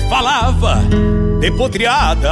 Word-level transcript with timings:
Falava 0.00 0.82
de 1.40 1.50
podreadas 1.52 2.28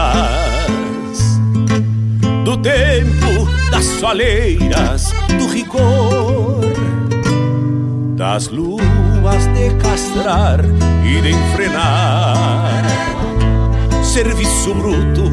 do 2.44 2.56
tempo 2.58 3.48
das 3.70 3.84
soleiras, 3.84 5.12
do 5.36 5.46
rigor, 5.48 6.60
das 8.16 8.48
luas 8.48 9.46
de 9.54 9.74
castrar 9.82 10.60
e 11.04 11.20
de 11.20 11.30
enfrenar, 11.30 12.84
serviço 14.02 14.74
bruto 14.74 15.30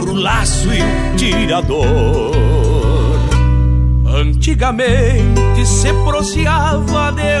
pro 0.00 0.14
laço 0.14 0.68
e 0.72 1.16
tirador. 1.16 2.32
Antigamente 4.06 5.66
se 5.66 5.92
proseava 6.04 7.12
de 7.12 7.40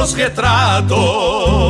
dos 0.00 0.14
retratos. 0.14 1.60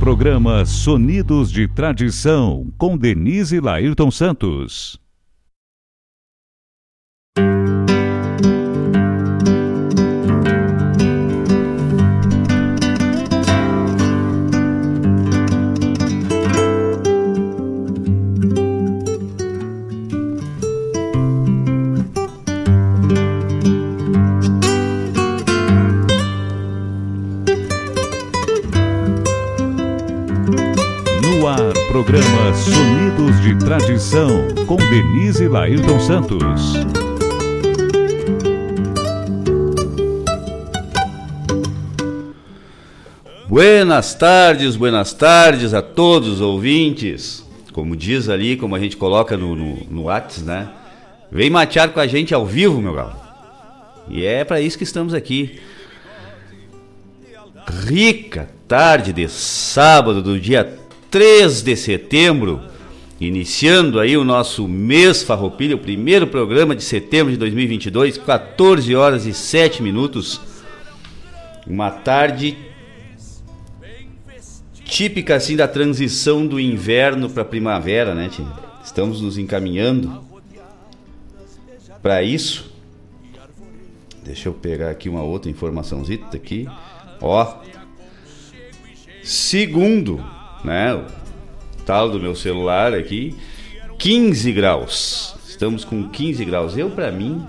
Programa 0.00 0.64
Sonidos 0.64 1.50
de 1.50 1.66
Tradição, 1.66 2.72
com 2.78 2.96
Denise 2.96 3.58
Lairton 3.58 4.08
Santos. 4.08 5.00
Programa 31.96 32.52
Sonidos 32.52 33.40
de 33.40 33.56
Tradição, 33.56 34.48
com 34.66 34.76
Denise 34.76 35.48
Lairton 35.48 35.98
Santos. 35.98 36.74
Buenas 43.48 44.14
tardes, 44.14 44.76
buenas 44.76 45.14
tardes 45.14 45.72
a 45.72 45.80
todos 45.80 46.28
os 46.28 46.40
ouvintes. 46.42 47.42
Como 47.72 47.96
diz 47.96 48.28
ali, 48.28 48.58
como 48.58 48.74
a 48.74 48.78
gente 48.78 48.98
coloca 48.98 49.34
no, 49.34 49.56
no, 49.56 49.76
no 49.90 50.02
Whats, 50.04 50.42
né? 50.42 50.68
Vem 51.32 51.48
matear 51.48 51.88
com 51.94 52.00
a 52.00 52.06
gente 52.06 52.34
ao 52.34 52.44
vivo, 52.44 52.78
meu 52.82 52.92
galo. 52.92 53.16
E 54.10 54.22
é 54.22 54.44
para 54.44 54.60
isso 54.60 54.76
que 54.76 54.84
estamos 54.84 55.14
aqui. 55.14 55.58
Rica 57.86 58.50
tarde 58.68 59.14
de 59.14 59.26
sábado 59.28 60.20
do 60.20 60.38
dia 60.38 60.84
3 61.16 61.62
de 61.62 61.74
setembro, 61.76 62.60
iniciando 63.18 63.98
aí 63.98 64.18
o 64.18 64.22
nosso 64.22 64.68
mês 64.68 65.22
Farroupilha, 65.22 65.74
o 65.74 65.78
primeiro 65.78 66.26
programa 66.26 66.76
de 66.76 66.84
setembro 66.84 67.32
de 67.32 67.38
2022, 67.38 68.18
14 68.18 68.94
horas 68.94 69.24
e 69.24 69.32
7 69.32 69.82
minutos. 69.82 70.38
Uma 71.66 71.90
tarde 71.90 72.54
típica 74.84 75.36
assim 75.36 75.56
da 75.56 75.66
transição 75.66 76.46
do 76.46 76.60
inverno 76.60 77.30
para 77.30 77.46
primavera, 77.46 78.14
né, 78.14 78.28
tia? 78.28 78.44
Estamos 78.84 79.22
nos 79.22 79.38
encaminhando 79.38 80.22
para 82.02 82.22
isso. 82.22 82.70
Deixa 84.22 84.50
eu 84.50 84.52
pegar 84.52 84.90
aqui 84.90 85.08
uma 85.08 85.22
outra 85.22 85.50
informaçãozinha 85.50 86.20
aqui. 86.34 86.68
Ó. 87.22 87.54
Segundo 89.22 90.35
né? 90.66 90.94
O 90.94 91.04
tal 91.84 92.10
do 92.10 92.20
meu 92.20 92.34
celular 92.34 92.92
aqui, 92.92 93.34
15 93.98 94.52
graus. 94.52 95.34
Estamos 95.48 95.84
com 95.84 96.08
15 96.08 96.44
graus. 96.44 96.76
Eu, 96.76 96.90
para 96.90 97.10
mim, 97.10 97.46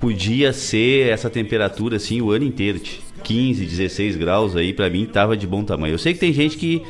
podia 0.00 0.52
ser 0.52 1.10
essa 1.10 1.30
temperatura 1.30 1.96
assim 1.96 2.20
o 2.20 2.30
ano 2.30 2.44
inteiro. 2.44 2.80
15, 3.22 3.66
16 3.66 4.16
graus 4.16 4.56
aí, 4.56 4.72
para 4.72 4.88
mim, 4.88 5.04
tava 5.04 5.36
de 5.36 5.46
bom 5.46 5.62
tamanho. 5.62 5.94
Eu 5.94 5.98
sei 5.98 6.14
que 6.14 6.18
tem 6.18 6.32
gente 6.32 6.56
que 6.56 6.82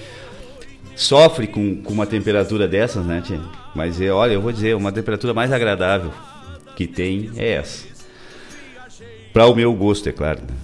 sofre 0.94 1.48
com, 1.48 1.82
com 1.82 1.92
uma 1.92 2.06
temperatura 2.06 2.68
dessas, 2.68 3.04
né, 3.04 3.20
tia? 3.24 3.40
Mas 3.74 4.00
é, 4.00 4.12
olha, 4.12 4.34
eu 4.34 4.40
vou 4.40 4.52
dizer, 4.52 4.76
uma 4.76 4.92
temperatura 4.92 5.34
mais 5.34 5.52
agradável 5.52 6.12
que 6.76 6.86
tem 6.86 7.30
é 7.36 7.52
essa. 7.52 7.86
Para 9.32 9.46
o 9.46 9.54
meu 9.54 9.72
gosto, 9.74 10.08
é 10.08 10.12
claro. 10.12 10.40
Né? 10.40 10.54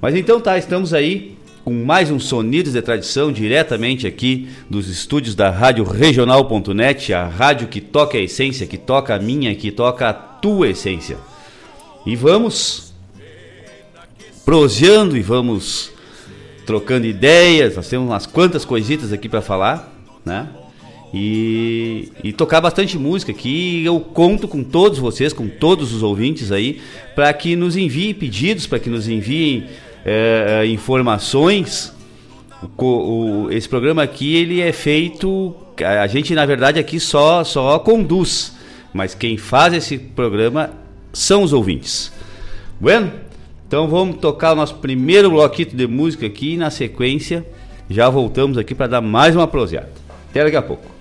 Mas 0.00 0.14
então 0.14 0.40
tá, 0.40 0.58
estamos 0.58 0.92
aí 0.92 1.36
com 1.64 1.72
mais 1.72 2.10
um 2.10 2.20
Sonidos 2.20 2.74
de 2.74 2.82
Tradição, 2.82 3.32
diretamente 3.32 4.06
aqui 4.06 4.50
dos 4.68 4.86
estúdios 4.86 5.34
da 5.34 5.48
Rádio 5.48 5.82
Regional.net, 5.82 7.14
a 7.14 7.26
rádio 7.26 7.68
que 7.68 7.80
toca 7.80 8.18
a 8.18 8.20
essência, 8.20 8.66
que 8.66 8.76
toca 8.76 9.14
a 9.14 9.18
minha, 9.18 9.54
que 9.54 9.70
toca 9.70 10.10
a 10.10 10.12
tua 10.12 10.68
essência. 10.68 11.16
E 12.04 12.14
vamos 12.14 12.92
proseando 14.44 15.16
e 15.16 15.22
vamos 15.22 15.90
trocando 16.66 17.06
ideias, 17.06 17.76
nós 17.76 17.88
temos 17.88 18.08
umas 18.08 18.26
quantas 18.26 18.66
coisitas 18.66 19.10
aqui 19.10 19.26
para 19.26 19.40
falar, 19.40 19.90
né? 20.22 20.46
E, 21.16 22.10
e, 22.24 22.32
tocar 22.32 22.60
bastante 22.60 22.98
música 22.98 23.30
aqui. 23.30 23.84
Eu 23.84 24.00
conto 24.00 24.48
com 24.48 24.64
todos 24.64 24.98
vocês, 24.98 25.32
com 25.32 25.46
todos 25.46 25.94
os 25.94 26.02
ouvintes 26.02 26.50
aí, 26.50 26.80
para 27.14 27.32
que 27.32 27.54
nos 27.54 27.76
enviem 27.76 28.12
pedidos, 28.12 28.66
para 28.66 28.80
que 28.80 28.90
nos 28.90 29.08
enviem 29.08 29.64
é, 30.04 30.60
é, 30.62 30.66
informações. 30.66 31.94
O, 32.76 32.84
o, 32.84 33.52
esse 33.52 33.68
programa 33.68 34.02
aqui 34.02 34.36
ele 34.36 34.60
é 34.60 34.72
feito. 34.72 35.54
A 35.84 36.06
gente 36.06 36.34
na 36.34 36.46
verdade 36.46 36.78
aqui 36.78 37.00
só 37.00 37.42
só 37.42 37.78
conduz, 37.78 38.54
mas 38.92 39.14
quem 39.14 39.36
faz 39.36 39.74
esse 39.74 39.98
programa 39.98 40.70
são 41.12 41.42
os 41.42 41.52
ouvintes. 41.52 42.12
Bueno, 42.80 43.12
então 43.66 43.88
vamos 43.88 44.16
tocar 44.18 44.52
o 44.52 44.56
nosso 44.56 44.76
primeiro 44.76 45.30
bloquito 45.30 45.74
de 45.74 45.86
música 45.86 46.26
aqui 46.26 46.54
e 46.54 46.56
na 46.56 46.70
sequência 46.70 47.44
já 47.88 48.08
voltamos 48.08 48.56
aqui 48.56 48.74
para 48.74 48.86
dar 48.86 49.00
mais 49.00 49.34
uma 49.34 49.46
proseada. 49.46 49.90
Até 50.30 50.44
daqui 50.44 50.56
a 50.56 50.62
pouco. 50.62 50.93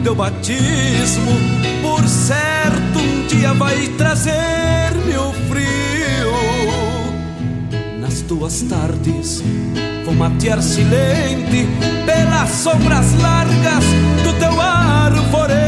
Que 0.00 0.04
te 0.04 0.04
deu 0.04 0.14
batismo, 0.14 1.32
por 1.82 2.06
certo 2.08 2.98
um 2.98 3.26
dia 3.26 3.52
vai 3.54 3.88
trazer-me 3.98 5.16
o 5.16 5.32
frio. 5.48 6.32
Nas 8.00 8.22
tuas 8.22 8.62
tardes 8.62 9.42
vou 10.04 10.14
matear 10.14 10.62
silente 10.62 11.68
pelas 12.06 12.50
sombras 12.50 13.12
largas 13.20 13.84
do 14.24 14.32
teu 14.38 14.60
arvoredo 14.60 15.60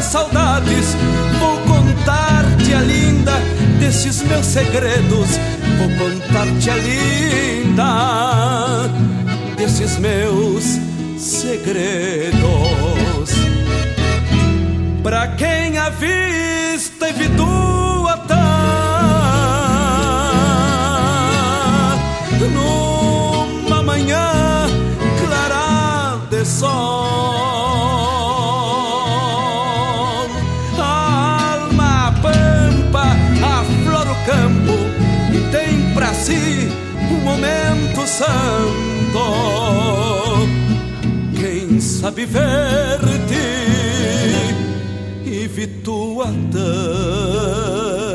saudades. 0.00 0.96
Vou 1.38 1.56
contar-te 1.58 2.74
a 2.74 2.80
linda 2.80 3.34
desses 3.78 4.22
meus 4.22 4.44
segredos. 4.44 5.38
Vou 5.78 5.88
contar-te 5.96 6.68
a 6.68 6.76
linda 6.76 8.30
desses 9.60 9.98
meus 9.98 10.64
segredos. 11.18 12.40
Pra 15.02 15.28
quem 15.36 15.49
Quem 42.20 42.26
sabe 42.26 42.26
ver-te 42.26 43.48
e 45.24 45.48
vi 45.48 45.66
tua 45.66 46.26
pra 46.52 48.09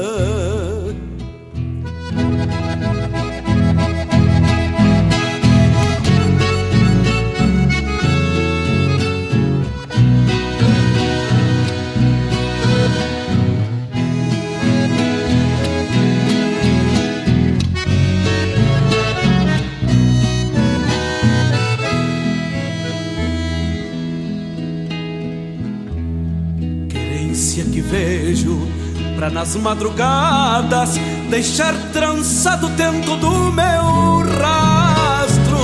nas 29.46 29.56
madrugadas 29.58 30.98
deixar 31.30 31.75
trançado 31.94 32.68
dentro 32.70 33.16
do 33.18 33.52
meu 33.52 34.40
rastro. 34.42 35.60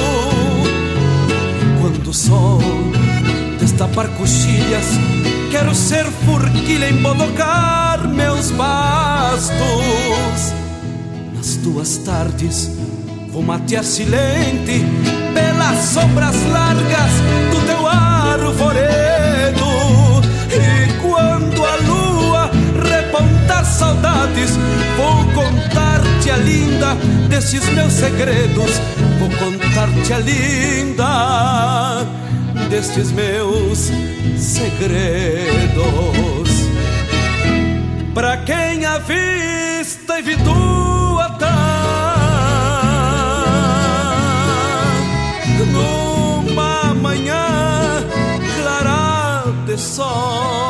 Quando 1.82 2.10
o 2.10 2.14
sol 2.14 2.60
destapar 3.60 4.08
coxilhas, 4.10 4.86
quero 5.50 5.74
ser 5.74 6.06
forquilha 6.06 6.92
em 6.92 7.02
bodocar 7.02 8.08
meus 8.08 8.52
bastos. 8.52 9.50
Nas 11.36 11.56
tuas 11.56 11.98
tardes 11.98 12.70
vou 13.32 13.42
matear 13.42 13.84
silente 13.84 14.86
pelas 15.34 15.86
sombras 15.86 16.36
largas 16.52 17.12
do 17.52 17.66
teu 17.66 17.88
arvoredo. 17.88 19.11
Repontar 23.62 23.66
saudades. 23.66 24.58
Vou 24.98 25.26
contar-te 25.34 26.32
a 26.32 26.38
linda 26.38 26.96
desses 27.30 27.68
meus 27.70 27.94
segredos. 27.94 28.82
Vou 29.20 29.30
contar-te 29.30 30.14
a 30.14 30.20
linda 30.20 32.08
destes 32.70 33.12
meus 33.12 33.92
segredos. 34.38 35.82
Pra 38.14 38.38
quem 38.38 38.86
a 38.86 38.98
vista 39.00 40.20
evitua 40.20 41.30
tá 41.40 41.48
numa 45.72 46.94
manhã 46.96 47.46
clara 48.58 49.44
de 49.66 49.78
sol. 49.78 50.61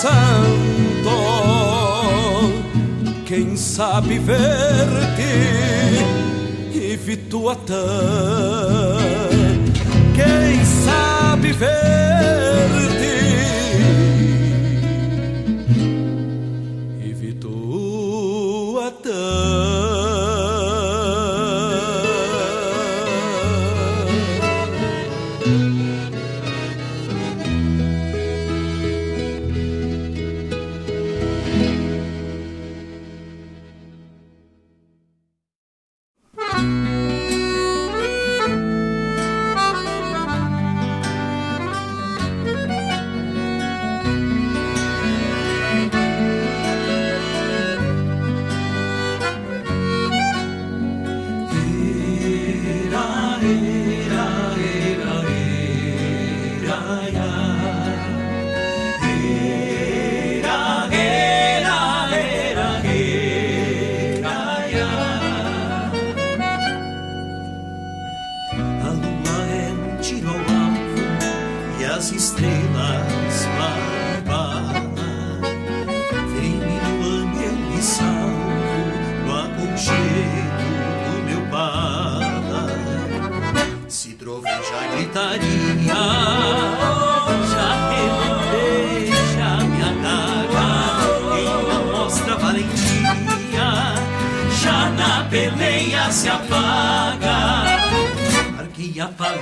Santo. 0.00 1.10
Quem 3.26 3.56
sabe 3.56 4.18
ver-te 4.18 5.22
e 6.74 7.16
tua 7.28 7.54
Quem 10.14 10.64
sabe 10.64 11.52
ver-te 11.52 13.09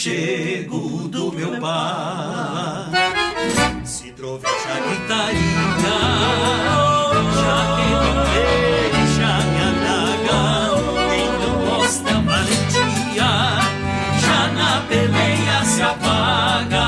aconchego 0.00 1.08
do 1.08 1.30
meu 1.30 1.60
pai. 1.60 2.90
Se 3.84 4.10
troveja 4.12 4.72
a 4.74 4.80
guitarrinha, 4.80 5.98
já 7.34 7.58
que 7.76 7.88
não 8.00 8.14
deixa 8.32 9.30
me 9.44 9.60
adaga, 9.68 10.40
quem 11.10 11.28
não 11.38 11.54
mostra 11.66 12.14
valentia, 12.14 13.32
já 14.20 14.40
na 14.54 14.70
peleia 14.88 15.58
se 15.64 15.82
apaga. 15.82 16.86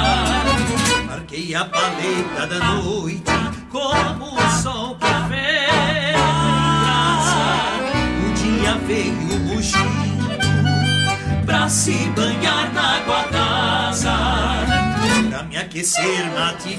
Marquei 1.07 1.55
a 1.55 1.67
paleta 1.67 2.47
da 2.47 2.59
noite, 2.77 3.33
como 3.71 4.25
o 4.25 4.51
sol 4.63 4.97
que 4.97 5.15
vem. 5.29 6.17
O 8.25 8.33
dia 8.33 8.75
veio 8.87 9.37
rugindo 9.49 10.03
pra 11.45 11.69
cima. 11.69 12.12
Pra 15.83 15.89
me 15.89 15.89
aquecer 15.89 16.31
mate 16.33 16.79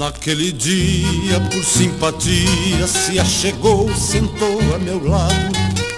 Naquele 0.00 0.50
dia, 0.50 1.38
por 1.52 1.62
simpatia, 1.62 2.86
se 2.86 3.18
achegou, 3.18 3.94
sentou 3.94 4.58
a 4.74 4.78
meu 4.78 5.06
lado 5.06 5.34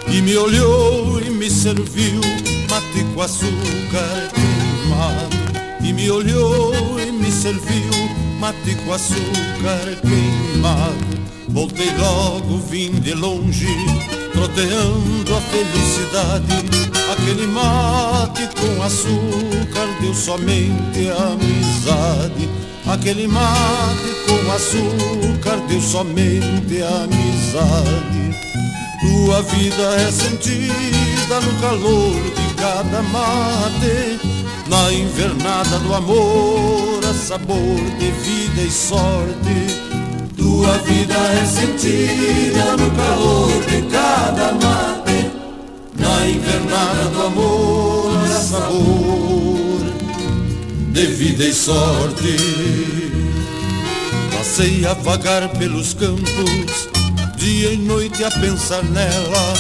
e 0.09 0.21
me 0.21 0.37
olhou 0.37 1.21
e 1.21 1.31
me 1.31 1.49
serviu 1.49 2.21
mate 2.69 3.05
com 3.15 3.23
açúcar 3.23 4.29
queimado. 4.35 5.87
E 5.87 5.93
me 5.93 6.11
olhou 6.11 6.99
e 6.99 7.13
me 7.13 7.31
serviu 7.31 7.93
mate 8.41 8.75
com 8.85 8.93
açúcar 8.93 10.01
queimado. 10.01 11.23
Voltei 11.51 11.97
logo, 11.97 12.59
vim 12.59 12.91
de 12.91 13.15
longe, 13.15 13.69
troteando 14.33 15.33
a 15.33 15.41
felicidade. 15.43 16.57
Aquele 17.13 17.47
mate 17.47 18.49
com 18.61 18.83
açúcar 18.83 19.87
deu 20.01 20.13
somente 20.13 21.09
amizade. 21.09 22.72
Aquele 22.87 23.29
mate 23.29 24.13
com 24.27 24.53
açúcar 24.53 25.57
deu 25.69 25.81
somente 25.81 26.83
amizade. 26.83 28.23
Tua 29.01 29.43
vida 29.43 29.83
é 30.01 30.11
sentida 30.11 31.41
no 31.41 31.61
calor 31.61 32.15
de 32.15 32.55
cada 32.55 33.03
mate, 33.03 34.21
na 34.69 34.93
invernada 34.93 35.79
do 35.79 35.95
amor, 35.95 37.01
a 37.09 37.15
sabor 37.15 37.81
de 37.99 38.11
vida 38.11 38.63
e 38.63 38.71
sorte. 38.71 39.81
Tua 40.37 40.79
vida 40.79 41.15
é 41.15 41.47
sentida 41.47 42.77
no 42.77 42.91
calor 42.91 43.65
de 43.65 43.83
cada 43.91 44.53
mate, 44.55 45.31
na 45.99 46.29
invernada 46.29 47.05
do 47.11 47.23
amor, 47.27 48.25
a 48.25 48.41
sabor 48.41 49.02
de 50.93 51.07
vida 51.07 51.45
e 51.45 51.55
sorte. 51.55 52.37
Passei 54.37 54.85
a 54.85 54.93
vagar 54.93 55.49
pelos 55.51 55.95
campos, 55.95 56.89
dia 57.37 57.73
e 57.73 57.79
noite 57.79 58.23
a 58.23 58.31
pensar 58.31 58.85
nela, 58.85 59.55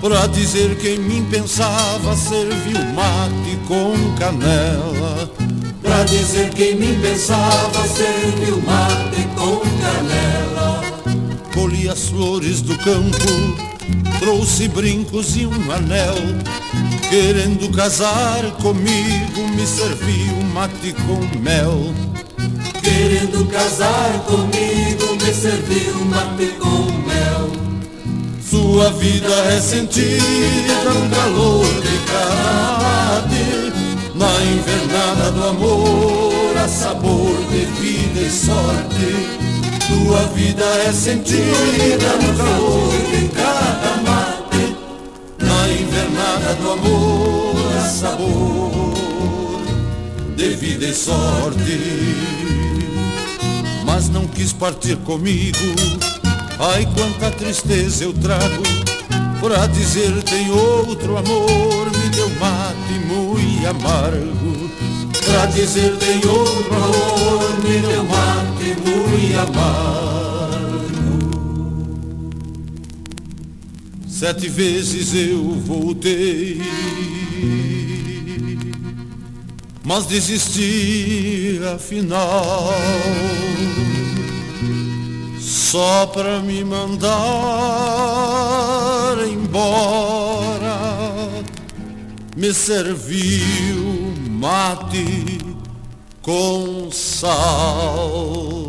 pra 0.00 0.26
dizer 0.28 0.76
que 0.76 0.90
em 0.90 0.98
mim 1.00 1.26
pensava 1.30 2.14
serviu 2.16 2.78
mate 2.94 3.58
com 3.66 3.92
canela. 4.16 5.28
Pra 5.82 6.04
dizer 6.04 6.50
que 6.50 6.64
em 6.70 6.76
mim 6.76 7.00
pensava 7.00 7.88
serviu 7.88 8.62
mate 8.62 9.22
com 9.34 9.60
canela. 9.80 10.82
Colhi 11.52 11.88
as 11.88 12.08
flores 12.08 12.62
do 12.62 12.76
campo, 12.78 13.77
trouxe 14.20 14.68
brincos 14.68 15.36
e 15.36 15.46
um 15.46 15.72
anel 15.72 16.16
Querendo 17.08 17.74
casar 17.74 18.42
comigo, 18.60 19.48
me 19.56 19.66
serviu 19.66 20.42
mate 20.52 20.94
com 21.06 21.38
mel. 21.38 21.94
Querendo 22.82 23.46
casar 23.46 24.24
comigo, 24.26 25.14
me 25.14 25.32
serviu 25.32 26.04
mate 26.04 26.48
com 26.58 26.84
mel. 27.08 27.50
Sua 28.42 28.90
vida 28.90 29.34
é 29.50 29.58
sentida 29.58 30.84
no 30.84 31.08
calor 31.16 31.64
de 31.80 31.98
cada 32.12 33.22
mate, 33.22 33.72
na 34.14 34.44
invernada 34.44 35.30
do 35.32 35.44
amor, 35.44 36.58
a 36.62 36.68
sabor 36.68 37.36
de 37.50 37.64
vida 37.80 38.20
e 38.20 38.30
sorte. 38.30 39.38
Tua 39.88 40.24
vida 40.34 40.64
é 40.86 40.92
sentida 40.92 42.18
no 42.20 42.36
calor 42.36 42.87
invernada 45.88 46.54
do 46.54 46.72
amor, 46.72 47.76
a 47.76 47.88
sabor 47.88 49.62
de 50.36 50.48
vida 50.50 50.86
e 50.86 50.94
sorte. 50.94 51.78
Mas 53.84 54.08
não 54.10 54.26
quis 54.26 54.52
partir 54.52 54.96
comigo, 54.98 55.58
ai 56.58 56.86
quanta 56.94 57.30
tristeza 57.30 58.04
eu 58.04 58.12
trago. 58.12 58.62
Pra 59.40 59.66
dizer 59.66 60.22
tem 60.24 60.50
outro 60.50 61.16
amor, 61.16 61.86
me 61.86 62.08
deu 62.10 62.28
mate 62.38 62.92
muito 63.06 63.66
amargo. 63.66 64.70
Pra 65.24 65.46
dizer 65.46 65.96
tem 65.96 66.16
outro 66.28 66.74
amor, 66.74 67.58
me 67.64 67.78
deu 67.78 68.04
mate 68.04 68.76
muito 68.84 69.38
amargo. 69.38 70.07
Sete 74.18 74.48
vezes 74.48 75.14
eu 75.14 75.44
voltei, 75.60 76.60
mas 79.84 80.06
desisti 80.06 81.60
afinal, 81.72 82.74
só 85.38 86.06
pra 86.06 86.40
me 86.40 86.64
mandar 86.64 87.06
embora, 89.24 90.80
me 92.36 92.52
serviu 92.52 94.12
mate 94.30 95.38
com 96.22 96.90
sal. 96.90 98.67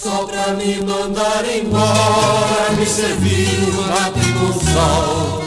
Só 0.00 0.26
pra 0.26 0.54
me 0.54 0.76
mandar 0.76 1.44
embora, 1.44 2.70
me 2.78 2.86
serviu 2.86 3.72
mate 3.88 4.32
com 4.34 4.52
sal. 4.72 5.42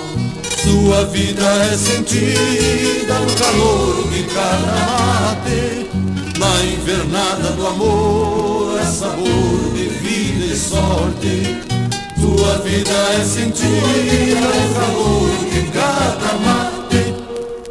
Sua 0.62 1.06
vida 1.06 1.46
é 1.72 1.78
sentida 1.78 3.20
no 3.20 3.34
calor 3.38 4.10
de 4.10 4.24
mate, 4.34 5.90
na 6.38 6.66
invernada 6.66 7.52
do 7.52 7.66
amor, 7.66 8.78
é 8.78 8.84
sabor 8.84 9.74
de 9.74 9.88
vida 9.88 10.54
e 10.54 10.58
sorte. 10.58 11.58
Sua 12.20 12.58
vida 12.58 12.92
é 12.92 13.24
sentida 13.24 14.42
no 14.42 14.76
calor 14.76 15.30
de 15.50 15.62
cada 15.72 16.34
mate, 16.44 17.16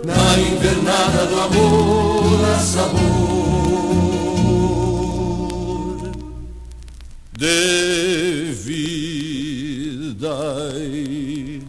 na 0.03 0.39
invernada 0.39 1.27
do 1.27 1.41
amor, 1.43 2.49
é 2.49 2.59
sabor 2.59 3.20
de 7.41 8.53
vida 8.53 10.29
e 10.77 11.63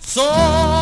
sorte. 0.00 0.75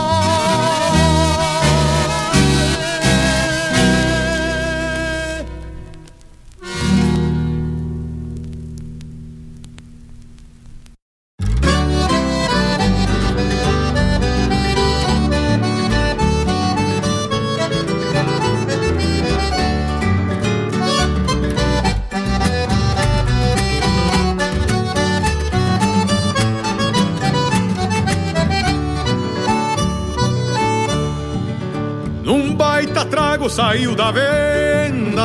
Saiu 33.49 33.95
da 33.95 34.11
venda, 34.11 35.23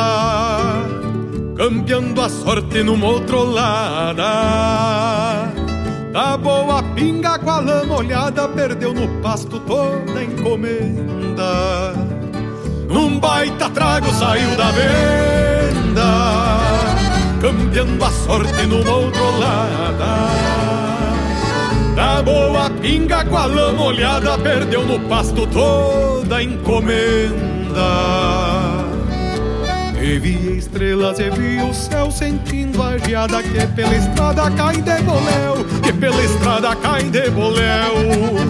campeando 1.56 2.20
a 2.20 2.28
sorte 2.28 2.82
numa 2.82 3.06
outrolada. 3.06 4.24
Da 6.12 6.36
boa 6.36 6.82
pinga 6.94 7.38
com 7.38 7.50
a 7.50 7.60
lama 7.60 7.96
olhada, 7.96 8.48
perdeu 8.48 8.92
no 8.92 9.08
pasto 9.22 9.60
toda 9.60 10.18
a 10.18 10.24
encomenda. 10.24 11.94
Num 12.88 13.18
baita 13.20 13.70
trago 13.70 14.12
saiu 14.12 14.56
da 14.56 14.70
venda, 14.72 16.60
campeando 17.40 18.04
a 18.04 18.10
sorte 18.10 18.66
numa 18.66 18.90
outrolada. 18.90 20.30
Da 21.94 22.22
boa 22.22 22.70
pinga 22.80 23.24
com 23.24 23.36
a 23.36 23.46
lama 23.46 23.84
olhada, 23.84 24.36
perdeu 24.38 24.84
no 24.84 24.98
pasto 25.08 25.46
toda 25.46 26.36
a 26.36 26.42
encomenda. 26.42 27.49
E 30.02 30.18
vi 30.18 30.56
estrelas 30.58 31.18
e 31.18 31.30
vi 31.30 31.62
o 31.62 31.72
céu 31.72 32.10
sentindo 32.10 32.82
a 32.82 32.98
geada 32.98 33.42
que 33.42 33.66
pela 33.68 33.94
estrada 33.94 34.50
cai 34.50 34.80
de 34.82 35.02
boléu, 35.02 35.64
que 35.82 35.92
pela 35.92 36.22
estrada 36.22 36.74
cai 36.76 37.04
de 37.04 37.30
boléu. 37.30 38.40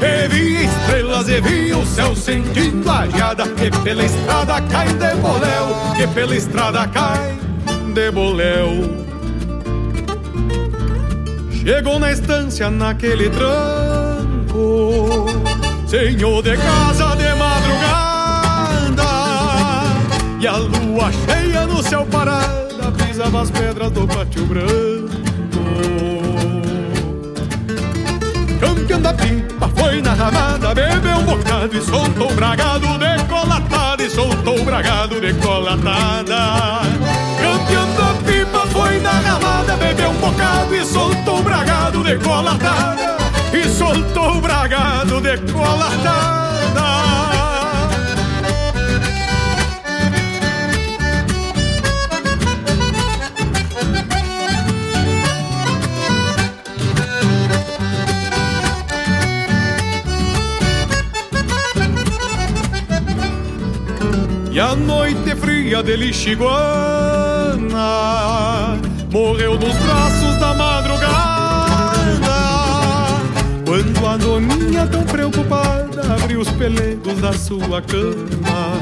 E 0.00 0.64
estrelas 0.64 1.28
e 1.28 1.40
vi 1.40 1.72
o 1.72 1.84
céu 1.84 2.14
sentindo 2.14 2.90
a 2.90 3.06
geada 3.06 3.46
que 3.48 3.70
pela 3.82 4.04
estrada 4.04 4.60
cai 4.62 4.88
de 4.88 5.14
boléu, 5.16 5.96
que 5.96 6.06
pela 6.08 6.36
estrada 6.36 6.86
cai 6.88 7.38
de 7.94 8.10
boléu. 8.10 9.06
Chegou 11.50 11.98
na 11.98 12.12
estância 12.12 12.70
naquele 12.70 13.28
tranco, 13.30 15.26
senhor 15.86 16.42
de 16.42 16.56
casa 16.56 17.16
de 17.16 17.37
e 20.40 20.46
a 20.46 20.56
lua 20.56 21.10
cheia 21.10 21.66
no 21.66 21.82
céu 21.82 22.06
parada 22.06 22.92
pisava 22.96 23.42
as 23.42 23.50
pedras 23.50 23.90
do 23.90 24.06
pátio 24.06 24.46
branco. 24.46 25.18
Campeão 28.60 29.00
da 29.00 29.12
pipa 29.14 29.68
foi 29.76 30.00
na 30.00 30.14
ramada, 30.14 30.74
bebeu 30.74 31.16
um 31.16 31.24
bocado 31.24 31.76
e 31.76 31.82
soltou 31.82 32.30
o 32.30 32.34
bragado 32.34 32.86
decolatada, 32.98 34.02
e 34.02 34.10
soltou 34.10 34.60
o 34.60 34.64
bragado 34.64 35.20
decolatada. 35.20 36.36
Campeão 37.40 37.94
da 37.94 38.14
pipa 38.24 38.66
foi 38.68 39.00
na 39.00 39.10
ramada, 39.10 39.76
bebeu 39.76 40.10
um 40.10 40.14
bocado 40.14 40.74
e 40.74 40.84
soltou 40.84 41.38
o 41.40 41.42
bragado 41.42 42.04
decolatada, 42.04 43.16
e 43.52 43.68
soltou 43.68 44.36
o 44.36 44.40
bragado 44.40 45.20
decolatada. 45.20 47.07
E 64.58 64.60
a 64.60 64.74
noite 64.74 65.36
fria 65.36 65.84
de 65.84 65.94
Lixiguana 65.94 66.48
Morreu 69.08 69.52
nos 69.56 69.76
braços 69.76 70.34
da 70.40 70.52
madrugada 70.52 71.06
Quando 73.64 74.04
a 74.04 74.16
doninha 74.16 74.84
tão 74.88 75.04
preocupada 75.04 76.12
Abriu 76.12 76.40
os 76.40 76.50
pelegos 76.50 77.20
da 77.20 77.32
sua 77.34 77.80
cama. 77.82 78.80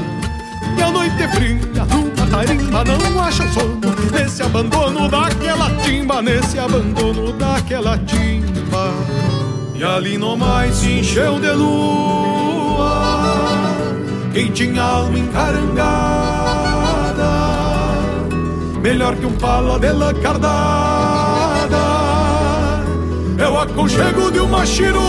E 0.75 0.81
a 0.81 0.89
noite 0.89 1.27
fria 1.35 1.85
numa 1.91 2.25
tarimba 2.25 2.83
Não 2.83 3.21
acha 3.21 3.43
o 3.43 3.53
sono 3.53 3.79
Nesse 4.11 4.41
abandono 4.41 5.07
daquela 5.07 5.69
timba 5.83 6.23
Nesse 6.23 6.57
abandono 6.57 7.33
daquela 7.33 7.99
timba. 7.99 8.95
E 9.75 9.83
ali 9.83 10.17
no 10.17 10.35
mais 10.35 10.73
se 10.73 10.91
encheu 10.93 11.39
de 11.39 11.51
lua 11.51 13.06
quem 14.37 14.51
tinha 14.51 14.83
alma 14.83 15.17
encarangada, 15.17 15.63
melhor 18.83 19.15
que 19.15 19.25
um 19.25 19.33
pala 19.33 19.79
de 19.79 19.91
lacardada, 19.91 20.55
é 23.39 23.47
o 23.49 23.59
aconchego 23.59 24.31
de 24.31 24.37
uma 24.37 24.63
chirua. 24.63 25.01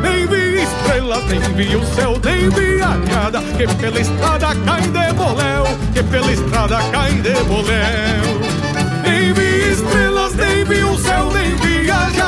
Nem 0.00 0.26
vi 0.26 0.62
estrelas, 0.62 1.22
nem 1.26 1.40
vi 1.40 1.76
o 1.76 1.84
céu, 1.94 2.18
nem 2.24 2.48
vi 2.48 2.80
a 2.80 2.96
nada, 2.96 3.42
que 3.42 3.66
pela 3.76 4.00
estrada 4.00 4.56
cai 4.64 4.80
de 4.80 5.12
boléu, 5.12 5.64
que 5.92 6.02
pela 6.04 6.32
estrada 6.32 6.78
cai 6.90 7.12
de 7.16 7.34
boléu. 7.44 8.40
Nem 9.02 9.34
vi 9.34 9.72
estrelas, 9.72 10.34
nem 10.36 10.64
vi 10.64 10.82
o 10.84 10.96
céu, 10.96 11.30
nem 11.34 11.41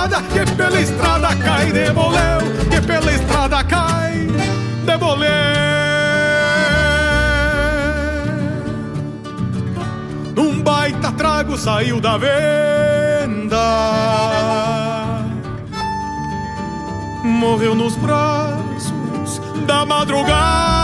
vi 0.08 0.14
a 0.14 0.20
nada, 0.20 0.22
que 0.22 0.44
pela 0.56 0.80
estrada 0.80 1.34
cai 1.36 1.72
de 1.72 1.90
boléu, 1.90 2.40
que 2.70 2.80
pela 2.80 3.12
estrada 3.12 3.64
cai 3.64 4.26
de 4.84 4.96
boléu. 4.96 5.30
Num 10.36 10.62
baita 10.62 11.12
trago 11.12 11.56
saiu 11.56 12.00
da 12.00 12.18
venda, 12.18 13.58
morreu 17.22 17.74
nos 17.74 17.96
braços 17.96 19.40
da 19.66 19.84
madrugada. 19.84 20.83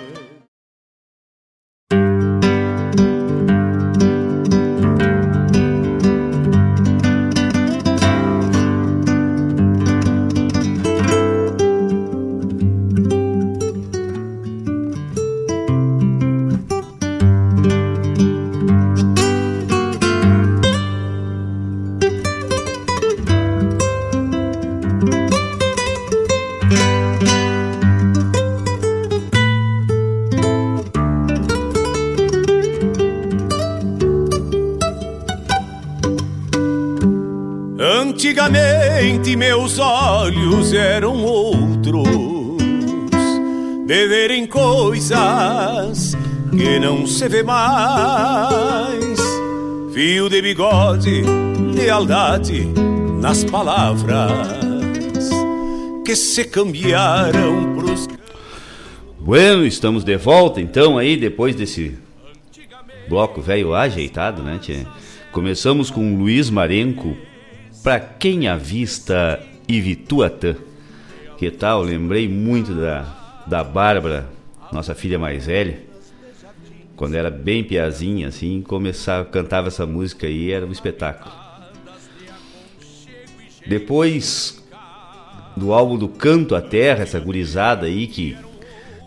Não 47.01 47.07
se 47.07 47.27
vê 47.27 47.41
mais. 47.41 49.19
Fio 49.91 50.29
de 50.29 50.39
bigode, 50.39 51.23
lealdade 51.73 52.63
nas 53.19 53.43
palavras 53.43 54.29
que 56.05 56.15
se 56.15 56.43
cambiaram 56.45 57.75
pros. 57.75 58.07
Bueno, 59.19 59.65
estamos 59.65 60.03
de 60.03 60.15
volta 60.15 60.61
então 60.61 60.99
aí, 60.99 61.17
depois 61.17 61.55
desse 61.55 61.97
bloco 63.09 63.41
velho 63.41 63.73
ajeitado, 63.73 64.43
né, 64.43 64.59
tchê? 64.61 64.85
Começamos 65.31 65.89
com 65.89 66.17
Luiz 66.17 66.51
Marenco, 66.51 67.17
Pra 67.81 67.99
Quem 67.99 68.47
Avista 68.47 69.41
e 69.67 69.81
Vituatã. 69.81 70.55
Que 71.37 71.49
tal? 71.49 71.81
Lembrei 71.81 72.27
muito 72.27 72.75
da, 72.75 73.43
da 73.47 73.63
Bárbara, 73.63 74.29
nossa 74.71 74.93
filha 74.93 75.17
mais 75.17 75.47
velha. 75.47 75.90
Quando 77.01 77.15
era 77.15 77.31
bem 77.31 77.63
piazinha, 77.63 78.27
assim, 78.27 78.61
começava, 78.61 79.25
cantava 79.25 79.69
essa 79.69 79.87
música 79.87 80.27
aí, 80.27 80.51
era 80.51 80.67
um 80.67 80.71
espetáculo. 80.71 81.33
Depois 83.65 84.63
do 85.57 85.73
álbum 85.73 85.97
do 85.97 86.07
Canto 86.07 86.53
à 86.53 86.61
Terra, 86.61 87.01
essa 87.01 87.19
gurizada 87.19 87.87
aí 87.87 88.05
que 88.05 88.37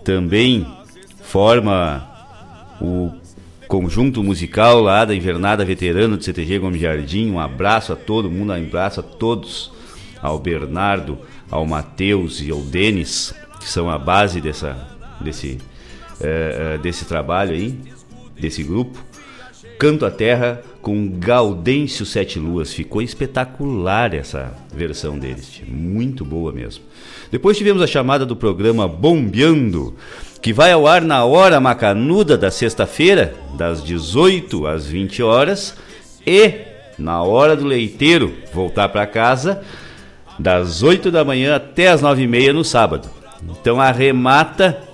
também 0.03 0.67
forma 1.23 2.05
o 2.81 3.13
conjunto 3.69 4.25
musical 4.25 4.81
lá 4.81 5.05
da 5.05 5.15
Invernada 5.15 5.65
Veterano 5.65 6.17
do 6.17 6.25
CTG 6.25 6.59
Gomes 6.59 6.81
Jardim. 6.81 7.31
Um 7.31 7.39
abraço 7.39 7.93
a 7.93 7.97
todo 7.97 8.29
mundo, 8.29 8.53
um 8.53 8.57
abraço 8.57 8.99
a 8.99 9.05
todos, 9.05 9.71
ao 10.21 10.41
Bernardo, 10.41 11.17
ao 11.49 11.65
Matheus 11.65 12.41
e 12.41 12.51
ao 12.51 12.61
Denis, 12.61 13.33
que 13.61 13.69
são 13.69 13.89
a 13.89 13.97
base 13.97 14.41
dessa, 14.41 14.85
desse, 15.21 15.59
é, 16.21 16.79
desse 16.79 17.05
trabalho 17.05 17.53
aí, 17.53 17.79
desse 18.39 18.63
grupo. 18.63 18.99
Canto 19.79 20.07
à 20.07 20.11
Terra 20.11 20.63
com 20.81 21.09
Gaudêncio 21.09 22.07
Sete 22.07 22.39
Luas. 22.39 22.73
Ficou 22.73 23.03
espetacular 23.03 24.15
essa 24.15 24.55
versão 24.73 25.19
deles, 25.19 25.63
muito 25.67 26.25
boa 26.25 26.53
mesmo. 26.53 26.85
Depois 27.31 27.59
tivemos 27.59 27.83
a 27.83 27.87
chamada 27.87 28.25
do 28.25 28.37
programa 28.37 28.87
Bombeando, 28.87 29.95
que 30.41 30.53
vai 30.53 30.73
ao 30.73 30.87
ar 30.87 31.03
na 31.03 31.25
hora 31.25 31.59
macanuda 31.59 32.39
da 32.39 32.51
sexta-feira, 32.51 33.35
das 33.57 33.83
18 33.83 34.67
às 34.67 34.87
20 34.87 35.23
horas, 35.23 35.75
e 36.27 36.53
na 36.99 37.23
hora 37.23 37.57
do 37.57 37.65
leiteiro 37.65 38.35
voltar 38.53 38.89
para 38.91 39.07
casa, 39.07 39.63
das 40.39 40.83
8 40.83 41.11
da 41.11 41.25
manhã 41.25 41.57
até 41.57 41.89
as 41.89 42.01
9 42.01 42.23
e 42.23 42.27
meia 42.27 42.53
no 42.53 42.65
sábado. 42.65 43.09
Então 43.49 43.81
arremata 43.81 44.94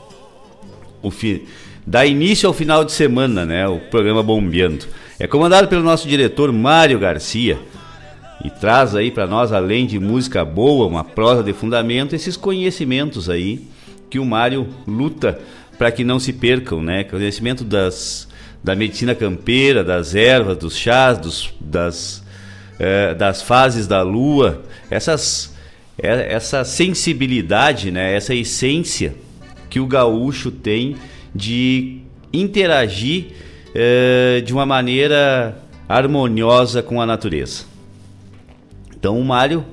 o 1.03 1.11
fi... 1.11 1.47
dá 1.87 2.05
início 2.05 2.47
ao 2.47 2.55
final 2.55 2.85
de 2.85 2.93
semana, 2.93 3.45
né? 3.45 3.67
O 3.67 3.79
programa 3.79 4.23
Bombeando. 4.23 4.87
É 5.19 5.27
comandado 5.27 5.69
pelo 5.69 5.83
nosso 5.83 6.09
diretor 6.09 6.53
Mário 6.53 6.99
Garcia 6.99 7.59
e 8.45 8.51
traz 8.51 8.95
aí 8.95 9.11
para 9.11 9.27
nós, 9.27 9.53
além 9.53 9.87
de 9.87 9.99
música 9.99 10.45
boa, 10.45 10.87
uma 10.87 11.05
prosa 11.05 11.43
de 11.43 11.53
fundamento, 11.53 12.15
esses 12.15 12.37
conhecimentos 12.37 13.29
aí 13.29 13.67
que 14.09 14.19
o 14.19 14.25
Mário 14.25 14.67
luta 14.87 15.39
para 15.79 15.91
que 15.91 16.05
não 16.05 16.19
se 16.19 16.33
percam, 16.33 16.83
né? 16.83 17.05
Conhecimento 17.05 17.65
das, 17.65 18.29
da 18.63 18.75
medicina 18.75 19.15
campeira, 19.15 19.85
das 19.85 20.15
ervas, 20.15 20.57
dos 20.59 20.77
chás, 20.77 21.19
dos, 21.19 21.55
das, 21.61 22.23
é, 22.79 23.15
das 23.15 23.43
fases 23.43 23.87
da 23.87 24.03
lua, 24.03 24.63
essas, 24.91 25.55
é, 25.99 26.33
essa 26.35 26.65
sensibilidade, 26.65 27.91
né? 27.91 28.15
Essa 28.15 28.35
essência 28.35 29.15
que 29.71 29.81
o 29.81 29.87
gaúcho 29.87 30.51
tem 30.51 30.97
de 31.35 32.01
interagir 32.33 33.29
é, 33.75 34.43
de 34.45 34.53
uma 34.53 34.67
maneira 34.67 35.57
harmoniosa 35.89 36.83
com 36.83 37.01
a 37.01 37.07
natureza. 37.07 37.65
Então 38.95 39.19
o 39.19 39.25
Mário 39.25 39.65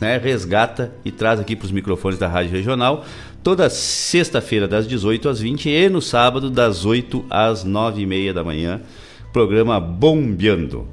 né, 0.00 0.18
resgata 0.18 0.92
e 1.04 1.10
traz 1.10 1.40
aqui 1.40 1.56
para 1.56 1.66
os 1.66 1.72
microfones 1.72 2.18
da 2.18 2.28
Rádio 2.28 2.52
Regional 2.52 3.04
toda 3.42 3.70
sexta-feira 3.70 4.68
das 4.68 4.86
18 4.86 5.28
às 5.28 5.40
20 5.40 5.68
e 5.68 5.88
no 5.88 6.02
sábado 6.02 6.50
das 6.50 6.84
8 6.84 7.24
às 7.30 7.64
9 7.64 8.02
e 8.02 8.06
meia 8.06 8.34
da 8.34 8.44
manhã, 8.44 8.80
programa 9.32 9.80
Bombeando. 9.80 10.86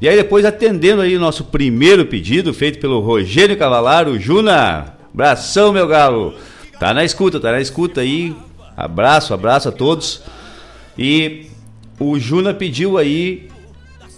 E 0.00 0.08
aí 0.08 0.16
depois 0.16 0.44
atendendo 0.44 1.02
aí 1.02 1.14
o 1.14 1.20
nosso 1.20 1.44
primeiro 1.44 2.06
pedido 2.06 2.54
feito 2.54 2.78
pelo 2.78 3.00
Rogênio 3.00 3.56
Cavalaro, 3.56 4.18
Juna, 4.18 4.94
abração 5.12 5.72
meu 5.72 5.86
galo, 5.86 6.34
tá 6.80 6.92
na 6.92 7.04
escuta, 7.04 7.38
tá 7.38 7.52
na 7.52 7.60
escuta 7.60 8.00
aí, 8.00 8.34
abraço, 8.76 9.32
abraço 9.32 9.68
a 9.68 9.72
todos. 9.72 10.22
E 10.98 11.46
o 11.98 12.18
Juna 12.18 12.52
pediu 12.52 12.98
aí 12.98 13.48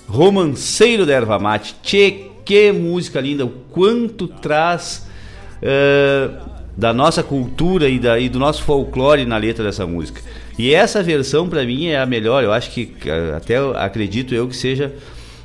Romanceiro 0.09 1.05
da 1.05 1.13
Erva 1.13 1.39
Mate, 1.39 1.77
tchê, 1.83 2.29
que 2.45 2.73
música 2.73 3.21
linda, 3.21 3.45
o 3.45 3.51
quanto 3.51 4.27
traz... 4.27 5.07
Uh, 5.59 6.53
da 6.77 6.93
nossa 6.93 7.23
cultura 7.23 7.89
e, 7.89 7.99
da, 7.99 8.19
e 8.19 8.29
do 8.29 8.39
nosso 8.39 8.63
folclore 8.63 9.25
na 9.25 9.37
letra 9.37 9.65
dessa 9.65 9.87
música. 9.87 10.21
E 10.59 10.75
essa 10.75 11.03
versão 11.03 11.49
para 11.49 11.65
mim 11.65 11.87
é 11.87 11.99
a 11.99 12.07
melhor. 12.07 12.43
Eu 12.43 12.53
acho 12.53 12.71
que 12.71 12.95
até 13.37 13.57
acredito 13.77 14.35
eu 14.35 14.49
que 14.49 14.57
seja 14.57 14.93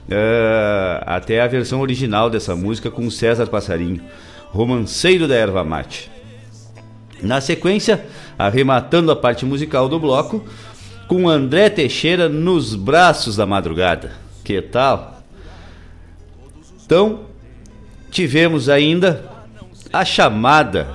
uh, 0.08 1.04
até 1.06 1.42
a 1.42 1.48
versão 1.48 1.82
original 1.82 2.30
dessa 2.30 2.56
música 2.56 2.90
com 2.90 3.10
César 3.10 3.48
Passarinho, 3.48 4.02
Romanceiro 4.50 5.28
da 5.28 5.36
Erva 5.36 5.64
Mate. 5.64 6.10
Na 7.22 7.42
sequência, 7.42 8.06
arrematando 8.38 9.12
a 9.12 9.16
parte 9.16 9.46
musical 9.46 9.90
do 9.90 10.00
bloco, 10.00 10.44
com 11.08 11.30
André 11.30 11.70
Teixeira 11.70 12.28
nos 12.28 12.76
braços 12.76 13.36
da 13.36 13.46
madrugada. 13.46 14.12
Que 14.44 14.62
tal? 14.62 15.22
Então, 16.86 17.22
tivemos 18.12 18.70
ainda 18.70 19.30
a 19.92 20.06
chamada 20.06 20.88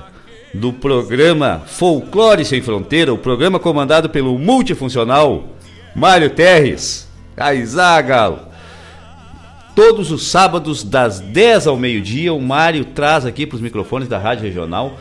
do 0.53 0.71
programa 0.71 1.63
Folclore 1.65 2.45
Sem 2.45 2.61
Fronteira, 2.61 3.13
o 3.13 3.17
programa 3.17 3.59
comandado 3.59 4.09
pelo 4.09 4.37
multifuncional 4.37 5.49
Mário 5.95 6.29
Terres. 6.29 7.09
Aizagalo. 7.35 8.39
Todos 9.75 10.11
os 10.11 10.27
sábados, 10.27 10.83
das 10.83 11.19
10 11.19 11.65
ao 11.65 11.75
meio-dia, 11.75 12.31
o 12.31 12.39
Mário 12.39 12.85
traz 12.85 13.25
aqui 13.25 13.47
para 13.47 13.55
os 13.55 13.61
microfones 13.61 14.07
da 14.07 14.19
Rádio 14.19 14.43
Regional 14.43 14.97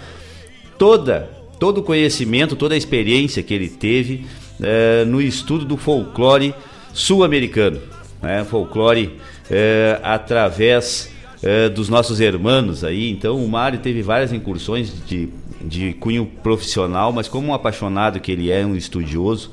toda, 0.83 1.31
todo 1.61 1.79
o 1.79 1.83
conhecimento, 1.85 2.57
toda 2.57 2.75
a 2.75 2.77
experiência 2.77 3.41
que 3.41 3.55
ele 3.55 3.69
teve 3.69 4.27
eh, 4.61 5.05
no 5.05 5.23
estudo 5.23 5.65
do 5.65 5.77
folclore 5.77 6.53
sul-americano. 6.93 7.81
Né? 8.21 8.45
Folclore 8.45 9.17
eh, 9.49 10.01
através 10.03 11.13
eh, 11.41 11.69
dos 11.69 11.89
nossos 11.89 12.19
hermanos 12.19 12.83
aí. 12.83 13.09
Então 13.13 13.37
o 13.37 13.49
Mário 13.49 13.79
teve 13.79 14.03
várias 14.03 14.33
incursões 14.33 14.93
de 15.07 15.29
de 15.65 15.93
cunho 15.93 16.27
profissional, 16.43 17.13
mas 17.13 17.29
como 17.29 17.47
um 17.47 17.55
apaixonado 17.55 18.19
que 18.19 18.33
ele 18.33 18.51
é, 18.51 18.67
um 18.67 18.75
estudioso 18.75 19.53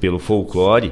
pelo 0.00 0.18
folclore 0.18 0.90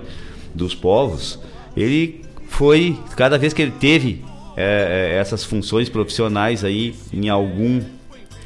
dos 0.54 0.74
povos, 0.74 1.38
ele 1.74 2.22
foi, 2.48 2.98
cada 3.16 3.38
vez 3.38 3.54
que 3.54 3.62
ele 3.62 3.72
teve 3.72 4.22
é, 4.56 5.12
é, 5.14 5.18
essas 5.18 5.44
funções 5.44 5.88
profissionais 5.88 6.64
aí 6.64 6.94
em 7.12 7.28
algum, 7.28 7.80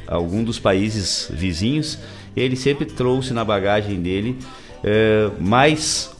algum 0.07 0.43
dos 0.43 0.59
países 0.59 1.29
vizinhos, 1.31 1.99
ele 2.35 2.55
sempre 2.55 2.85
trouxe 2.85 3.33
na 3.33 3.43
bagagem 3.43 4.01
dele 4.01 4.37
é, 4.83 5.29
mais, 5.39 6.13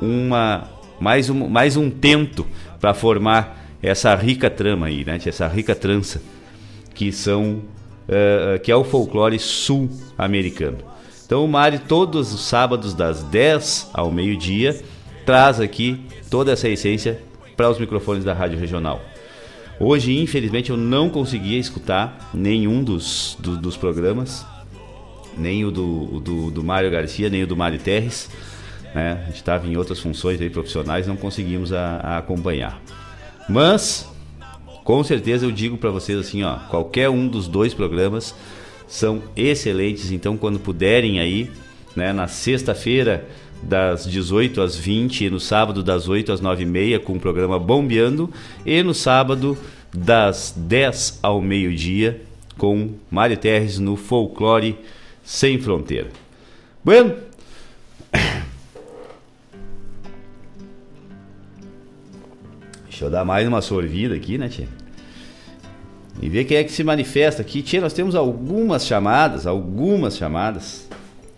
uma, 0.00 0.68
mais, 1.00 1.30
um, 1.30 1.48
mais 1.48 1.76
um 1.76 1.90
tento 1.90 2.46
para 2.80 2.94
formar 2.94 3.56
essa 3.82 4.14
rica 4.14 4.50
trama 4.50 4.86
aí, 4.86 5.04
né? 5.04 5.18
essa 5.24 5.46
rica 5.46 5.74
trança 5.74 6.20
que 6.94 7.12
são 7.12 7.62
uh, 8.08 8.58
que 8.60 8.72
é 8.72 8.76
o 8.76 8.82
folclore 8.82 9.38
sul-americano. 9.38 10.78
Então 11.24 11.44
o 11.44 11.48
Mari, 11.48 11.78
todos 11.78 12.32
os 12.32 12.40
sábados, 12.40 12.94
das 12.94 13.22
10 13.22 13.90
ao 13.92 14.10
meio-dia, 14.10 14.80
traz 15.26 15.60
aqui 15.60 16.00
toda 16.30 16.52
essa 16.52 16.68
essência 16.68 17.20
para 17.56 17.68
os 17.70 17.78
microfones 17.78 18.24
da 18.24 18.32
Rádio 18.32 18.58
Regional. 18.58 19.00
Hoje, 19.80 20.18
infelizmente, 20.18 20.70
eu 20.70 20.76
não 20.76 21.08
conseguia 21.08 21.58
escutar 21.58 22.30
nenhum 22.34 22.82
dos, 22.82 23.36
do, 23.38 23.56
dos 23.56 23.76
programas, 23.76 24.44
nem 25.36 25.64
o 25.64 25.70
do, 25.70 26.20
do, 26.20 26.50
do 26.50 26.64
Mário 26.64 26.90
Garcia, 26.90 27.30
nem 27.30 27.44
o 27.44 27.46
do 27.46 27.56
Mário 27.56 27.78
Terres. 27.78 28.28
Né? 28.92 29.20
A 29.22 29.26
gente 29.26 29.36
estava 29.36 29.68
em 29.68 29.76
outras 29.76 30.00
funções 30.00 30.40
aí, 30.40 30.50
profissionais, 30.50 31.06
não 31.06 31.16
conseguimos 31.16 31.72
a, 31.72 32.00
a 32.02 32.18
acompanhar. 32.18 32.82
Mas 33.48 34.08
com 34.82 35.04
certeza 35.04 35.46
eu 35.46 35.52
digo 35.52 35.76
para 35.76 35.90
vocês 35.90 36.18
assim, 36.18 36.42
ó, 36.42 36.56
qualquer 36.70 37.08
um 37.10 37.28
dos 37.28 37.46
dois 37.46 37.74
programas 37.74 38.34
são 38.86 39.22
excelentes, 39.36 40.10
então 40.10 40.34
quando 40.36 40.58
puderem 40.58 41.20
aí, 41.20 41.50
né, 41.94 42.10
na 42.10 42.26
sexta-feira 42.26 43.28
das 43.62 44.06
18 44.06 44.60
às 44.60 44.76
20 44.76 45.24
e 45.24 45.30
no 45.30 45.40
sábado 45.40 45.82
das 45.82 46.08
8 46.08 46.32
às 46.32 46.40
9 46.40 46.62
e 46.62 46.66
meia 46.66 47.00
com 47.00 47.14
o 47.14 47.20
programa 47.20 47.58
Bombeando 47.58 48.30
e 48.64 48.82
no 48.82 48.94
sábado 48.94 49.58
das 49.92 50.54
10 50.56 51.20
ao 51.22 51.40
meio-dia 51.40 52.22
com 52.56 52.90
Mário 53.10 53.36
Terres 53.36 53.78
no 53.78 53.96
Folclore 53.96 54.78
Sem 55.24 55.58
Fronteira. 55.58 56.08
Bueno, 56.84 57.14
Deixa 62.98 63.04
eu 63.04 63.10
dar 63.10 63.24
mais 63.24 63.46
uma 63.46 63.62
sorvida 63.62 64.16
aqui, 64.16 64.36
né, 64.36 64.48
tia? 64.48 64.66
E 66.20 66.28
ver 66.28 66.44
quem 66.46 66.56
é 66.56 66.64
que 66.64 66.72
se 66.72 66.82
manifesta 66.82 67.42
aqui. 67.42 67.62
Tia, 67.62 67.80
nós 67.80 67.92
temos 67.92 68.16
algumas 68.16 68.84
chamadas, 68.84 69.46
algumas 69.46 70.16
chamadas 70.16 70.88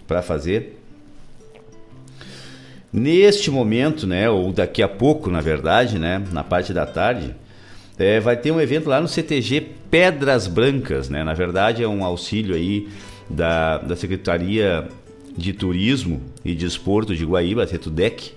para 0.07 0.23
fazer. 0.23 0.80
Neste 2.93 3.51
momento, 3.51 4.07
né, 4.07 4.29
ou 4.29 4.53
daqui 4.53 4.83
a 4.83 4.89
pouco, 4.89 5.31
na 5.31 5.41
verdade, 5.41 5.99
né, 5.99 6.23
na 6.33 6.43
parte 6.43 6.73
da 6.73 6.85
tarde, 6.85 7.35
é, 7.99 8.19
vai 8.19 8.37
ter 8.37 8.51
um 8.51 8.61
evento 8.61 8.89
lá 8.89 9.01
no 9.01 9.07
CTG 9.07 9.61
Pedras 9.91 10.47
Brancas, 10.47 11.09
né? 11.11 11.23
Na 11.23 11.35
verdade, 11.35 11.83
é 11.83 11.89
um 11.89 12.03
auxílio 12.03 12.55
aí 12.55 12.89
da, 13.29 13.79
da 13.79 13.95
Secretaria 13.95 14.89
de 15.37 15.53
Turismo 15.53 16.21
e 16.45 16.55
Desporto 16.55 17.15
de 17.15 17.25
Guaíba, 17.25 17.65
a 17.65 17.67
Tetudec, 17.67 18.33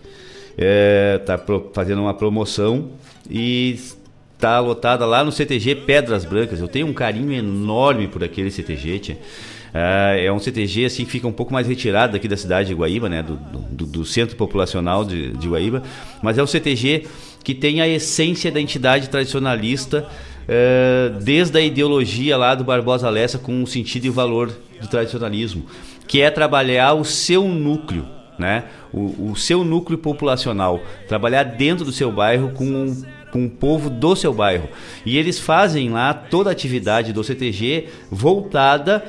é, 0.58 1.20
tá 1.26 1.38
pro, 1.38 1.72
fazendo 1.74 2.02
uma 2.02 2.14
promoção 2.14 2.92
e 3.30 3.80
está 4.36 4.60
lotada 4.60 5.06
lá 5.06 5.24
no 5.24 5.32
CTG 5.32 5.76
Pedras 5.76 6.26
Brancas. 6.26 6.60
Eu 6.60 6.68
tenho 6.68 6.88
um 6.88 6.94
carinho 6.94 7.32
enorme 7.32 8.08
por 8.08 8.24
aquele 8.24 8.52
CTG, 8.52 9.00
tia. 9.00 9.18
É, 9.74 10.26
é 10.26 10.32
um 10.32 10.38
CTG 10.38 10.86
assim 10.86 11.04
que 11.04 11.12
fica 11.12 11.28
um 11.28 11.32
pouco 11.32 11.52
mais 11.52 11.68
retirado 11.68 12.14
daqui 12.14 12.28
da 12.28 12.38
cidade 12.38 12.70
de 12.70 12.76
Guaíba, 12.76 13.10
né, 13.10 13.24
do, 13.24 13.36
do, 13.36 13.86
do 13.86 14.06
centro 14.06 14.36
populacional 14.36 15.04
de, 15.04 15.32
de 15.32 15.48
Guaíba, 15.48 15.82
mas 16.22 16.38
é 16.38 16.44
um 16.44 16.48
CTG 16.48 17.08
que 17.44 17.56
tem 17.56 17.82
a 17.82 17.88
essência 17.88 18.52
da 18.52 18.62
entidade 18.62 19.10
tradicionalista 19.10 20.08
é, 20.48 21.12
desde 21.22 21.58
a 21.58 21.62
ideologia 21.62 22.38
lá 22.38 22.56
do 22.56 22.64
Barbosa 22.64 23.10
Lessa 23.10 23.38
com 23.38 23.64
o 23.64 23.68
sentido 23.68 24.06
e 24.06 24.10
valor 24.10 24.52
do 24.82 24.88
tradicionalismo, 24.88 25.66
que 26.08 26.22
é 26.22 26.30
trabalhar 26.30 26.94
o 26.94 27.04
seu 27.04 27.48
núcleo, 27.48 28.06
né? 28.38 28.66
O, 28.92 29.32
o, 29.32 29.36
seu 29.36 29.64
núcleo 29.64 29.98
populacional, 29.98 30.82
trabalhar 31.08 31.44
dentro 31.44 31.86
do 31.86 31.92
seu 31.92 32.12
bairro 32.12 32.52
com, 32.52 32.96
com 33.32 33.46
o 33.46 33.50
povo 33.50 33.90
do 33.90 34.16
seu 34.16 34.34
bairro. 34.34 34.68
E 35.06 35.18
eles 35.18 35.40
fazem 35.40 35.90
lá 35.90 36.14
toda 36.14 36.50
a 36.50 36.54
atividade 36.54 37.14
do 37.14 37.24
CTG 37.24 37.88
voltada 38.12 39.04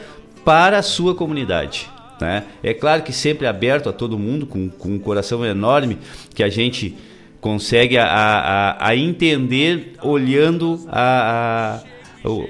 para 0.45 0.79
a 0.79 0.83
sua 0.83 1.15
comunidade. 1.15 1.91
Né? 2.21 2.45
É 2.63 2.73
claro 2.73 3.03
que 3.03 3.13
sempre 3.13 3.47
aberto 3.47 3.89
a 3.89 3.93
todo 3.93 4.19
mundo, 4.19 4.47
com, 4.47 4.69
com 4.69 4.91
um 4.91 4.99
coração 4.99 5.45
enorme, 5.45 5.99
que 6.35 6.43
a 6.43 6.49
gente 6.49 6.97
consegue 7.41 7.99
a, 7.99 8.07
a, 8.07 8.89
a 8.89 8.97
entender 8.97 9.95
olhando 10.03 10.81
a, 10.89 11.81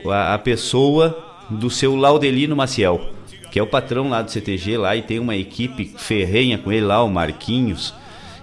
a, 0.07 0.35
a 0.35 0.39
pessoa 0.39 1.19
do 1.51 1.69
seu 1.69 1.97
Laudelino 1.97 2.55
Maciel, 2.55 3.11
que 3.51 3.59
é 3.59 3.63
o 3.63 3.67
patrão 3.67 4.09
lá 4.09 4.23
do 4.23 4.31
CTG 4.31 4.77
lá 4.77 4.95
e 4.95 5.03
tem 5.03 5.19
uma 5.19 5.37
equipe 5.37 5.93
ferrenha 5.97 6.59
com 6.59 6.71
ele 6.71 6.87
lá, 6.87 7.03
o 7.03 7.09
Marquinhos 7.09 7.95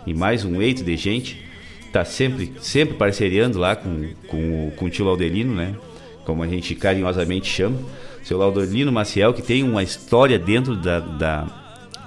e 0.06 0.14
mais 0.14 0.44
um 0.44 0.62
eito 0.62 0.84
de 0.84 0.98
gente. 0.98 1.42
Tá 1.92 2.06
sempre, 2.06 2.54
sempre 2.60 2.96
parceriando 2.96 3.60
lá 3.60 3.76
com, 3.76 4.10
com, 4.28 4.72
com 4.76 4.86
o 4.86 4.90
tio 4.90 5.06
Laudelino, 5.06 5.54
né? 5.54 5.76
Como 6.26 6.42
a 6.42 6.48
gente 6.48 6.74
carinhosamente 6.74 7.48
chama. 7.48 7.78
Seu 8.23 8.38
Laudelino 8.38 8.91
Maciel, 8.91 9.34
que 9.34 9.41
tem 9.41 9.63
uma 9.63 9.84
história 9.84 10.38
dentro 10.38 10.75
da, 10.75 10.99
da 10.99 11.47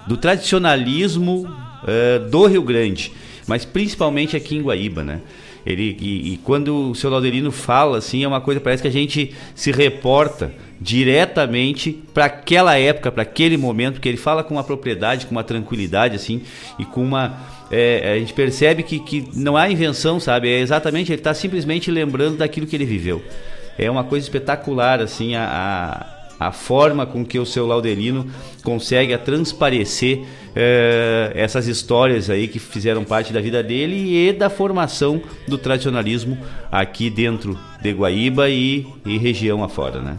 do 0.06 0.16
tradicionalismo 0.16 1.46
uh, 1.48 2.28
do 2.28 2.46
Rio 2.46 2.62
Grande 2.62 3.12
mas 3.46 3.64
principalmente 3.64 4.36
aqui 4.36 4.56
em 4.56 4.62
Guaíba, 4.62 5.04
né? 5.04 5.20
Ele, 5.66 5.96
e, 5.98 6.34
e, 6.34 6.36
quando 6.38 6.90
o 6.90 6.94
seu 6.94 7.08
Laudelino 7.08 7.50
fala 7.50 7.96
assim, 7.96 8.22
é 8.22 8.28
uma 8.28 8.40
coisa, 8.40 8.60
parece 8.60 8.82
que 8.82 8.88
a 8.88 8.92
gente 8.92 9.34
se 9.54 9.72
reporta 9.72 10.52
diretamente 10.78 12.02
para 12.12 12.26
aquela 12.26 12.76
época, 12.76 13.10
para 13.10 13.22
aquele 13.22 13.56
momento, 13.56 13.94
porque 13.94 14.08
ele 14.10 14.18
fala 14.18 14.44
com 14.44 14.54
uma 14.54 14.64
propriedade, 14.64 15.24
com 15.24 15.32
uma 15.32 15.44
tranquilidade, 15.44 16.16
assim, 16.16 16.42
e 16.78 16.84
com 16.84 17.02
uma. 17.02 17.38
É, 17.70 18.12
a 18.14 18.18
gente 18.18 18.34
percebe 18.34 18.82
que, 18.82 18.98
que 18.98 19.26
não 19.34 19.56
há 19.56 19.70
invenção, 19.70 20.20
sabe? 20.20 20.50
É 20.50 20.60
exatamente, 20.60 21.10
ele 21.10 21.20
está 21.20 21.32
simplesmente 21.32 21.90
lembrando 21.90 22.36
daquilo 22.36 22.66
que 22.66 22.76
ele 22.76 22.84
viveu. 22.84 23.22
É 23.78 23.90
uma 23.90 24.04
coisa 24.04 24.24
espetacular, 24.24 25.00
assim, 25.00 25.34
a, 25.34 26.06
a, 26.38 26.48
a 26.48 26.52
forma 26.52 27.06
com 27.06 27.24
que 27.24 27.38
o 27.38 27.46
seu 27.46 27.66
Laudelino 27.66 28.26
consegue 28.62 29.16
transparecer 29.18 30.24
é, 30.54 31.32
essas 31.34 31.66
histórias 31.66 32.30
aí 32.30 32.46
que 32.46 32.58
fizeram 32.58 33.04
parte 33.04 33.32
da 33.32 33.40
vida 33.40 33.62
dele 33.62 34.28
e 34.28 34.32
da 34.32 34.48
formação 34.48 35.20
do 35.48 35.58
tradicionalismo 35.58 36.38
aqui 36.70 37.10
dentro 37.10 37.58
de 37.82 37.92
Guaíba 37.92 38.48
e, 38.48 38.86
e 39.04 39.18
região 39.18 39.64
afora, 39.64 40.00
né? 40.00 40.16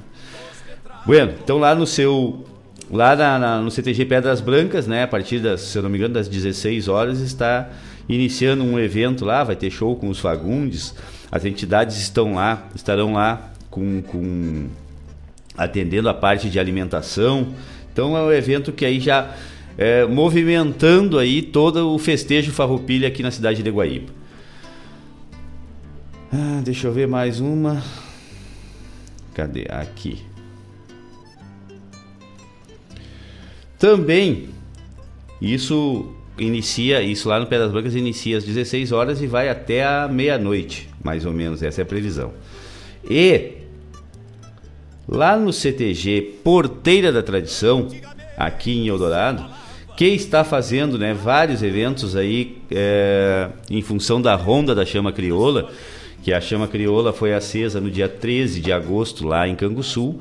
Bueno, 1.06 1.34
então 1.44 1.58
lá 1.58 1.76
no 1.76 1.86
seu 1.86 2.46
lá 2.92 3.16
na, 3.16 3.40
na, 3.40 3.62
no 3.62 3.72
CTG 3.72 4.06
Pedras 4.06 4.42
Brancas, 4.42 4.88
né, 4.88 5.04
a 5.04 5.08
partir 5.08 5.40
das, 5.40 5.62
se 5.62 5.78
eu 5.78 5.84
não 5.84 5.90
me 5.90 5.98
engano, 5.98 6.14
das 6.14 6.28
16 6.28 6.88
horas 6.88 7.20
está 7.20 7.70
iniciando 8.08 8.64
um 8.64 8.80
evento 8.80 9.26
lá, 9.26 9.44
vai 9.44 9.56
ter 9.56 9.72
show 9.72 9.96
com 9.96 10.10
os 10.10 10.20
Fagundes. 10.20 10.94
As 11.36 11.44
entidades 11.44 11.98
estão 11.98 12.36
lá, 12.36 12.66
estarão 12.74 13.12
lá 13.12 13.52
com, 13.70 14.02
com 14.02 14.68
atendendo 15.58 16.08
a 16.08 16.14
parte 16.14 16.50
de 16.50 16.58
alimentação. 16.58 17.54
Então 17.92 18.16
é 18.16 18.22
um 18.22 18.32
evento 18.32 18.72
que 18.72 18.86
aí 18.86 19.02
já 19.02 19.36
é, 19.78 20.06
movimentando 20.06 21.20
aí 21.20 21.42
todo 21.42 21.94
o 21.94 22.00
festejo 22.00 22.54
farroupilha 22.54 23.10
aqui 23.10 23.22
na 23.22 23.32
cidade 23.32 23.62
de 23.62 23.70
Guaíba. 23.70 24.14
Ah, 26.32 26.62
deixa 26.64 26.88
eu 26.88 26.94
ver 26.94 27.06
mais 27.06 27.42
uma. 27.42 27.84
Cadê? 29.34 29.68
Aqui. 29.70 30.24
Também, 33.78 34.48
isso 35.42 36.16
inicia, 36.40 37.02
isso 37.02 37.28
lá 37.28 37.42
no 37.42 37.46
Pedras 37.46 37.74
Brancas 37.74 37.94
inicia 37.94 38.38
às 38.38 38.46
16 38.46 38.94
horas 38.94 39.22
e 39.22 39.28
vai 39.28 39.50
até 39.50 39.86
a 39.86 40.08
meia-noite, 40.08 40.95
mais 41.06 41.24
ou 41.24 41.32
menos, 41.32 41.62
essa 41.62 41.82
é 41.82 41.84
a 41.84 41.86
previsão. 41.86 42.34
E 43.08 43.58
lá 45.08 45.38
no 45.38 45.54
CTG 45.54 46.40
Porteira 46.44 47.12
da 47.12 47.22
Tradição, 47.22 47.88
aqui 48.36 48.72
em 48.72 48.88
Eldorado, 48.88 49.46
que 49.96 50.06
está 50.06 50.44
fazendo 50.44 50.98
né, 50.98 51.14
vários 51.14 51.62
eventos 51.62 52.16
aí 52.16 52.58
é, 52.72 53.50
em 53.70 53.84
função 53.84 54.20
da 54.20 54.34
Ronda 54.34 54.74
da 54.74 54.84
Chama 54.84 55.14
Crioula, 55.14 55.70
que 56.24 56.34
a 56.34 56.42
Chama 56.42 56.68
Crioula 56.68 57.14
foi 57.14 57.36
acesa 57.36 57.80
no 57.80 57.92
dia 57.92 58.10
13 58.10 58.60
de 58.60 58.74
agosto 58.74 59.28
lá 59.28 59.48
em 59.48 59.56
Canguçu, 59.56 60.20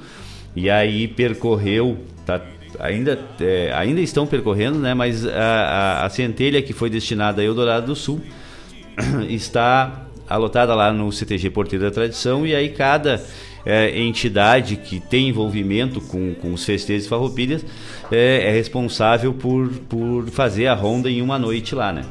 e 0.55 0.69
aí 0.69 1.09
percorreu, 1.09 1.97
tá, 2.27 2.43
ainda, 2.79 3.19
é, 3.41 3.73
ainda 3.75 4.03
estão 4.03 4.27
percorrendo, 4.27 4.79
né, 4.79 4.93
mas 4.93 5.27
a, 5.27 5.33
a, 5.33 6.05
a 6.05 6.11
centelha 6.11 6.61
que 6.61 6.75
foi 6.75 6.91
destinada 6.91 7.41
a 7.41 7.45
Eldorado 7.45 7.87
do 7.87 7.97
Sul 7.97 8.21
está 9.31 10.04
alotada 10.29 10.75
lá 10.75 10.93
no 10.93 11.11
CTG 11.13 11.51
Porteiro 11.51 11.85
da 11.85 11.91
Tradição, 11.91 12.47
e 12.47 12.55
aí 12.55 12.71
cada 12.71 13.25
é, 13.65 13.99
entidade 13.99 14.77
que 14.77 15.01
tem 15.01 15.29
envolvimento 15.29 16.01
com, 16.01 16.35
com 16.35 16.53
os 16.53 16.65
festejos 16.65 17.09
farroupilhas 17.09 17.65
é, 18.11 18.49
é, 18.49 18.51
responsável 18.51 19.33
por, 19.33 19.69
por 19.89 20.29
fazer 20.31 20.67
a 20.67 20.75
ronda 20.75 21.11
em 21.11 21.23
uma 21.23 21.39
noite 21.39 21.75
lá, 21.75 21.93
né? 21.93 22.05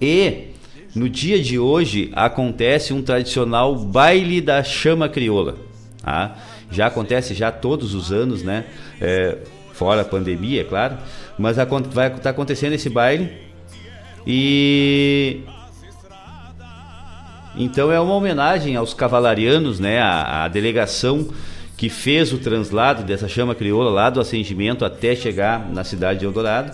E 0.00 0.48
no 0.94 1.08
dia 1.08 1.42
de 1.42 1.58
hoje 1.58 2.10
acontece 2.14 2.92
um 2.92 3.02
tradicional 3.02 3.74
baile 3.76 4.40
da 4.40 4.62
chama 4.62 5.08
crioula. 5.08 5.56
Tá? 6.02 6.36
Já 6.70 6.86
acontece 6.86 7.34
já 7.34 7.50
todos 7.50 7.94
os 7.94 8.12
anos, 8.12 8.42
né? 8.42 8.64
É, 9.00 9.38
fora 9.72 10.02
a 10.02 10.04
pandemia, 10.04 10.60
é 10.60 10.64
claro. 10.64 10.96
Mas 11.38 11.56
vai 11.56 11.66
estar 11.66 12.10
tá 12.10 12.30
acontecendo 12.30 12.74
esse 12.74 12.88
baile 12.88 13.30
e 14.26 15.40
então 17.56 17.90
é 17.90 17.98
uma 17.98 18.14
homenagem 18.14 18.76
aos 18.76 18.92
cavalarianos, 18.92 19.80
né? 19.80 19.98
A, 19.98 20.44
a, 20.44 20.48
delegação 20.48 21.28
que 21.76 21.88
fez 21.88 22.32
o 22.32 22.38
translado 22.38 23.02
dessa 23.02 23.28
chama 23.28 23.54
crioula 23.54 23.90
lá 23.90 24.10
do 24.10 24.20
assentimento 24.20 24.84
até 24.84 25.14
chegar 25.14 25.68
na 25.70 25.84
cidade 25.84 26.20
de 26.20 26.24
Eldorado. 26.26 26.72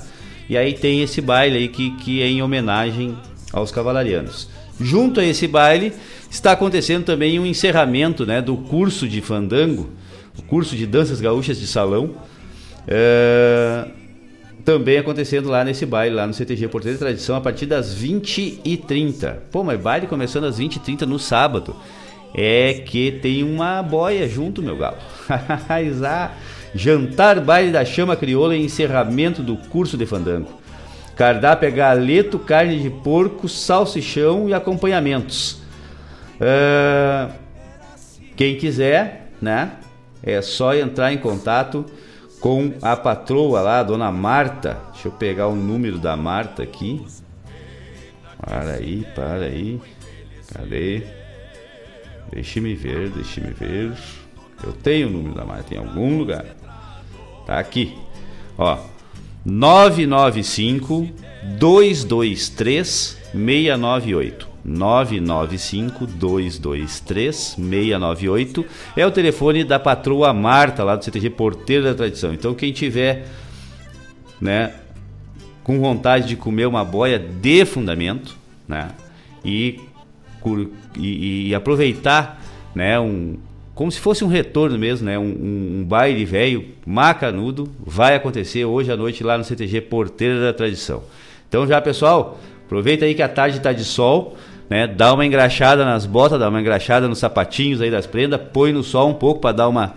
E 0.48 0.56
aí 0.56 0.74
tem 0.74 1.02
esse 1.02 1.20
baile 1.20 1.56
aí 1.58 1.68
que, 1.68 1.90
que 1.96 2.22
é 2.22 2.26
em 2.26 2.42
homenagem 2.42 3.16
aos 3.52 3.70
cavalarianos. 3.70 4.48
Junto 4.80 5.20
a 5.20 5.24
esse 5.24 5.46
baile 5.46 5.92
está 6.30 6.52
acontecendo 6.52 7.04
também 7.04 7.38
um 7.38 7.46
encerramento 7.46 8.26
né, 8.26 8.42
do 8.42 8.56
curso 8.56 9.08
de 9.08 9.20
fandango, 9.20 9.90
o 10.38 10.42
curso 10.42 10.76
de 10.76 10.86
danças 10.86 11.20
gaúchas 11.20 11.58
de 11.58 11.66
salão. 11.66 12.16
É 12.86 14.01
também 14.64 14.98
acontecendo 14.98 15.48
lá 15.48 15.64
nesse 15.64 15.84
baile, 15.84 16.14
lá 16.14 16.26
no 16.26 16.34
CTG 16.34 16.68
Porteiro 16.68 16.96
de 16.96 17.04
Tradição, 17.04 17.36
a 17.36 17.40
partir 17.40 17.66
das 17.66 17.94
20h30. 17.94 19.36
Pô, 19.50 19.64
mas 19.64 19.80
baile 19.80 20.06
começando 20.06 20.44
às 20.44 20.58
20h30 20.58 21.02
no 21.02 21.18
sábado. 21.18 21.74
É 22.34 22.82
que 22.86 23.12
tem 23.12 23.42
uma 23.42 23.82
boia 23.82 24.26
junto, 24.28 24.62
meu 24.62 24.76
galo. 24.76 24.96
Jantar, 26.74 27.40
baile 27.40 27.70
da 27.70 27.84
chama 27.84 28.16
crioula 28.16 28.56
e 28.56 28.64
encerramento 28.64 29.42
do 29.42 29.56
curso 29.56 29.96
de 29.96 30.06
fandango. 30.06 30.48
Cardápio 31.14 31.68
é 31.68 31.70
galeto, 31.70 32.38
carne 32.38 32.80
de 32.80 32.88
porco, 32.88 33.48
salsichão 33.48 34.48
e 34.48 34.54
acompanhamentos. 34.54 35.60
Uh, 36.40 37.30
quem 38.34 38.56
quiser, 38.56 39.30
né? 39.40 39.72
É 40.22 40.40
só 40.40 40.74
entrar 40.74 41.12
em 41.12 41.18
contato 41.18 41.84
com 42.42 42.74
a 42.82 42.96
patroa 42.96 43.60
lá, 43.60 43.78
a 43.78 43.82
dona 43.84 44.10
Marta. 44.10 44.80
Deixa 44.92 45.06
eu 45.06 45.12
pegar 45.12 45.46
o 45.46 45.54
número 45.54 45.96
da 45.96 46.16
Marta 46.16 46.64
aqui. 46.64 47.00
Para 48.36 48.72
aí, 48.72 49.06
para 49.14 49.44
aí. 49.44 49.80
Cadê? 50.52 51.02
Deixe-me 52.32 52.74
ver, 52.74 53.10
deixe-me 53.10 53.52
ver. 53.52 53.92
Eu 54.64 54.72
tenho 54.72 55.06
o 55.06 55.10
número 55.10 55.36
da 55.36 55.44
máquina, 55.44 55.80
em 55.80 55.86
algum 55.86 56.18
lugar. 56.18 56.44
Tá 57.46 57.60
aqui. 57.60 57.96
Ó. 58.58 58.76
995 59.44 61.08
223 61.58 63.18
698. 63.32 64.51
995 64.64 66.06
223 66.06 67.34
698 67.34 68.64
é 68.96 69.06
o 69.06 69.10
telefone 69.10 69.64
da 69.64 69.78
patroa 69.78 70.32
Marta 70.32 70.84
lá 70.84 70.96
do 70.96 71.04
CTG 71.04 71.30
Porteiro 71.30 71.84
da 71.84 71.94
Tradição. 71.94 72.32
Então 72.32 72.54
quem 72.54 72.72
tiver, 72.72 73.26
né, 74.40 74.74
com 75.64 75.80
vontade 75.80 76.28
de 76.28 76.36
comer 76.36 76.66
uma 76.66 76.84
boia 76.84 77.18
de 77.18 77.64
fundamento, 77.64 78.36
né, 78.66 78.90
e, 79.44 79.80
e, 80.96 81.48
e 81.48 81.54
aproveitar, 81.54 82.42
né, 82.74 82.98
um 83.00 83.36
como 83.74 83.90
se 83.90 83.98
fosse 83.98 84.22
um 84.22 84.28
retorno 84.28 84.78
mesmo, 84.78 85.06
né? 85.06 85.18
Um, 85.18 85.22
um, 85.22 85.80
um 85.80 85.84
baile 85.84 86.24
velho, 86.24 86.66
macanudo, 86.86 87.70
vai 87.84 88.14
acontecer 88.14 88.64
hoje 88.64 88.92
à 88.92 88.96
noite 88.96 89.24
lá 89.24 89.38
no 89.38 89.44
CTG 89.44 89.80
Porteira 89.82 90.40
da 90.40 90.52
Tradição. 90.52 91.02
Então 91.48 91.66
já, 91.66 91.80
pessoal, 91.80 92.38
aproveita 92.64 93.04
aí 93.04 93.14
que 93.14 93.22
a 93.22 93.28
tarde 93.28 93.56
está 93.56 93.72
de 93.72 93.84
sol, 93.84 94.36
né? 94.72 94.86
Dá 94.86 95.12
uma 95.12 95.26
engraxada 95.26 95.84
nas 95.84 96.06
botas, 96.06 96.40
dá 96.40 96.48
uma 96.48 96.58
engraxada 96.58 97.06
nos 97.06 97.18
sapatinhos 97.18 97.82
aí 97.82 97.90
das 97.90 98.06
prendas, 98.06 98.40
põe 98.54 98.72
no 98.72 98.82
sol 98.82 99.10
um 99.10 99.14
pouco 99.14 99.38
para 99.38 99.54
dar 99.54 99.68
uma, 99.68 99.92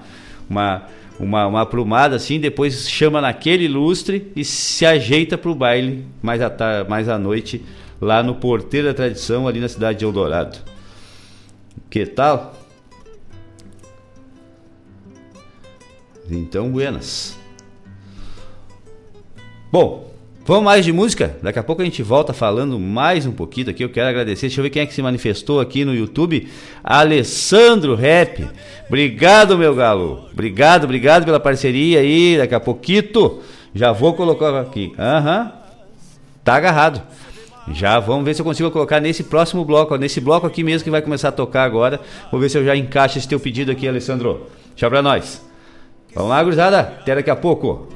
uma, 0.49 0.84
uma, 1.17 1.47
uma 1.47 1.61
aprumada 1.61 2.17
assim, 2.17 2.41
depois 2.41 2.89
chama 2.89 3.21
naquele 3.21 3.69
lustre 3.69 4.34
e 4.36 4.43
se 4.43 4.86
ajeita 4.86 5.38
para 5.38 5.49
o 5.49 5.55
baile 5.55 6.05
mais 6.21 6.41
à, 6.41 6.49
tarde, 6.49 6.89
mais 6.89 7.07
à 7.07 7.17
noite 7.17 7.63
lá 8.01 8.21
no 8.21 8.36
Porteiro 8.36 8.88
da 8.88 8.93
Tradição, 8.93 9.47
ali 9.47 9.61
na 9.61 9.69
cidade 9.69 9.99
de 9.99 10.03
Eldorado. 10.03 10.57
Que 11.89 12.05
tal? 12.05 12.53
Então, 16.30 16.69
buenas. 16.69 17.38
Bom, 19.71 20.13
vamos 20.45 20.63
mais 20.63 20.85
de 20.85 20.93
música? 20.93 21.37
Daqui 21.41 21.59
a 21.59 21.63
pouco 21.63 21.81
a 21.81 21.85
gente 21.85 22.01
volta 22.01 22.31
falando 22.31 22.79
mais 22.79 23.25
um 23.25 23.31
pouquinho 23.31 23.69
aqui. 23.69 23.83
Eu 23.83 23.89
quero 23.89 24.07
agradecer. 24.07 24.47
Deixa 24.47 24.61
eu 24.61 24.63
ver 24.63 24.69
quem 24.69 24.83
é 24.83 24.85
que 24.85 24.93
se 24.93 25.01
manifestou 25.01 25.59
aqui 25.59 25.83
no 25.83 25.93
YouTube. 25.93 26.47
Alessandro 26.83 27.95
Rap. 27.95 28.47
Obrigado, 28.87 29.57
meu 29.57 29.75
galo. 29.75 30.27
Obrigado, 30.31 30.85
obrigado 30.85 31.25
pela 31.25 31.39
parceria 31.39 31.99
aí. 31.99 32.37
Daqui 32.37 32.55
a 32.55 32.59
pouquinho 32.59 33.41
já 33.73 33.91
vou 33.91 34.13
colocar 34.13 34.57
aqui. 34.59 34.93
Aham. 34.97 35.41
Uhum. 35.41 35.51
Tá 36.43 36.55
agarrado. 36.55 37.01
Já 37.71 37.99
vamos 37.99 38.23
ver 38.23 38.35
se 38.35 38.41
eu 38.41 38.45
consigo 38.45 38.69
colocar 38.69 38.99
nesse 38.99 39.23
próximo 39.23 39.65
bloco, 39.65 39.97
nesse 39.97 40.21
bloco 40.21 40.45
aqui 40.45 40.63
mesmo 40.63 40.83
que 40.83 40.91
vai 40.91 41.01
começar 41.01 41.29
a 41.29 41.31
tocar 41.31 41.63
agora. 41.63 41.99
Vou 42.31 42.39
ver 42.39 42.49
se 42.49 42.57
eu 42.57 42.63
já 42.63 42.75
encaixo 42.75 43.17
esse 43.17 43.27
teu 43.27 43.39
pedido 43.39 43.71
aqui, 43.71 43.87
Alessandro. 43.87 44.47
Tchau 44.75 44.89
pra 44.89 45.01
nós. 45.01 45.43
Vamos 46.13 46.29
lá, 46.29 46.43
gurizada. 46.43 46.79
Até 46.79 47.15
daqui 47.15 47.29
a 47.29 47.35
pouco. 47.35 47.94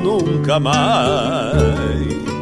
Nunca 0.00 0.58
mais. 0.58 2.37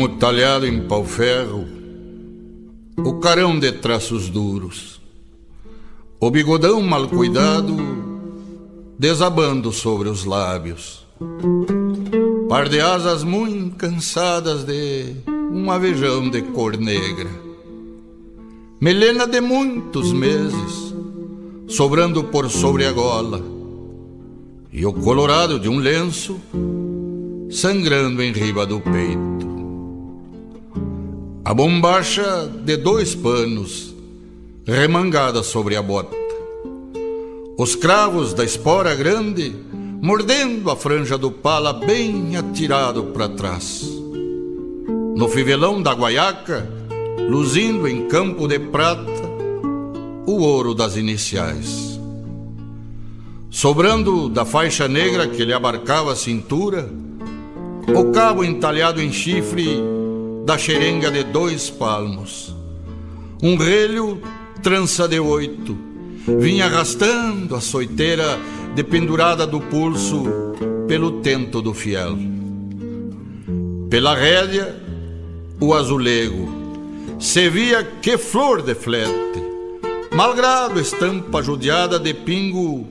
Como 0.00 0.16
talhado 0.16 0.66
em 0.66 0.80
pau-ferro, 0.80 1.68
o 2.96 3.20
carão 3.20 3.58
de 3.60 3.70
traços 3.70 4.30
duros, 4.30 4.98
o 6.18 6.30
bigodão 6.30 6.80
mal 6.80 7.06
cuidado, 7.06 7.76
desabando 8.98 9.70
sobre 9.70 10.08
os 10.08 10.24
lábios, 10.24 11.06
par 12.48 12.66
de 12.66 12.80
asas 12.80 13.22
muito 13.22 13.76
cansadas 13.76 14.64
de 14.64 15.16
um 15.52 15.70
avejão 15.70 16.30
de 16.30 16.40
cor 16.40 16.78
negra, 16.78 17.28
melena 18.80 19.26
de 19.26 19.42
muitos 19.42 20.14
meses, 20.14 20.94
sobrando 21.68 22.24
por 22.24 22.48
sobre 22.48 22.86
a 22.86 22.92
gola, 22.92 23.44
e 24.72 24.86
o 24.86 24.94
colorado 24.94 25.60
de 25.60 25.68
um 25.68 25.76
lenço 25.76 26.40
sangrando 27.50 28.22
em 28.22 28.32
riba 28.32 28.64
do 28.64 28.80
peito. 28.80 29.49
A 31.50 31.52
bombacha 31.52 32.48
de 32.64 32.76
dois 32.76 33.12
panos 33.12 33.92
remangada 34.64 35.42
sobre 35.42 35.74
a 35.74 35.82
bota. 35.82 36.14
Os 37.58 37.74
cravos 37.74 38.32
da 38.32 38.44
espora 38.44 38.94
grande 38.94 39.52
mordendo 40.00 40.70
a 40.70 40.76
franja 40.76 41.18
do 41.18 41.32
pala 41.32 41.72
bem 41.72 42.36
atirado 42.36 43.06
para 43.06 43.28
trás. 43.30 43.82
No 45.16 45.28
fivelão 45.28 45.82
da 45.82 45.92
guaiaca, 45.92 46.70
luzindo 47.28 47.88
em 47.88 48.06
campo 48.06 48.46
de 48.46 48.60
prata 48.60 49.28
o 50.26 50.42
ouro 50.42 50.72
das 50.72 50.96
iniciais. 50.96 51.98
Sobrando 53.50 54.28
da 54.28 54.44
faixa 54.44 54.86
negra 54.86 55.26
que 55.26 55.44
lhe 55.44 55.52
abarcava 55.52 56.12
a 56.12 56.16
cintura, 56.16 56.88
o 57.88 58.12
cabo 58.12 58.44
entalhado 58.44 59.02
em 59.02 59.10
chifre 59.10 59.99
da 60.44 60.56
xerenga 60.58 61.10
de 61.10 61.24
dois 61.24 61.70
palmos. 61.70 62.54
Um 63.42 63.56
relho 63.56 64.20
trança 64.62 65.08
de 65.08 65.18
oito 65.18 65.76
vinha 66.38 66.66
arrastando 66.66 67.56
a 67.56 67.60
soiteira 67.60 68.38
dependurada 68.74 69.46
do 69.46 69.60
pulso 69.60 70.24
pelo 70.86 71.20
tento 71.20 71.62
do 71.62 71.72
fiel. 71.72 72.16
Pela 73.88 74.14
rédea, 74.14 74.76
o 75.60 75.74
azulego 75.74 76.48
se 77.18 77.50
via 77.50 77.84
que 77.84 78.16
flor 78.16 78.62
de 78.62 78.74
flete, 78.74 79.42
malgrado 80.14 80.80
estampa 80.80 81.42
judiada 81.42 81.98
de 81.98 82.14
pingo 82.14 82.86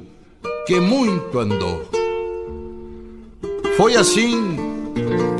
que 0.68 0.80
muito 0.80 1.40
andou. 1.40 1.90
Foi 3.76 3.96
assim 3.96 4.56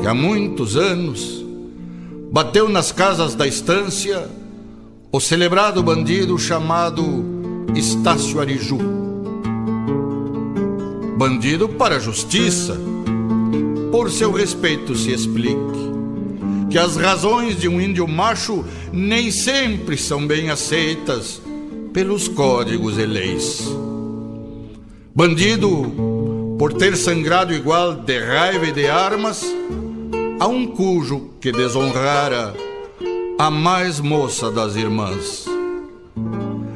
que 0.00 0.06
há 0.06 0.14
muitos 0.14 0.76
anos 0.76 1.39
bateu 2.30 2.68
nas 2.68 2.92
casas 2.92 3.34
da 3.34 3.44
estância 3.46 4.28
o 5.10 5.18
celebrado 5.18 5.82
bandido 5.82 6.38
chamado 6.38 7.04
Estácio 7.74 8.40
Ariju. 8.40 8.78
Bandido 11.18 11.68
para 11.68 11.96
a 11.96 11.98
justiça, 11.98 12.78
por 13.90 14.10
seu 14.12 14.30
respeito 14.30 14.94
se 14.94 15.10
explique 15.10 15.90
que 16.70 16.78
as 16.78 16.96
razões 16.96 17.58
de 17.58 17.68
um 17.68 17.80
índio 17.80 18.06
macho 18.06 18.64
nem 18.92 19.32
sempre 19.32 19.96
são 19.96 20.24
bem 20.24 20.50
aceitas 20.50 21.42
pelos 21.92 22.28
códigos 22.28 22.96
e 22.96 23.06
leis. 23.06 23.68
Bandido 25.12 26.56
por 26.56 26.72
ter 26.74 26.96
sangrado 26.96 27.52
igual 27.52 27.94
de 27.94 28.18
raiva 28.20 28.68
e 28.68 28.72
de 28.72 28.86
armas, 28.86 29.44
a 30.40 30.46
um 30.46 30.66
cujo 30.66 31.32
que 31.38 31.52
desonrara 31.52 32.54
a 33.38 33.50
mais 33.50 34.00
moça 34.00 34.50
das 34.50 34.74
irmãs. 34.74 35.44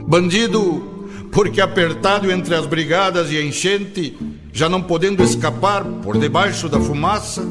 Bandido, 0.07 0.85
porque 1.33 1.63
apertado 1.63 2.31
entre 2.31 2.55
as 2.55 2.67
brigadas 2.67 3.33
e 3.33 3.39
a 3.39 3.43
enchente, 3.43 4.19
já 4.53 4.69
não 4.69 4.83
podendo 4.83 5.23
escapar 5.23 5.83
por 5.83 6.19
debaixo 6.19 6.69
da 6.69 6.79
fumaça, 6.79 7.43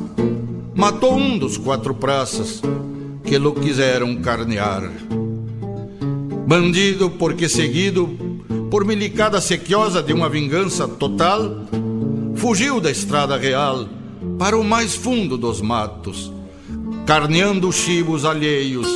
matou 0.76 1.16
um 1.16 1.36
dos 1.36 1.58
quatro 1.58 1.96
praças 1.96 2.62
que 3.24 3.36
lo 3.40 3.56
quiseram 3.56 4.16
carnear. 4.18 4.92
Bandido, 6.46 7.10
porque 7.10 7.50
seguido 7.50 8.08
por 8.70 8.86
milicada 8.86 9.42
sequiosa 9.42 10.04
de 10.04 10.14
uma 10.14 10.30
vingança 10.30 10.88
total, 10.88 11.66
fugiu 12.36 12.80
da 12.80 12.92
estrada 12.92 13.36
real 13.36 13.88
para 14.38 14.58
o 14.58 14.64
mais 14.64 14.96
fundo 14.96 15.38
dos 15.38 15.62
matos, 15.62 16.32
carneando 17.06 17.72
chibos 17.72 18.26
alheios 18.26 18.88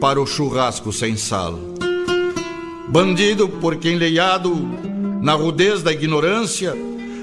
para 0.00 0.20
o 0.20 0.26
churrasco 0.26 0.92
sem 0.92 1.16
sal. 1.16 1.58
Bandido 2.88 3.48
porque 3.48 3.90
enleiado 3.90 4.54
na 5.22 5.34
rudez 5.34 5.82
da 5.82 5.92
ignorância, 5.92 6.74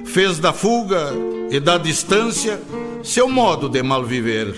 fez 0.05 0.39
da 0.39 0.53
fuga 0.53 1.11
e 1.51 1.59
da 1.59 1.77
distância 1.77 2.59
seu 3.03 3.29
modo 3.29 3.67
de 3.67 3.83
malviver, 3.83 4.55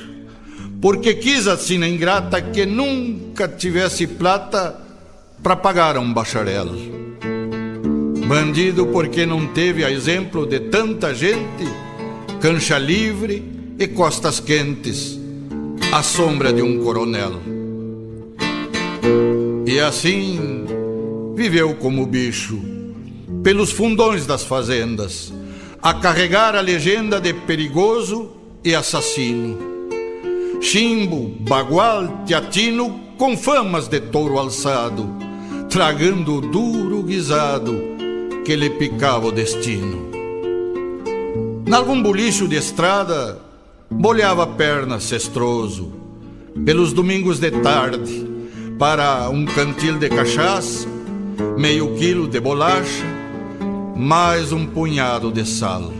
porque 0.81 1.15
quis 1.15 1.47
a 1.47 1.57
sina 1.57 1.87
ingrata 1.87 2.41
que 2.41 2.65
nunca 2.65 3.47
tivesse 3.47 4.05
plata 4.07 4.79
para 5.41 5.55
pagar 5.55 5.97
a 5.97 5.99
um 5.99 6.13
bacharel. 6.13 6.69
Bandido 8.27 8.85
porque 8.87 9.25
não 9.25 9.47
teve 9.47 9.83
a 9.83 9.91
exemplo 9.91 10.45
de 10.45 10.59
tanta 10.59 11.13
gente, 11.13 11.65
cancha 12.41 12.79
livre 12.79 13.43
e 13.77 13.87
costas 13.87 14.39
quentes, 14.39 15.19
à 15.91 16.01
sombra 16.01 16.51
de 16.51 16.63
um 16.63 16.83
coronel. 16.83 17.39
E 19.67 19.79
assim 19.79 20.65
viveu 21.35 21.75
como 21.75 22.03
bicho, 22.07 22.59
pelos 23.43 23.71
fundões 23.71 24.25
das 24.25 24.43
fazendas, 24.43 25.31
a 25.83 25.93
carregar 25.93 26.55
a 26.55 26.61
legenda 26.61 27.21
de 27.21 27.31
perigoso 27.31 28.31
e 28.63 28.73
assassino. 28.73 29.59
Chimbo, 30.59 31.35
bagual, 31.41 32.23
teatino, 32.25 33.01
com 33.19 33.37
famas 33.37 33.87
de 33.87 33.99
touro 33.99 34.39
alçado, 34.39 35.07
tragando 35.69 36.37
o 36.37 36.41
duro 36.41 37.03
guisado 37.03 37.79
que 38.43 38.55
lhe 38.55 38.71
picava 38.71 39.27
o 39.27 39.31
destino. 39.31 40.10
Nalgum 41.71 42.03
bolicho 42.03 42.49
de 42.49 42.57
estrada, 42.57 43.39
bolhava 43.89 44.43
a 44.43 44.47
perna 44.47 44.99
cestroso, 44.99 45.93
pelos 46.65 46.91
domingos 46.91 47.39
de 47.39 47.49
tarde, 47.49 48.27
para 48.77 49.29
um 49.29 49.45
cantil 49.45 49.97
de 49.97 50.09
cachaça, 50.09 50.85
meio 51.57 51.95
quilo 51.95 52.27
de 52.27 52.41
bolacha, 52.41 53.05
mais 53.95 54.51
um 54.51 54.65
punhado 54.65 55.31
de 55.31 55.45
sal. 55.45 55.93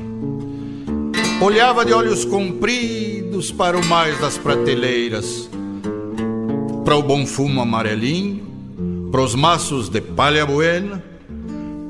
Olhava 1.41 1.85
de 1.85 1.93
olhos 1.93 2.25
compridos 2.25 3.49
para 3.49 3.77
o 3.77 3.85
mais 3.85 4.19
das 4.19 4.37
prateleiras, 4.37 5.49
para 6.83 6.97
o 6.97 7.01
bom 7.01 7.25
fumo 7.25 7.61
amarelinho, 7.61 8.45
para 9.09 9.21
os 9.21 9.35
maços 9.35 9.87
de 9.87 10.01
palha 10.01 10.45
buena, 10.45 11.01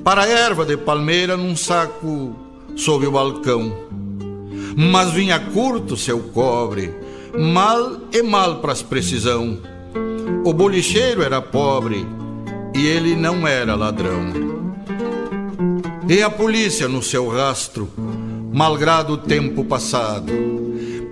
para 0.04 0.22
a 0.22 0.28
erva 0.28 0.66
de 0.66 0.78
palmeira 0.78 1.36
num 1.36 1.56
saco 1.56 2.51
sob 2.76 3.06
o 3.06 3.12
balcão. 3.12 3.76
Mas 4.76 5.12
vinha 5.12 5.40
curto 5.40 5.98
seu 5.98 6.20
cobre, 6.20 6.94
mal 7.38 7.98
e 8.12 8.22
mal 8.22 8.60
pras 8.60 8.82
precisão. 8.82 9.60
O 10.44 10.54
bolicheiro 10.54 11.22
era 11.22 11.42
pobre 11.42 12.06
e 12.76 12.88
ele 12.88 13.16
não 13.16 13.48
era 13.48 13.76
ladrão. 13.76 14.52
E 16.08 16.22
a 16.22 16.30
polícia 16.30 16.88
no 16.88 17.02
seu 17.02 17.28
rastro, 17.30 17.90
malgrado 18.52 19.14
o 19.14 19.18
tempo 19.18 19.64
passado, 19.64 20.32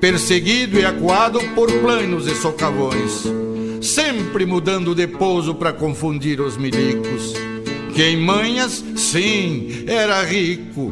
perseguido 0.02 0.80
e 0.80 0.86
acuado 0.86 1.40
por 1.56 1.72
planos 1.72 2.28
e 2.28 2.36
socavões, 2.36 3.24
sempre 3.82 4.46
mudando 4.46 4.96
de 4.96 5.08
pouso 5.08 5.54
para 5.56 5.74
confundir 5.74 6.42
os 6.42 6.58
milicos. 6.58 7.34
Que 7.94 8.04
em 8.04 8.18
manhas, 8.18 8.84
sim, 8.96 9.84
era 9.88 10.24
rico, 10.24 10.92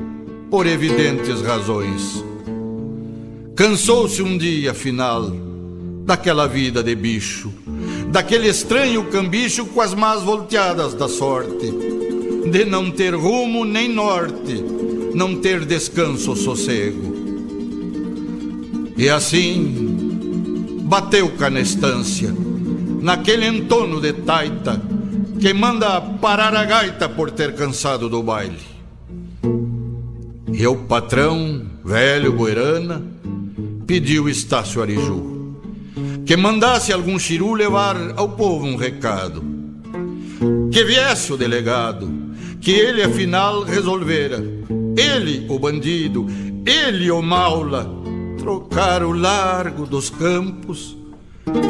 por 0.49 0.65
evidentes 0.65 1.41
razões. 1.41 2.23
Cansou-se 3.55 4.21
um 4.21 4.37
dia, 4.37 4.71
afinal, 4.71 5.31
daquela 6.05 6.47
vida 6.47 6.81
de 6.81 6.95
bicho, 6.95 7.51
daquele 8.11 8.47
estranho 8.47 9.03
cambicho 9.05 9.65
com 9.65 9.81
as 9.81 9.93
más 9.93 10.21
volteadas 10.21 10.93
da 10.93 11.09
sorte, 11.09 11.73
de 12.49 12.65
não 12.65 12.89
ter 12.91 13.13
rumo 13.13 13.65
nem 13.65 13.89
norte, 13.89 14.63
não 15.13 15.35
ter 15.35 15.65
descanso 15.65 16.29
ou 16.29 16.35
sossego. 16.35 17.17
E 18.95 19.09
assim, 19.09 20.81
bateu 20.83 21.29
cá 21.31 21.49
na 21.49 21.59
estância, 21.59 22.33
naquele 23.01 23.47
entono 23.47 23.99
de 23.99 24.13
taita, 24.13 24.81
que 25.39 25.53
manda 25.53 25.99
parar 25.99 26.55
a 26.55 26.63
gaita 26.63 27.09
por 27.09 27.31
ter 27.31 27.53
cansado 27.53 28.07
do 28.07 28.23
baile. 28.23 28.76
E 30.59 30.65
o 30.65 30.75
patrão, 30.75 31.61
velho 31.85 32.33
Boerana, 32.33 33.01
pediu 33.85 34.27
Estácio 34.27 34.81
Ariju 34.81 35.37
que 36.27 36.35
mandasse 36.35 36.91
algum 36.91 37.17
chiru 37.17 37.53
levar 37.53 37.95
ao 38.17 38.27
povo 38.27 38.65
um 38.65 38.75
recado. 38.75 39.41
Que 40.69 40.83
viesse 40.83 41.31
o 41.31 41.37
delegado, 41.37 42.11
que 42.59 42.71
ele 42.71 43.01
afinal 43.01 43.63
resolvera. 43.63 44.43
Ele, 44.97 45.45
o 45.47 45.57
bandido, 45.57 46.27
ele, 46.65 47.09
o 47.09 47.21
maula, 47.21 47.89
trocar 48.37 49.03
o 49.03 49.13
largo 49.13 49.85
dos 49.85 50.09
campos 50.09 50.97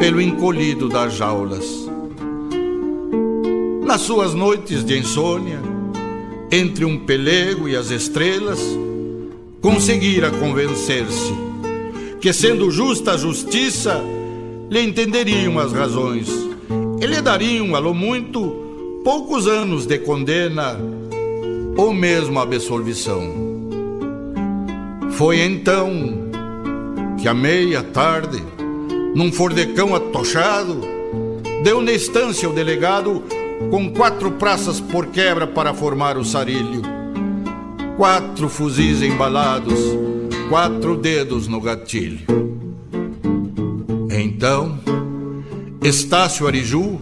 pelo 0.00 0.20
encolhido 0.20 0.88
das 0.88 1.14
jaulas. 1.14 1.64
Nas 3.86 4.00
suas 4.00 4.34
noites 4.34 4.84
de 4.84 4.98
insônia, 4.98 5.60
entre 6.50 6.84
um 6.84 6.98
pelego 6.98 7.68
e 7.68 7.76
as 7.76 7.90
estrelas, 7.90 8.60
conseguira 9.60 10.30
convencer-se 10.30 11.32
que, 12.20 12.32
sendo 12.32 12.70
justa 12.70 13.12
a 13.12 13.16
justiça, 13.16 14.00
lhe 14.70 14.80
entenderiam 14.80 15.58
as 15.58 15.72
razões 15.72 16.28
e 17.00 17.06
lhe 17.06 17.20
dariam, 17.20 17.74
alô 17.74 17.94
muito, 17.94 19.00
poucos 19.04 19.46
anos 19.46 19.86
de 19.86 19.98
condena 19.98 20.78
ou 21.76 21.92
mesmo 21.92 22.40
absolvição. 22.40 23.48
Foi 25.12 25.40
então 25.40 25.90
que, 27.20 27.28
à 27.28 27.34
meia 27.34 27.82
tarde, 27.82 28.42
num 29.14 29.32
fordecão 29.32 29.94
atochado, 29.94 30.80
deu 31.62 31.80
na 31.80 31.92
estância 31.92 32.48
o 32.48 32.52
delegado 32.52 33.22
com 33.70 33.92
quatro 33.92 34.32
praças 34.32 34.80
por 34.80 35.06
quebra 35.06 35.46
para 35.46 35.74
formar 35.74 36.16
o 36.16 36.24
sarilho. 36.24 36.82
Quatro 37.96 38.48
fuzis 38.48 39.02
embalados, 39.02 39.78
quatro 40.48 40.96
dedos 40.96 41.48
no 41.48 41.60
gatilho. 41.60 42.24
Então, 44.10 44.78
Estácio 45.82 46.46
Ariju 46.46 47.00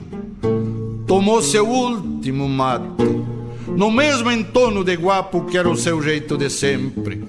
tomou 1.06 1.40
seu 1.42 1.68
último 1.68 2.48
mate, 2.48 3.04
no 3.68 3.90
mesmo 3.90 4.30
entono 4.30 4.82
de 4.82 4.94
guapo 4.96 5.44
que 5.44 5.56
era 5.56 5.68
o 5.68 5.76
seu 5.76 6.02
jeito 6.02 6.36
de 6.36 6.50
sempre. 6.50 7.22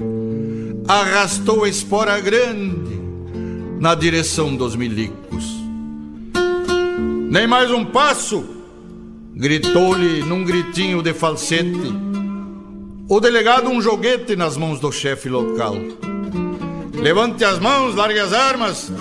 Arrastou 0.87 1.65
a 1.65 1.69
espora 1.69 2.19
grande 2.19 2.97
na 3.79 3.93
direção 3.93 4.55
dos 4.55 4.75
milicos. 4.75 5.45
Nem 7.29 7.45
mais 7.45 7.69
um 7.69 7.83
passo! 7.85 8.56
Gritou-lhe 9.37 10.23
num 10.23 10.43
gritinho 10.43 11.03
de 11.03 11.13
falsete. 11.13 11.93
O 13.07 13.19
delegado 13.19 13.69
um 13.69 13.79
joguete 13.79 14.35
nas 14.35 14.57
mãos 14.57 14.79
do 14.79 14.91
chefe 14.91 15.29
local. 15.29 15.75
Levante 16.93 17.45
as 17.45 17.59
mãos, 17.59 17.93
largue 17.93 18.19
as 18.19 18.33
armas. 18.33 18.91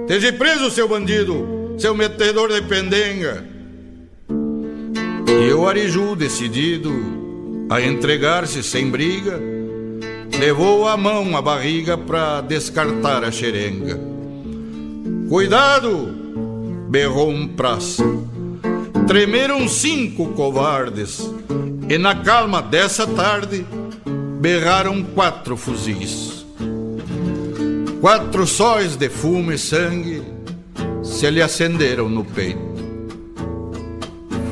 Esteja 0.00 0.32
preso, 0.32 0.70
seu 0.70 0.88
bandido, 0.88 1.76
seu 1.78 1.94
metedor 1.94 2.50
de 2.50 2.62
pendenga. 2.62 3.44
E 5.28 5.52
o 5.52 5.68
Ariju, 5.68 6.16
decidido 6.16 6.90
a 7.68 7.80
entregar-se 7.82 8.62
sem 8.62 8.90
briga, 8.90 9.38
levou 10.40 10.88
a 10.88 10.96
mão 10.96 11.36
à 11.36 11.42
barriga 11.42 11.98
para 11.98 12.40
descartar 12.40 13.22
a 13.24 13.30
xerenga. 13.30 14.00
Cuidado! 15.28 16.22
berrou 16.88 17.30
um 17.30 17.48
praça. 17.48 18.04
Tremeram 19.06 19.68
cinco 19.68 20.28
covardes, 20.28 21.20
e 21.88 21.98
na 21.98 22.14
calma 22.14 22.62
dessa 22.62 23.06
tarde 23.06 23.66
berraram 24.40 25.02
quatro 25.02 25.56
fuzis. 25.56 26.46
Quatro 28.00 28.46
sóis 28.46 28.96
de 28.96 29.08
fumo 29.08 29.52
e 29.52 29.58
sangue 29.58 30.22
se 31.02 31.28
lhe 31.30 31.42
acenderam 31.42 32.08
no 32.08 32.24
peito. 32.24 32.72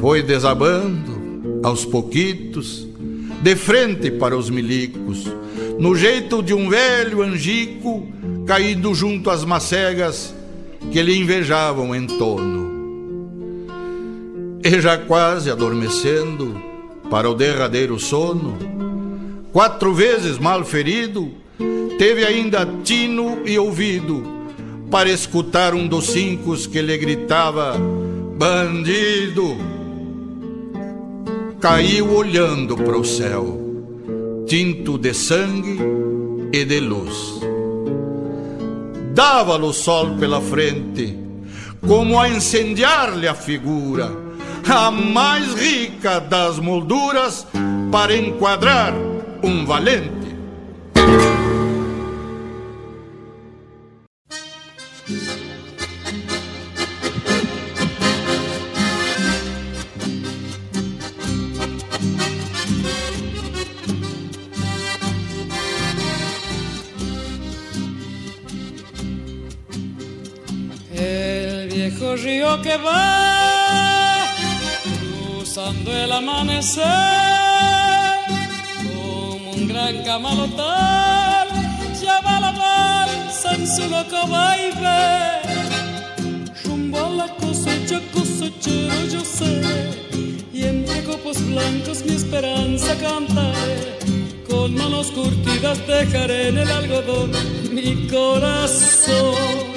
Foi 0.01 0.22
desabando, 0.22 1.61
aos 1.62 1.84
pouquitos, 1.84 2.86
de 3.42 3.57
frente 3.57 4.11
para 4.11 4.36
os 4.36 4.51
milicos, 4.51 5.24
no 5.78 5.96
jeito 5.96 6.42
de 6.42 6.53
um 6.53 6.68
velho 6.68 7.22
angico 7.22 8.07
caído 8.46 8.94
junto 8.94 9.30
às 9.30 9.44
macegas 9.44 10.34
que 10.90 11.03
lhe 11.03 11.16
invejavam 11.16 11.94
em 11.94 12.07
torno. 12.07 12.80
E 14.62 14.80
já 14.80 14.98
quase 14.98 15.50
adormecendo 15.50 16.54
para 17.11 17.30
o 17.30 17.34
derradeiro 17.34 17.98
sono, 17.98 18.58
quatro 19.52 19.94
vezes 19.94 20.38
mal 20.38 20.64
ferido, 20.64 21.30
teve 21.98 22.24
ainda 22.26 22.68
tino 22.84 23.40
e 23.46 23.58
ouvido 23.58 24.22
para 24.90 25.08
escutar 25.08 25.72
um 25.72 25.88
dos 25.88 26.08
cinco 26.08 26.54
que 26.68 26.82
lhe 26.82 26.96
gritava: 26.98 27.74
Bandido! 28.36 29.56
Caiu 31.58 32.14
olhando 32.14 32.76
para 32.76 32.98
o 32.98 33.04
céu, 33.04 33.58
tinto 34.46 34.98
de 34.98 35.14
sangue 35.14 35.78
e 36.52 36.64
de 36.64 36.80
luz. 36.80 37.40
Dava-lhe 39.14 39.64
o 39.64 39.72
sol 39.72 40.16
pela 40.18 40.40
frente, 40.40 41.16
como 41.86 42.18
a 42.18 42.28
incendiar-lhe 42.28 43.28
a 43.28 43.34
figura, 43.34 44.30
a 44.68 44.90
mais 44.90 45.54
rica 45.54 46.20
das 46.20 46.58
molduras 46.58 47.46
para 47.90 48.14
enquadrar 48.14 48.92
um 49.42 49.64
valente. 49.64 50.20
que 72.62 72.76
va 72.78 73.20
amanecer 76.21 76.85
como 78.93 79.53
un 79.53 79.66
gran 79.66 80.05
camalotal. 80.05 81.49
Lleva 82.01 82.41
la 82.41 82.53
balsa 82.53 83.55
en 83.55 83.66
su 83.66 83.89
loco 83.89 84.27
baile. 84.29 85.41
Rumbo 86.64 86.99
a 86.99 87.11
la 87.21 87.29
cosecha 87.37 88.01
cosechero 88.12 89.07
yo 89.11 89.21
sé. 89.25 89.62
Y 90.53 90.64
entre 90.64 91.05
copos 91.05 91.39
blancos 91.47 92.05
mi 92.05 92.14
esperanza 92.16 92.95
cantaré 92.97 93.99
con 94.49 94.75
manos 94.75 95.11
curtidas 95.12 95.79
dejaré 95.87 96.49
en 96.49 96.59
el 96.59 96.71
algodón 96.71 97.31
mi 97.73 98.07
corazón. 98.09 99.71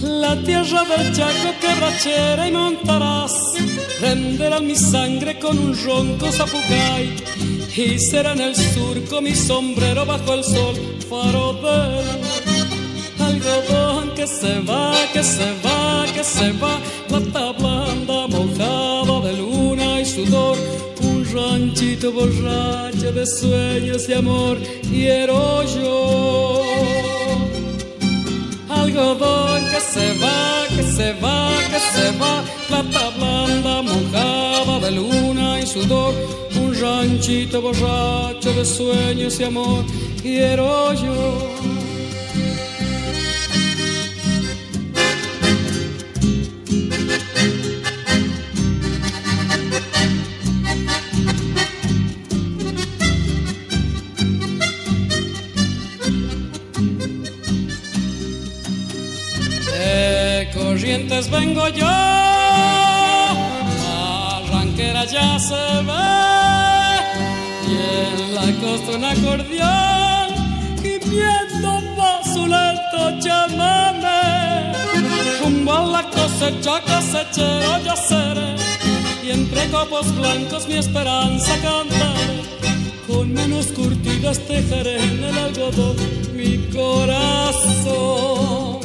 La 0.00 0.36
tierra 0.42 0.84
del 0.84 1.12
Chaco 1.12 1.50
quebrachera 1.60 2.46
y 2.48 2.52
montarás 2.52 3.51
renderán 4.02 4.66
mi 4.66 4.74
sangre 4.74 5.38
con 5.38 5.56
un 5.56 5.72
ronco 5.84 6.26
zapucay 6.32 7.14
y 7.76 7.98
será 8.00 8.32
en 8.32 8.40
el 8.40 8.56
surco 8.56 9.22
mi 9.22 9.34
sombrero 9.34 10.04
bajo 10.04 10.34
el 10.34 10.44
sol. 10.44 10.74
Faro 11.08 11.52
del 11.64 12.08
algodón 13.28 14.10
que 14.16 14.26
se 14.26 14.58
va, 14.60 14.92
que 15.12 15.22
se 15.22 15.50
va, 15.64 16.04
que 16.14 16.24
se 16.24 16.50
va 16.52 16.74
plata 17.08 17.52
blanda 17.52 18.26
mojada 18.26 19.20
de 19.26 19.32
luna 19.40 20.00
y 20.00 20.04
sudor. 20.04 20.58
Un 21.00 21.24
ranchito 21.32 22.12
borracho 22.12 23.12
de 23.12 23.24
sueños 23.24 24.08
y 24.08 24.12
amor 24.14 24.58
quiero 24.90 25.62
yo. 25.74 26.62
Algodón 28.68 29.60
que 29.70 29.80
se 29.80 30.06
va, 30.18 30.66
que 30.74 30.82
se 30.82 31.12
va, 31.22 31.50
que 31.70 31.80
se 31.94 32.18
va, 32.18 32.44
plata 32.72 33.10
blanda 33.18 33.82
mojada 33.82 34.80
de 34.80 34.92
luna 34.92 35.60
y 35.60 35.66
sudor, 35.66 36.14
un 36.56 36.74
ranchito 36.80 37.60
borracho 37.60 38.50
de 38.54 38.64
sueños 38.64 39.38
y 39.40 39.44
amor, 39.44 39.84
quiero 40.22 40.94
yo. 40.94 41.52
vengo 61.30 61.68
yo, 61.68 62.21
ya 65.10 65.38
se 65.38 65.64
ve, 65.88 66.10
y 67.68 67.70
en 68.02 68.16
la 68.34 68.46
costa 68.60 68.90
un 68.96 69.04
acordeón, 69.04 70.28
gimiendo 70.82 71.70
su 72.32 72.42
lento 72.46 73.00
chamame, 73.20 74.20
rumbo 75.40 75.72
a 75.72 75.74
la 75.86 76.02
cosecha 76.10 76.74
cosechero 76.80 77.72
yo 77.84 77.94
seré, 77.96 78.50
y 79.24 79.26
entre 79.30 79.62
copos 79.70 80.06
blancos 80.16 80.66
mi 80.68 80.74
esperanza 80.74 81.52
cantaré, 81.62 82.42
con 83.06 83.32
manos 83.34 83.66
curtidas 83.66 84.38
tejeré 84.46 84.96
en 85.02 85.24
el 85.24 85.38
algodón 85.38 85.96
mi 86.34 86.58
corazón. 86.72 88.80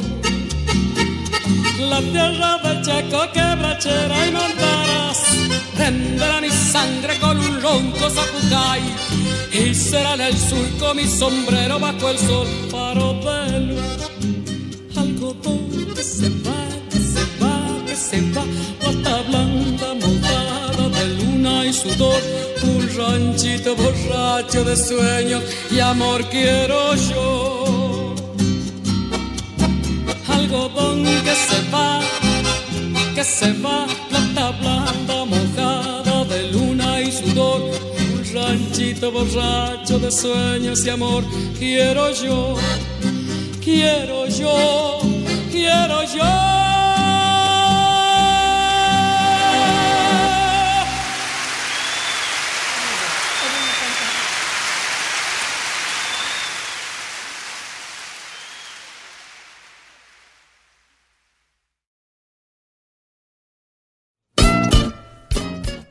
La 1.90 2.00
tierra 2.00 2.58
del 2.58 2.82
Chaco 2.82 3.32
quebrachera 3.32 4.26
y 4.26 4.30
montarás 4.32 5.27
tendrá 5.78 6.40
mi 6.40 6.50
sangre 6.50 7.18
con 7.18 7.38
un 7.38 7.62
ronco 7.62 8.10
zapucay 8.10 8.82
y 9.52 9.74
será 9.74 10.14
en 10.14 10.20
el 10.20 10.36
surco 10.36 10.94
mi 10.94 11.06
sombrero 11.06 11.78
bajo 11.78 12.10
el 12.10 12.18
sol 12.18 12.46
paro 12.70 13.14
de 13.26 13.60
luz 13.68 14.00
algodón 14.96 15.94
que 15.94 16.02
se 16.02 16.28
va, 16.44 16.60
que 16.90 17.00
se 17.12 17.24
va, 17.40 17.54
que 17.86 17.96
se 17.96 18.20
va 18.32 18.44
plata 18.80 19.22
blanda 19.28 19.88
montada 20.02 20.88
de 20.96 21.04
luna 21.18 21.66
y 21.66 21.72
sudor 21.72 22.20
un 22.62 22.88
ranchito 22.96 23.76
borracho 23.76 24.64
de 24.64 24.76
sueños 24.76 25.42
y 25.70 25.78
amor 25.80 26.24
quiero 26.28 26.94
yo. 26.94 28.14
Algodón 30.28 31.04
que 31.04 31.34
se 31.48 31.60
va, 31.72 32.00
que 33.14 33.24
se 33.24 33.52
va, 33.64 33.86
plata 34.10 34.50
blanda 34.60 35.17
un 37.38 38.34
ranchito 38.34 39.12
borracho 39.12 39.98
de 39.98 40.10
sueños 40.10 40.84
y 40.84 40.90
amor, 40.90 41.24
quiero 41.58 42.10
yo, 42.12 42.56
quiero 43.62 44.26
yo, 44.26 45.00
quiero 45.50 46.02
yo. 46.02 46.67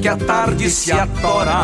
Que 0.00 0.08
a 0.08 0.16
tarde 0.16 0.70
se 0.70 0.92
atora 0.92 1.60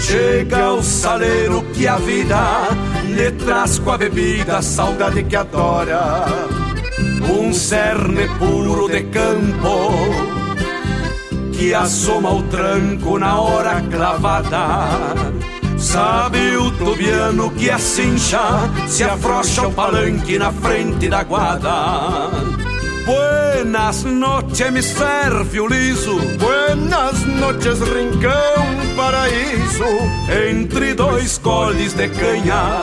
Chega 0.00 0.72
o 0.72 0.82
saleiro 0.82 1.62
que 1.72 1.86
a 1.86 1.96
vida 1.96 2.68
lhe 3.04 3.30
traz 3.32 3.78
com 3.78 3.92
a 3.92 3.98
bebida 3.98 4.60
Saudade 4.60 5.22
que 5.22 5.36
adora 5.36 6.26
Um 7.22 7.52
cerne 7.52 8.28
puro 8.38 8.88
de 8.88 9.02
campo 9.04 10.38
que 11.52 11.74
assoma 11.74 12.32
o 12.32 12.42
tranco 12.44 13.18
na 13.18 13.40
hora 13.40 13.82
clavada. 13.90 14.78
Sabe 15.76 16.56
o 16.56 16.70
tubiano 16.70 17.50
que 17.50 17.68
a 17.68 17.78
cincha 17.80 18.70
se 18.86 19.02
afrouxa 19.02 19.66
o 19.66 19.72
palanque 19.72 20.38
na 20.38 20.52
frente 20.52 21.08
da 21.08 21.24
guarda. 21.24 22.57
Buenas 23.08 24.04
noches, 24.04 24.70
me 24.70 24.82
serve 24.82 25.60
o 25.60 25.66
liso. 25.66 26.18
Buenas 26.38 27.24
noches, 27.24 27.80
rincão, 27.80 28.66
paraíso. 28.94 29.82
Entre 30.50 30.92
dois 30.92 31.38
coles 31.38 31.94
de 31.94 32.06
canha, 32.10 32.82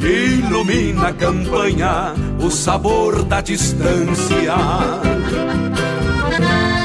ilumina 0.00 1.08
a 1.08 1.12
campanha 1.12 2.14
o 2.40 2.48
sabor 2.48 3.24
da 3.24 3.40
distância. 3.40 4.54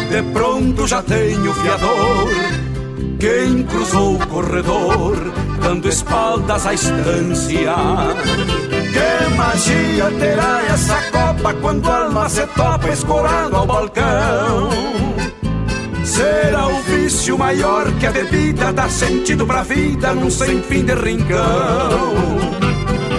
De 0.09 0.24
pronto 0.34 0.88
já 0.88 1.03
tenho 1.03 1.53
fiador, 1.53 2.30
quem 3.20 3.61
cruzou 3.61 4.16
o 4.16 4.28
corredor, 4.28 5.16
dando 5.61 5.88
espaldas 5.88 6.66
à 6.66 6.74
estância. 6.74 7.76
Magia 9.36 10.11
terá 10.19 10.61
essa 10.69 11.01
copa 11.11 11.53
quando 11.55 11.89
a 11.89 12.05
alma 12.05 12.29
se 12.29 12.45
topa 12.47 12.89
escorando 12.89 13.55
ao 13.55 13.65
balcão? 13.65 14.69
Será 16.03 16.67
o 16.67 16.81
vício 16.83 17.38
maior 17.38 17.91
que 17.99 18.07
a 18.07 18.11
bebida 18.11 18.71
dá 18.71 18.88
sentido 18.88 19.45
pra 19.45 19.63
vida 19.63 20.13
num 20.13 20.29
sem 20.29 20.61
fim 20.61 20.86
de 20.86 20.93
rincão. 20.93 22.15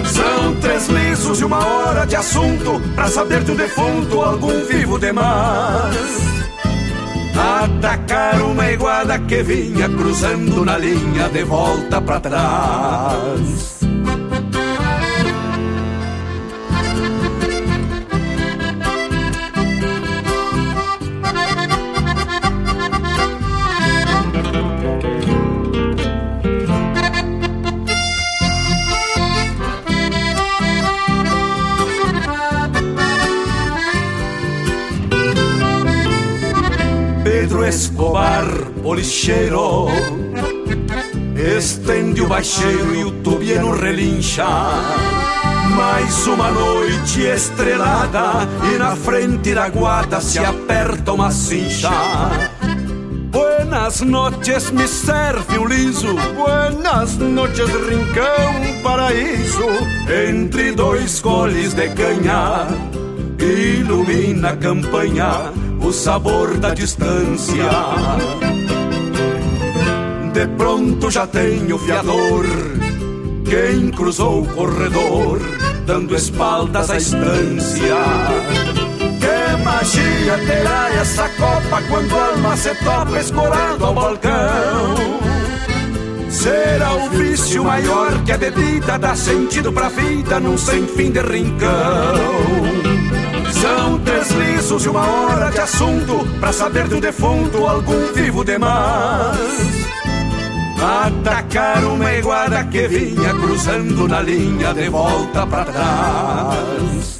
São 0.05 0.55
três 0.61 0.87
lisos 0.87 1.41
e 1.41 1.45
uma 1.45 1.63
hora 1.65 2.05
de 2.05 2.15
assunto 2.15 2.81
pra 2.95 3.07
saber 3.07 3.43
de 3.43 3.51
um 3.51 3.55
defunto 3.55 4.21
algum 4.21 4.65
vivo 4.65 4.97
demais. 4.97 6.17
Atacar 7.35 8.41
uma 8.41 8.71
iguada 8.71 9.19
que 9.19 9.43
vinha 9.43 9.87
cruzando 9.89 10.65
na 10.65 10.77
linha 10.77 11.29
de 11.29 11.43
volta 11.43 12.01
pra 12.01 12.19
trás. 12.19 13.76
Escobar, 37.67 38.45
policheiro, 38.81 39.87
estende 41.35 42.21
o 42.21 42.27
baixeiro 42.27 42.95
e 42.95 43.03
o 43.03 43.11
tubiano 43.21 43.71
relincha. 43.71 44.47
Mais 45.75 46.27
uma 46.27 46.49
noite 46.49 47.23
estrelada 47.23 48.47
e 48.73 48.77
na 48.77 48.95
frente 48.95 49.53
da 49.53 49.67
guarda 49.67 50.21
se 50.21 50.39
aperta 50.39 51.11
uma 51.11 51.29
cincha. 51.29 51.91
Buenas 53.31 53.99
noches, 53.99 54.71
me 54.71 54.87
serve 54.87 55.59
um 55.59 55.67
liso. 55.67 56.15
Buenas 56.37 57.17
noches, 57.17 57.67
rincão, 57.67 58.81
paraíso. 58.81 59.67
Entre 60.29 60.71
dois 60.71 61.19
coles 61.19 61.73
de 61.73 61.89
canha, 61.89 62.65
ilumina 63.37 64.51
a 64.51 64.55
campanha 64.55 65.66
o 65.87 65.93
sabor 65.93 66.57
da 66.57 66.73
distância. 66.73 67.69
De 70.33 70.45
pronto 70.57 71.09
já 71.09 71.25
tenho 71.25 71.77
fiador, 71.77 72.45
quem 73.45 73.89
cruzou 73.91 74.41
o 74.41 74.47
corredor, 74.47 75.39
dando 75.85 76.13
espaldas 76.13 76.89
à 76.89 76.97
estância. 76.97 77.95
Que 79.21 79.63
magia 79.63 80.37
terá 80.45 80.89
essa 80.99 81.29
copa 81.29 81.81
quando 81.89 82.17
a 82.17 82.25
alma 82.31 82.57
se 82.57 82.75
topa 82.83 83.19
escorando 83.19 83.85
ao 83.85 83.93
balcão? 83.93 84.95
Será 86.29 86.95
o 86.95 87.09
vício 87.11 87.63
maior 87.63 88.11
que 88.25 88.33
a 88.33 88.37
bebida 88.37 88.99
dá 88.99 89.15
sentido 89.15 89.71
pra 89.71 89.87
vida 89.87 90.37
num 90.41 90.57
sem 90.57 90.85
fim 90.85 91.11
de 91.11 91.21
rincão. 91.21 92.86
Lisos 94.37 94.85
e 94.85 94.89
uma 94.89 95.05
hora 95.05 95.51
de 95.51 95.59
assunto 95.59 96.27
Pra 96.39 96.51
saber 96.51 96.87
do 96.87 97.01
defunto 97.01 97.65
algum 97.65 98.13
vivo 98.13 98.43
demais. 98.43 99.87
Atacar 100.79 101.83
uma 101.83 102.13
iguada 102.13 102.63
que 102.65 102.87
vinha 102.87 103.33
cruzando 103.33 104.07
na 104.07 104.21
linha 104.21 104.73
de 104.73 104.89
volta 104.89 105.45
pra 105.47 105.65
trás. 105.65 107.19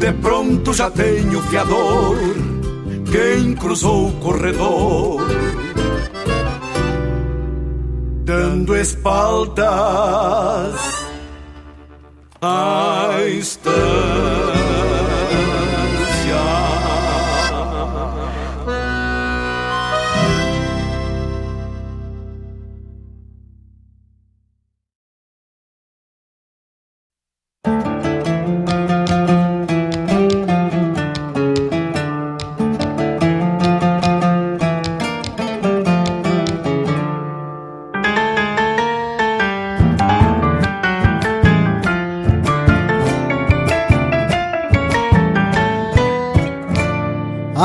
De 0.00 0.12
pronto 0.14 0.72
já 0.72 0.90
tenho 0.90 1.42
fiador 1.42 2.16
Quem 3.12 3.54
cruzou 3.54 4.08
o 4.08 4.12
corredor? 4.12 5.20
Dando 8.24 8.74
espaldas 8.76 9.60
a 12.40 13.18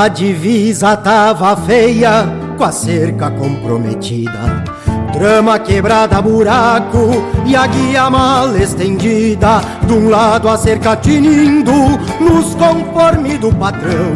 A 0.05 0.07
divisa 0.07 0.95
tava 0.95 1.57
feia, 1.57 2.27
com 2.55 2.63
a 2.63 2.71
cerca 2.71 3.31
comprometida. 3.31 4.63
Trama 5.11 5.57
quebrada, 5.57 6.21
buraco 6.21 7.09
e 7.43 7.55
a 7.55 7.65
guia 7.65 8.07
mal 8.07 8.55
estendida. 8.55 9.61
De 9.81 9.93
um 9.93 10.09
lado 10.09 10.47
a 10.47 10.57
cerca 10.57 10.95
tinindo, 10.95 11.71
nos 12.19 12.53
conforme 12.53 13.39
do 13.39 13.51
patrão. 13.55 14.13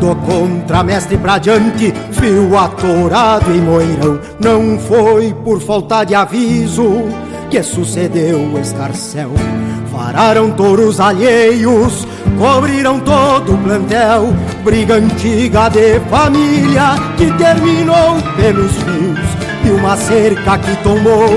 Do 0.00 0.16
contramestre 0.26 1.16
pra 1.16 1.38
diante, 1.38 1.94
fio 2.10 2.58
atorado 2.58 3.54
e 3.54 3.60
moirão. 3.60 4.18
Não 4.40 4.76
foi 4.76 5.32
por 5.44 5.60
falta 5.60 6.02
de 6.02 6.16
aviso 6.16 7.04
que 7.48 7.62
sucedeu 7.62 8.40
o 8.40 8.58
escarcel. 8.58 9.30
Vararam 9.92 10.50
touros 10.50 10.98
alheios, 10.98 12.08
cobriram 12.38 13.00
todo 13.00 13.54
o 13.54 13.58
plantel. 13.58 14.34
Briga 14.64 14.94
antiga 14.94 15.68
de 15.68 16.00
família 16.10 16.94
que 17.16 17.30
terminou 17.32 18.16
pelos 18.36 18.72
fios. 18.72 19.42
E 19.64 19.70
uma 19.70 19.96
cerca 19.96 20.58
que 20.58 20.76
tombou 20.82 21.28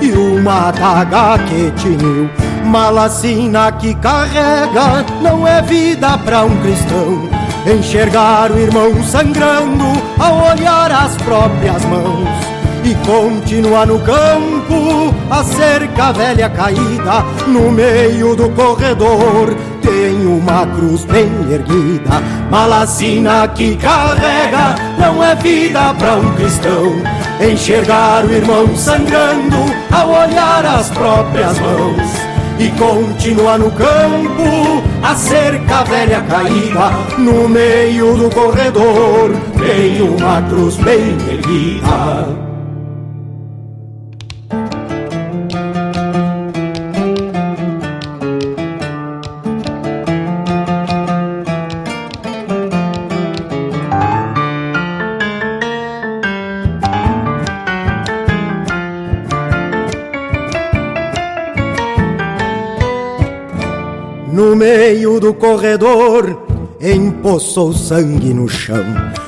e 0.00 0.12
uma 0.12 0.68
adaga 0.68 1.38
que 1.44 1.70
tiniu. 1.72 2.28
Malacina 2.64 3.72
que 3.72 3.94
carrega 3.94 5.04
não 5.22 5.46
é 5.46 5.60
vida 5.62 6.16
pra 6.18 6.44
um 6.44 6.56
cristão. 6.62 7.28
Enxergar 7.66 8.50
o 8.50 8.58
irmão 8.58 9.02
sangrando 9.04 9.84
ao 10.18 10.52
olhar 10.52 10.90
as 10.90 11.16
próprias 11.16 11.84
mãos 11.86 12.54
e 12.84 12.94
continua 13.06 13.86
no 13.86 13.98
campo 14.00 15.14
a 15.30 15.42
cerca 15.42 16.12
velha 16.12 16.50
caída 16.50 17.24
no 17.46 17.70
meio 17.72 18.36
do 18.36 18.50
corredor 18.50 19.53
tem 19.84 20.26
uma 20.26 20.66
cruz 20.66 21.04
bem 21.04 21.30
erguida 21.50 22.20
malacina 22.50 23.46
que 23.48 23.76
carrega 23.76 24.74
não 24.98 25.22
é 25.22 25.34
vida 25.34 25.94
para 25.94 26.16
um 26.16 26.34
cristão. 26.34 26.92
Enxergar 27.40 28.24
o 28.24 28.32
irmão 28.32 28.76
sangrando 28.76 29.56
ao 29.92 30.08
olhar 30.08 30.64
as 30.64 30.88
próprias 30.90 31.58
mãos. 31.58 32.34
E 32.58 32.68
continua 32.78 33.58
no 33.58 33.70
campo 33.72 34.82
a 35.02 35.14
cerca 35.16 35.82
velha 35.84 36.20
caída 36.22 36.90
no 37.18 37.48
meio 37.48 38.16
do 38.16 38.30
corredor 38.30 39.32
tem 39.58 40.00
uma 40.00 40.40
cruz 40.42 40.76
bem 40.76 41.16
erguida 41.28 42.43
do 65.24 65.32
corredor, 65.32 66.38
empoçou 66.78 67.72
sangue 67.72 68.34
no 68.34 68.46
chão. 68.46 68.84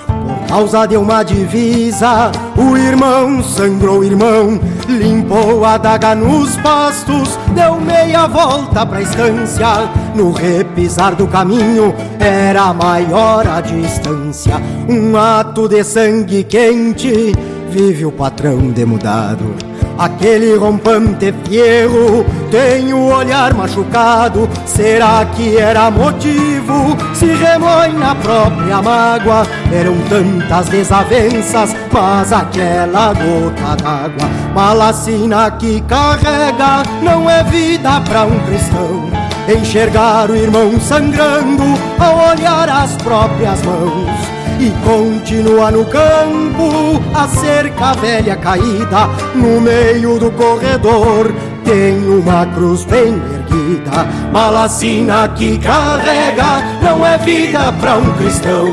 Por 0.06 0.46
causa 0.46 0.84
de 0.84 0.94
uma 0.94 1.22
divisa, 1.22 2.30
o 2.54 2.76
irmão 2.76 3.42
sangrou 3.42 4.00
o 4.00 4.04
irmão, 4.04 4.60
limpou 4.86 5.64
a 5.64 5.78
daga 5.78 6.14
nos 6.14 6.54
pastos, 6.56 7.38
deu 7.54 7.80
meia 7.80 8.26
volta 8.26 8.84
pra 8.84 9.00
estância. 9.00 9.90
No 10.14 10.32
repisar 10.32 11.14
do 11.14 11.26
caminho 11.26 11.94
era 12.20 12.74
maior 12.74 13.46
a 13.48 13.62
distância. 13.62 14.60
Um 14.86 15.16
ato 15.16 15.66
de 15.66 15.82
sangue 15.82 16.44
quente, 16.44 17.32
vive 17.70 18.04
o 18.04 18.12
patrão 18.12 18.58
demudado. 18.68 19.54
Aquele 19.98 20.54
rompante 20.56 21.32
fierro 21.48 22.26
tem 22.50 22.92
o 22.92 23.06
olhar 23.06 23.54
machucado. 23.54 24.48
Será 24.64 25.24
que 25.24 25.56
era 25.56 25.90
motivo? 25.90 26.96
Se 27.14 27.26
remói 27.26 27.92
na 27.92 28.14
própria 28.14 28.82
mágoa. 28.82 29.46
Eram 29.72 29.96
tantas 30.08 30.68
desavenças, 30.68 31.74
mas 31.92 32.32
aquela 32.32 33.12
gota 33.12 33.76
d'água, 33.82 34.28
malacina 34.54 35.50
que 35.52 35.80
carrega, 35.82 36.82
não 37.02 37.28
é 37.28 37.42
vida 37.44 38.00
para 38.02 38.24
um 38.24 38.38
cristão. 38.46 39.10
Enxergar 39.48 40.30
o 40.30 40.36
irmão 40.36 40.78
sangrando 40.80 41.62
ao 41.98 42.32
olhar 42.32 42.68
as 42.68 42.96
próprias 42.96 43.62
mãos 43.62 44.36
e 44.58 44.70
continua 44.84 45.70
no 45.70 45.84
campo 45.84 47.00
a 47.14 47.28
cerca 47.28 47.92
velha 47.94 48.36
caída 48.36 49.06
no 49.34 49.60
meio 49.60 50.18
do 50.18 50.30
corredor 50.32 51.32
tem 51.66 51.98
uma 52.08 52.46
cruz 52.46 52.84
bem 52.84 53.20
erguida 53.34 54.06
malacina 54.32 55.28
que 55.30 55.58
carrega 55.58 56.62
não 56.80 57.04
é 57.04 57.18
vida 57.18 57.72
para 57.80 57.96
um 57.96 58.14
cristão. 58.14 58.66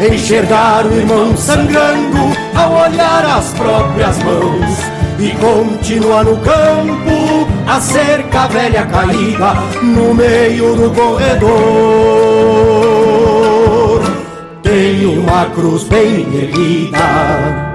Enxergar 0.00 0.86
o 0.86 0.92
irmão 0.92 1.36
sangrando 1.36 2.16
ao 2.56 2.72
olhar 2.72 3.24
as 3.26 3.52
próprias 3.52 4.18
mãos. 4.22 4.78
E 5.18 5.30
continua 5.32 6.24
no 6.24 6.38
campo 6.38 7.46
a 7.66 7.80
cerca 7.80 8.46
velha 8.48 8.86
caída 8.86 9.54
no 9.82 10.14
meio 10.14 10.74
do 10.74 10.90
corredor. 10.94 11.48
Tem 14.62 15.18
uma 15.18 15.44
cruz 15.46 15.84
bem 15.84 16.20
erguida. 16.34 17.67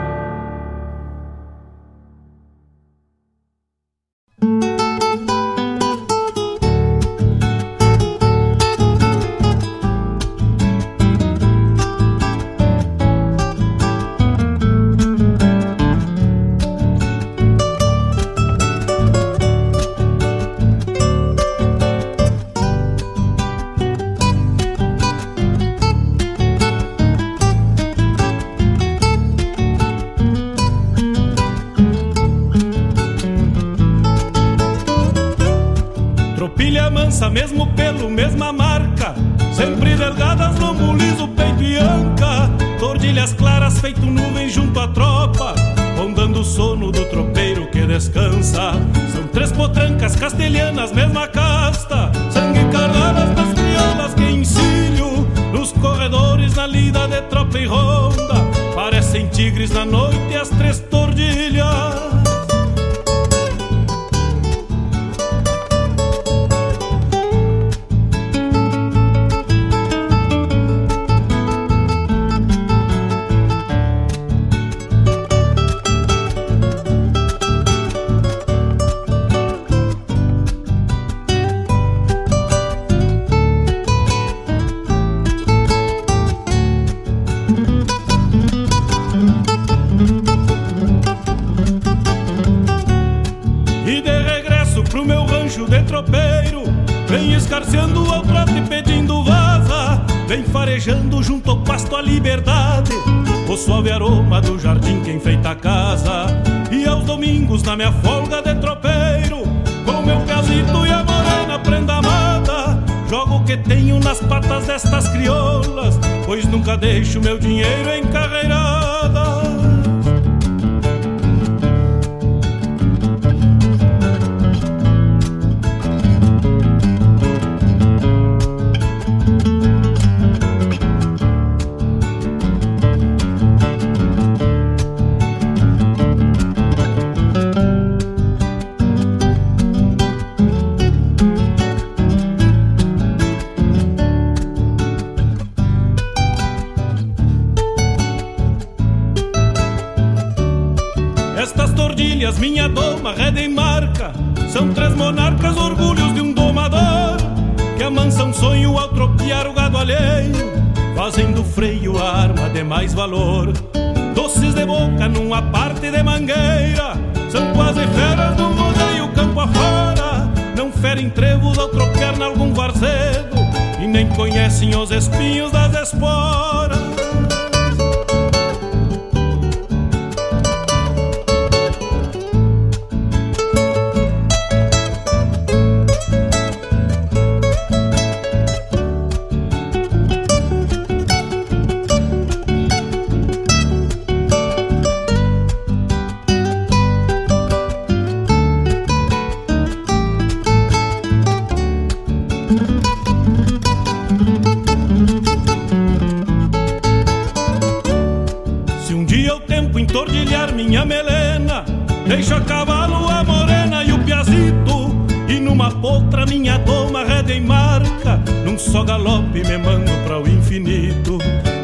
O 209.34 209.40
tempo 209.40 209.80
entordilhar 209.80 210.54
minha 210.54 210.86
melena 210.86 211.66
Deixo 212.08 212.36
a 212.36 212.42
cavalo 212.42 213.10
a 213.10 213.24
morena 213.24 213.84
e 213.84 213.92
o 213.92 214.00
piazito 214.00 214.94
E 215.28 215.40
numa 215.40 215.70
uma 215.70 215.72
potra, 215.72 216.26
minha 216.26 216.58
doma 216.58 217.06
rede 217.06 217.34
em 217.34 217.42
marca. 217.42 218.18
Num 218.44 218.58
só 218.58 218.84
galope 218.84 219.44
me 219.44 219.58
mando 219.58 219.92
para 220.04 220.20
o 220.20 220.28
infinito. 220.28 221.18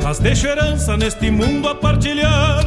Mas 0.03 0.19
deixo 0.19 0.47
herança 0.47 0.95
neste 0.95 1.29
mundo 1.29 1.67
a 1.67 1.75
partilhar. 1.75 2.63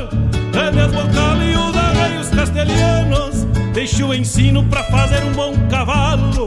Rédeas 0.52 0.92
bocal 0.92 1.42
e 1.42 1.56
os 1.56 1.76
arreios 1.76 2.28
castelhanos. 2.28 3.44
Deixo 3.72 4.08
o 4.08 4.14
ensino 4.14 4.64
para 4.64 4.84
fazer 4.84 5.24
um 5.24 5.32
bom 5.32 5.54
cavalo. 5.70 6.46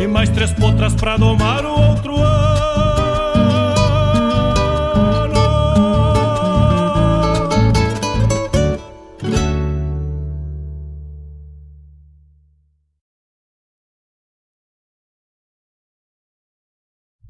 E 0.00 0.06
mais 0.06 0.28
três 0.28 0.52
potras 0.52 0.94
para 0.94 1.16
domar 1.16 1.64
o 1.64 1.70
outro 1.70 2.16
ano. 2.16 2.45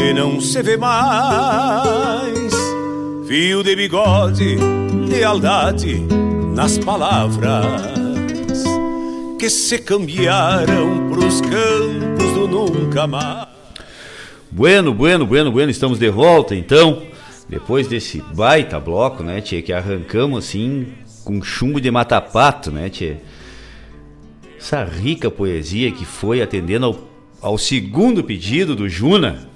Que 0.00 0.14
não 0.14 0.40
se 0.40 0.62
vê 0.62 0.78
mais. 0.78 2.54
Fio 3.28 3.62
de 3.62 3.76
bigode, 3.76 4.56
lealdade 5.06 6.00
nas 6.54 6.78
palavras 6.78 8.64
que 9.38 9.50
se 9.50 9.78
cambiaram 9.78 11.10
pros 11.10 11.42
campos 11.42 12.32
do 12.32 12.48
nunca 12.48 13.06
mais. 13.06 13.48
Bueno, 14.50 14.94
bueno, 14.94 15.26
bueno, 15.26 15.52
bueno, 15.52 15.70
estamos 15.70 15.98
de 15.98 16.08
volta 16.08 16.56
então. 16.56 17.02
Depois 17.46 17.86
desse 17.86 18.22
baita 18.32 18.80
bloco, 18.80 19.22
né, 19.22 19.42
tia, 19.42 19.60
que 19.60 19.72
arrancamos 19.72 20.46
assim 20.46 20.94
com 21.24 21.42
chumbo 21.42 21.78
de 21.78 21.90
matapato, 21.90 22.70
né, 22.70 22.88
tia? 22.88 23.20
Essa 24.58 24.82
rica 24.82 25.30
poesia 25.30 25.92
que 25.92 26.06
foi 26.06 26.40
atendendo 26.40 26.86
ao, 26.86 26.98
ao 27.42 27.58
segundo 27.58 28.24
pedido 28.24 28.74
do 28.74 28.88
Juna. 28.88 29.49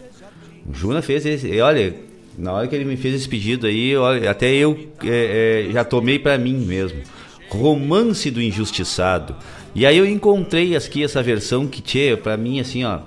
O 0.66 0.74
Juna 0.74 1.02
fez 1.02 1.26
esse, 1.26 1.46
e 1.46 1.60
olha, 1.60 1.94
na 2.36 2.52
hora 2.52 2.66
que 2.66 2.74
ele 2.74 2.84
me 2.84 2.96
fez 2.96 3.14
esse 3.14 3.28
pedido 3.28 3.66
aí, 3.66 3.96
olha, 3.96 4.30
até 4.30 4.52
eu 4.52 4.88
é, 5.04 5.66
é, 5.68 5.72
já 5.72 5.84
tomei 5.84 6.18
para 6.18 6.38
mim 6.38 6.56
mesmo. 6.56 7.00
Romance 7.48 8.30
do 8.30 8.42
Injustiçado. 8.42 9.36
E 9.74 9.86
aí 9.86 9.96
eu 9.96 10.06
encontrei 10.06 10.76
aqui 10.76 11.04
essa 11.04 11.22
versão 11.22 11.66
que, 11.66 11.82
tchê, 11.82 12.16
pra 12.16 12.36
mim, 12.36 12.60
assim, 12.60 12.84
ó, 12.84 13.00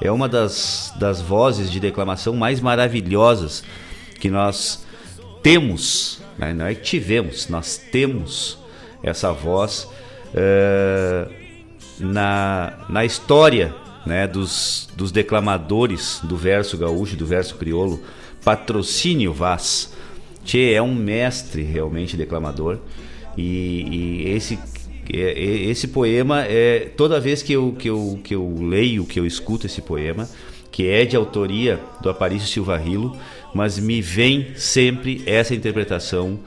é 0.00 0.10
uma 0.10 0.28
das, 0.28 0.92
das 0.98 1.20
vozes 1.20 1.70
de 1.70 1.80
declamação 1.80 2.34
mais 2.34 2.60
maravilhosas 2.60 3.64
que 4.20 4.30
nós 4.30 4.84
temos, 5.42 6.20
né? 6.36 6.52
não 6.52 6.66
é 6.66 6.74
que 6.74 6.82
tivemos, 6.82 7.48
nós 7.48 7.76
temos 7.90 8.58
essa 9.02 9.32
voz 9.32 9.88
uh, 10.34 11.30
na, 11.98 12.86
na 12.88 13.04
história 13.04 13.74
né, 14.08 14.26
dos, 14.26 14.88
dos 14.96 15.12
declamadores 15.12 16.20
do 16.24 16.36
verso 16.36 16.78
gaúcho, 16.78 17.14
do 17.14 17.26
verso 17.26 17.56
crioulo, 17.56 18.02
Patrocínio 18.42 19.34
Vaz. 19.34 19.92
Tchê 20.44 20.72
é 20.72 20.82
um 20.82 20.94
mestre 20.94 21.62
realmente 21.62 22.16
declamador 22.16 22.78
e, 23.36 24.24
e 24.24 24.28
esse 24.30 24.58
esse 25.10 25.88
poema 25.88 26.44
é 26.44 26.80
toda 26.94 27.18
vez 27.18 27.42
que 27.42 27.54
eu, 27.54 27.74
que, 27.78 27.88
eu, 27.88 28.20
que 28.22 28.34
eu 28.34 28.58
leio, 28.60 29.06
que 29.06 29.18
eu 29.18 29.24
escuto 29.24 29.64
esse 29.64 29.80
poema, 29.80 30.28
que 30.70 30.86
é 30.86 31.06
de 31.06 31.16
autoria 31.16 31.80
do 32.02 32.10
Aparício 32.10 32.46
Silva 32.46 32.76
Rilo, 32.76 33.16
mas 33.54 33.78
me 33.78 34.02
vem 34.02 34.48
sempre 34.54 35.22
essa 35.24 35.54
interpretação 35.54 36.38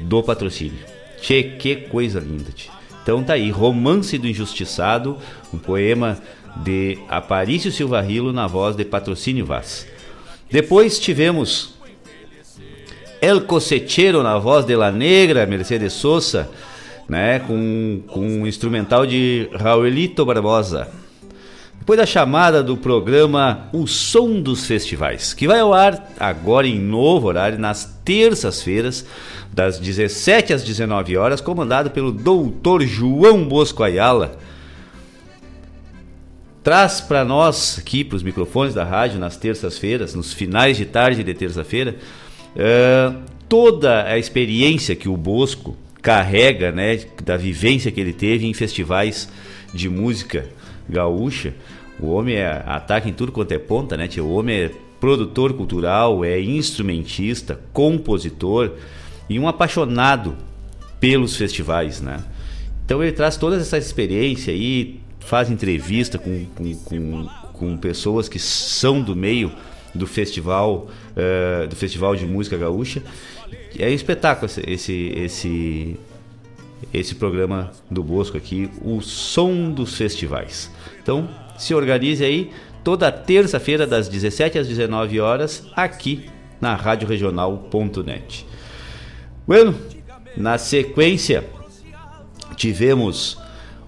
do 0.00 0.22
patrocínio. 0.22 0.80
Tchê, 1.18 1.42
que 1.58 1.76
coisa 1.76 2.20
linda. 2.20 2.52
Tchê. 2.52 2.68
Então 3.02 3.24
tá 3.24 3.32
aí, 3.32 3.50
Romance 3.50 4.18
do 4.18 4.28
Injustiçado, 4.28 5.16
um 5.52 5.58
poema 5.58 6.18
de 6.56 6.98
Aparício 7.08 7.70
Silva 7.72 8.00
Rilo 8.00 8.32
na 8.32 8.46
voz 8.46 8.76
de 8.76 8.84
Patrocínio 8.84 9.46
Vaz. 9.46 9.86
Depois 10.50 10.98
tivemos 10.98 11.74
El 13.20 13.42
Cosechero 13.42 14.22
na 14.22 14.38
voz 14.38 14.64
de 14.64 14.74
La 14.76 14.90
Negra, 14.90 15.46
Mercedes 15.46 15.92
Sosa, 15.92 16.50
né, 17.08 17.40
com, 17.40 18.02
com 18.08 18.20
um 18.20 18.46
instrumental 18.46 19.06
de 19.06 19.48
Raulito 19.52 20.24
Barbosa. 20.24 20.88
Depois 21.78 21.98
da 21.98 22.06
chamada 22.06 22.62
do 22.62 22.76
programa 22.76 23.68
O 23.72 23.86
Som 23.86 24.40
dos 24.40 24.66
Festivais, 24.66 25.34
que 25.34 25.48
vai 25.48 25.60
ao 25.60 25.72
ar 25.72 26.12
agora 26.20 26.66
em 26.66 26.78
novo 26.78 27.26
horário, 27.26 27.58
nas 27.58 27.98
terças-feiras, 28.04 29.04
das 29.52 29.78
17 29.78 30.52
às 30.52 30.62
19 30.62 31.16
horas, 31.16 31.40
comandado 31.40 31.90
pelo 31.90 32.12
doutor 32.12 32.82
João 32.82 33.44
Bosco 33.44 33.82
Ayala. 33.82 34.38
Traz 36.62 37.00
para 37.00 37.24
nós, 37.24 37.78
aqui 37.78 38.04
para 38.04 38.16
os 38.16 38.22
microfones 38.22 38.74
da 38.74 38.84
rádio, 38.84 39.18
nas 39.18 39.36
terças-feiras, 39.36 40.14
nos 40.14 40.32
finais 40.34 40.76
de 40.76 40.84
tarde 40.84 41.24
de 41.24 41.32
terça-feira, 41.32 41.96
uh, 42.54 43.18
toda 43.48 44.04
a 44.04 44.18
experiência 44.18 44.94
que 44.94 45.08
o 45.08 45.16
Bosco 45.16 45.74
carrega, 46.02 46.70
né, 46.70 47.00
da 47.24 47.38
vivência 47.38 47.90
que 47.90 48.00
ele 48.00 48.12
teve 48.12 48.46
em 48.46 48.52
festivais 48.52 49.30
de 49.72 49.88
música 49.88 50.46
gaúcha. 50.86 51.54
O 51.98 52.10
homem 52.10 52.36
é, 52.36 52.62
ataca 52.66 53.08
em 53.08 53.12
tudo 53.12 53.32
quanto 53.32 53.52
é 53.52 53.58
ponta, 53.58 53.96
né? 53.96 54.08
O 54.18 54.30
homem 54.30 54.56
é 54.56 54.70
produtor 54.98 55.52
cultural, 55.52 56.24
é 56.24 56.40
instrumentista, 56.40 57.60
compositor 57.72 58.72
e 59.28 59.38
um 59.38 59.46
apaixonado 59.46 60.36
pelos 60.98 61.36
festivais, 61.36 62.00
né? 62.00 62.22
Então 62.84 63.02
ele 63.02 63.12
traz 63.12 63.36
toda 63.36 63.56
essa 63.56 63.78
experiência 63.78 64.52
aí, 64.52 64.99
faz 65.20 65.50
entrevista 65.50 66.18
com, 66.18 66.46
com, 66.54 66.74
com, 66.74 67.28
com 67.52 67.76
pessoas 67.76 68.28
que 68.28 68.38
são 68.38 69.00
do 69.00 69.14
meio 69.14 69.52
do 69.94 70.06
festival, 70.06 70.88
uh, 71.12 71.66
do 71.66 71.76
festival 71.76 72.16
de 72.16 72.26
música 72.26 72.56
gaúcha. 72.56 73.02
É 73.78 73.86
um 73.86 73.94
espetáculo 73.94 74.50
esse, 74.66 75.12
esse, 75.16 75.96
esse, 76.92 77.14
programa 77.14 77.70
do 77.90 78.02
Bosco 78.02 78.36
aqui, 78.36 78.70
o 78.82 79.00
som 79.00 79.70
dos 79.70 79.96
festivais. 79.96 80.70
Então, 81.02 81.28
se 81.58 81.74
organize 81.74 82.24
aí 82.24 82.50
toda 82.82 83.10
terça-feira 83.12 83.86
das 83.86 84.08
17 84.08 84.58
às 84.58 84.68
19 84.68 85.20
horas 85.20 85.66
aqui 85.74 86.26
na 86.60 86.74
radioregional.net. 86.74 88.46
Bueno, 89.46 89.74
na 90.36 90.58
sequência 90.58 91.44
tivemos 92.56 93.38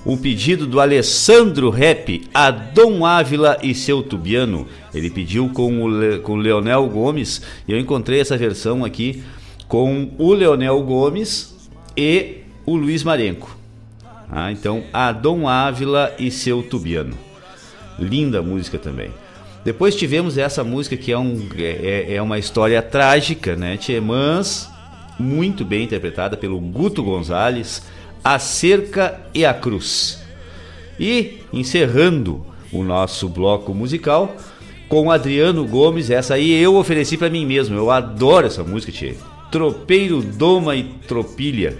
o 0.05 0.17
pedido 0.17 0.67
do 0.67 0.81
Alessandro 0.81 1.71
Rep, 1.71 2.23
a 2.35 2.51
Dom 2.51 3.07
Ávila 3.07 3.59
e 3.63 3.75
seu 3.75 4.03
tubiano. 4.03 4.67
Ele 4.93 5.11
pediu 5.11 5.49
com 5.49 5.83
o, 5.83 5.89
Le, 5.89 6.19
com 6.19 6.33
o 6.33 6.37
Leonel 6.37 6.87
Gomes 6.89 7.43
e 7.67 7.73
eu 7.73 7.79
encontrei 7.79 8.21
essa 8.21 8.37
versão 8.37 8.85
aqui 8.85 9.23
com 9.69 10.11
o 10.19 10.33
Leonel 10.33 10.83
Gomes 10.83 11.71
e 11.97 12.39
o 12.67 12.75
Luiz 12.75 13.05
Marenco. 13.05 13.57
Ah, 14.31 14.51
então, 14.51 14.85
a 14.93 15.13
Dom 15.13 15.47
Ávila 15.47 16.15
e 16.19 16.31
seu 16.31 16.63
tubiano. 16.63 17.17
Linda 17.99 18.43
música 18.43 18.79
também. 18.79 19.11
Depois 19.65 19.95
tivemos 19.95 20.37
essa 20.37 20.65
música 20.65 20.97
que 20.97 21.13
é, 21.13 21.19
um, 21.19 21.49
é, 21.57 22.15
é 22.15 22.23
uma 22.23 22.39
história 22.39 22.83
trágica, 22.83 23.55
né? 23.55 23.77
Tchê, 23.77 24.01
mas 24.01 24.69
muito 25.19 25.65
bem 25.65 25.85
interpretada 25.85 26.37
pelo 26.37 26.59
Guto 26.59 27.03
Gonzalez, 27.03 27.83
A 28.25 28.39
Cerca 28.39 29.21
e 29.35 29.45
a 29.45 29.53
Cruz. 29.53 30.23
E 30.99 31.41
encerrando 31.53 32.47
o 32.73 32.83
nosso 32.83 33.29
bloco 33.29 33.75
musical 33.75 34.37
com 34.89 35.11
Adriano 35.11 35.67
Gomes, 35.67 36.11
essa 36.11 36.35
aí 36.35 36.53
eu 36.53 36.77
ofereci 36.77 37.17
para 37.17 37.31
mim 37.31 37.47
mesmo. 37.47 37.77
Eu 37.77 37.91
adoro 37.91 38.47
essa 38.47 38.63
música, 38.63 38.93
Tchê. 38.93 39.15
Tropeiro, 39.51 40.23
Doma 40.23 40.77
e 40.77 40.85
Tropilha. 41.07 41.77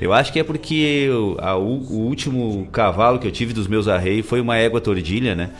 Eu 0.00 0.12
acho 0.12 0.32
que 0.32 0.38
é 0.38 0.44
porque 0.44 1.06
eu, 1.08 1.36
a, 1.40 1.56
o, 1.56 1.78
o, 1.78 2.00
último 2.06 2.68
cavalo 2.70 3.18
que 3.18 3.26
eu 3.26 3.32
tive 3.32 3.52
dos 3.52 3.66
meus 3.66 3.88
arreios 3.88 4.26
foi 4.26 4.40
uma 4.40 4.56
égua 4.56 4.80
tordilha, 4.80 5.34
né? 5.34 5.50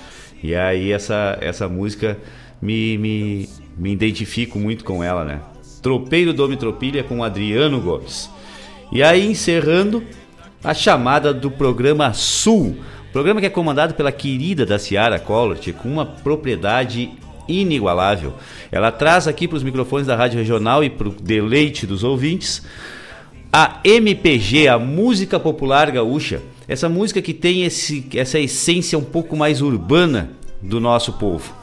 E 0.42 0.54
aí 0.54 0.92
essa, 0.92 1.38
essa 1.40 1.68
música 1.68 2.18
me, 2.60 2.98
me, 2.98 3.48
me 3.78 3.92
identifico 3.92 4.58
muito 4.58 4.84
com 4.84 5.02
ela, 5.02 5.24
né? 5.24 5.40
Tropeiro 5.80 6.34
Dome 6.34 6.56
Tropilha 6.56 7.02
com 7.02 7.24
Adriano 7.24 7.80
Gomes. 7.80 8.28
E 8.92 9.02
aí 9.02 9.26
encerrando 9.26 10.02
a 10.66 10.74
chamada 10.74 11.32
do 11.32 11.48
programa 11.48 12.12
Sul. 12.12 12.76
Programa 13.12 13.38
que 13.38 13.46
é 13.46 13.50
comandado 13.50 13.94
pela 13.94 14.10
querida 14.10 14.66
da 14.66 14.80
Ciara 14.80 15.20
Collor, 15.20 15.56
com 15.80 15.88
uma 15.88 16.04
propriedade 16.04 17.08
inigualável. 17.46 18.34
Ela 18.72 18.90
traz 18.90 19.28
aqui 19.28 19.46
para 19.46 19.58
os 19.58 19.62
microfones 19.62 20.08
da 20.08 20.16
Rádio 20.16 20.40
Regional 20.40 20.82
e 20.82 20.90
para 20.90 21.08
o 21.08 21.12
deleite 21.12 21.86
dos 21.86 22.02
ouvintes 22.02 22.64
a 23.52 23.78
MPG, 23.84 24.66
a 24.66 24.76
música 24.76 25.38
popular 25.38 25.88
gaúcha. 25.92 26.42
Essa 26.66 26.88
música 26.88 27.22
que 27.22 27.32
tem 27.32 27.62
esse, 27.62 28.04
essa 28.16 28.40
essência 28.40 28.98
um 28.98 29.04
pouco 29.04 29.36
mais 29.36 29.62
urbana 29.62 30.30
do 30.60 30.80
nosso 30.80 31.12
povo. 31.12 31.54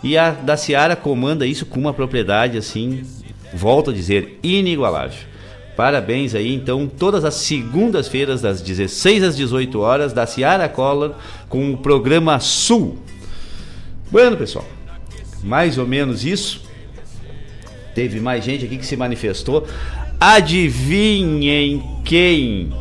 E 0.00 0.16
a 0.16 0.30
da 0.30 0.56
Ciara 0.56 0.94
comanda 0.94 1.44
isso 1.44 1.66
com 1.66 1.80
uma 1.80 1.92
propriedade 1.92 2.56
assim, 2.56 3.02
volto 3.52 3.90
a 3.90 3.92
dizer, 3.92 4.38
inigualável. 4.44 5.33
Parabéns 5.76 6.34
aí, 6.34 6.54
então, 6.54 6.86
todas 6.86 7.24
as 7.24 7.34
segundas-feiras, 7.34 8.40
das 8.40 8.62
16 8.62 9.24
às 9.24 9.36
18 9.36 9.80
horas, 9.80 10.12
da 10.12 10.24
Ciara 10.24 10.68
Collor, 10.68 11.14
com 11.48 11.72
o 11.72 11.76
programa 11.76 12.38
Sul. 12.38 12.98
Bueno, 14.10 14.36
pessoal, 14.36 14.64
mais 15.42 15.76
ou 15.76 15.86
menos 15.86 16.24
isso. 16.24 16.62
Teve 17.94 18.20
mais 18.20 18.44
gente 18.44 18.64
aqui 18.64 18.76
que 18.76 18.86
se 18.86 18.96
manifestou. 18.96 19.66
Adivinhem 20.20 21.82
quem 22.04 22.72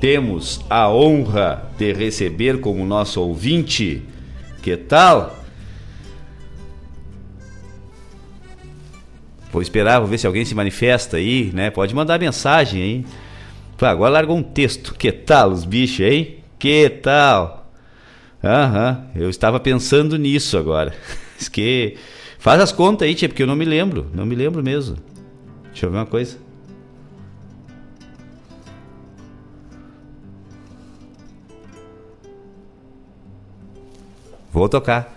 temos 0.00 0.60
a 0.68 0.90
honra 0.90 1.70
de 1.78 1.92
receber 1.92 2.60
como 2.60 2.84
nosso 2.84 3.20
ouvinte? 3.22 4.02
Que 4.62 4.76
tal? 4.76 5.45
Vou 9.52 9.62
esperar, 9.62 10.00
vou 10.00 10.08
ver 10.08 10.18
se 10.18 10.26
alguém 10.26 10.44
se 10.44 10.54
manifesta 10.54 11.16
aí, 11.16 11.50
né? 11.54 11.70
Pode 11.70 11.94
mandar 11.94 12.18
mensagem 12.18 12.82
aí. 12.82 13.06
agora 13.80 14.12
largou 14.12 14.36
um 14.36 14.42
texto. 14.42 14.94
Que 14.94 15.12
tal 15.12 15.50
os 15.50 15.64
bichos, 15.64 16.00
hein? 16.00 16.38
Que 16.58 16.88
tal? 16.88 17.70
Aham, 18.42 19.06
eu 19.14 19.30
estava 19.30 19.58
pensando 19.58 20.16
nisso 20.16 20.58
agora. 20.58 20.94
que 21.52 21.96
faz 22.38 22.60
as 22.60 22.72
contas 22.72 23.06
aí, 23.06 23.14
tia, 23.14 23.28
porque 23.28 23.42
eu 23.42 23.46
não 23.46 23.56
me 23.56 23.64
lembro, 23.64 24.10
não 24.12 24.26
me 24.26 24.34
lembro 24.34 24.62
mesmo. 24.62 24.96
Deixa 25.70 25.86
eu 25.86 25.90
ver 25.90 25.98
uma 25.98 26.06
coisa. 26.06 26.38
Vou 34.52 34.68
tocar. 34.68 35.14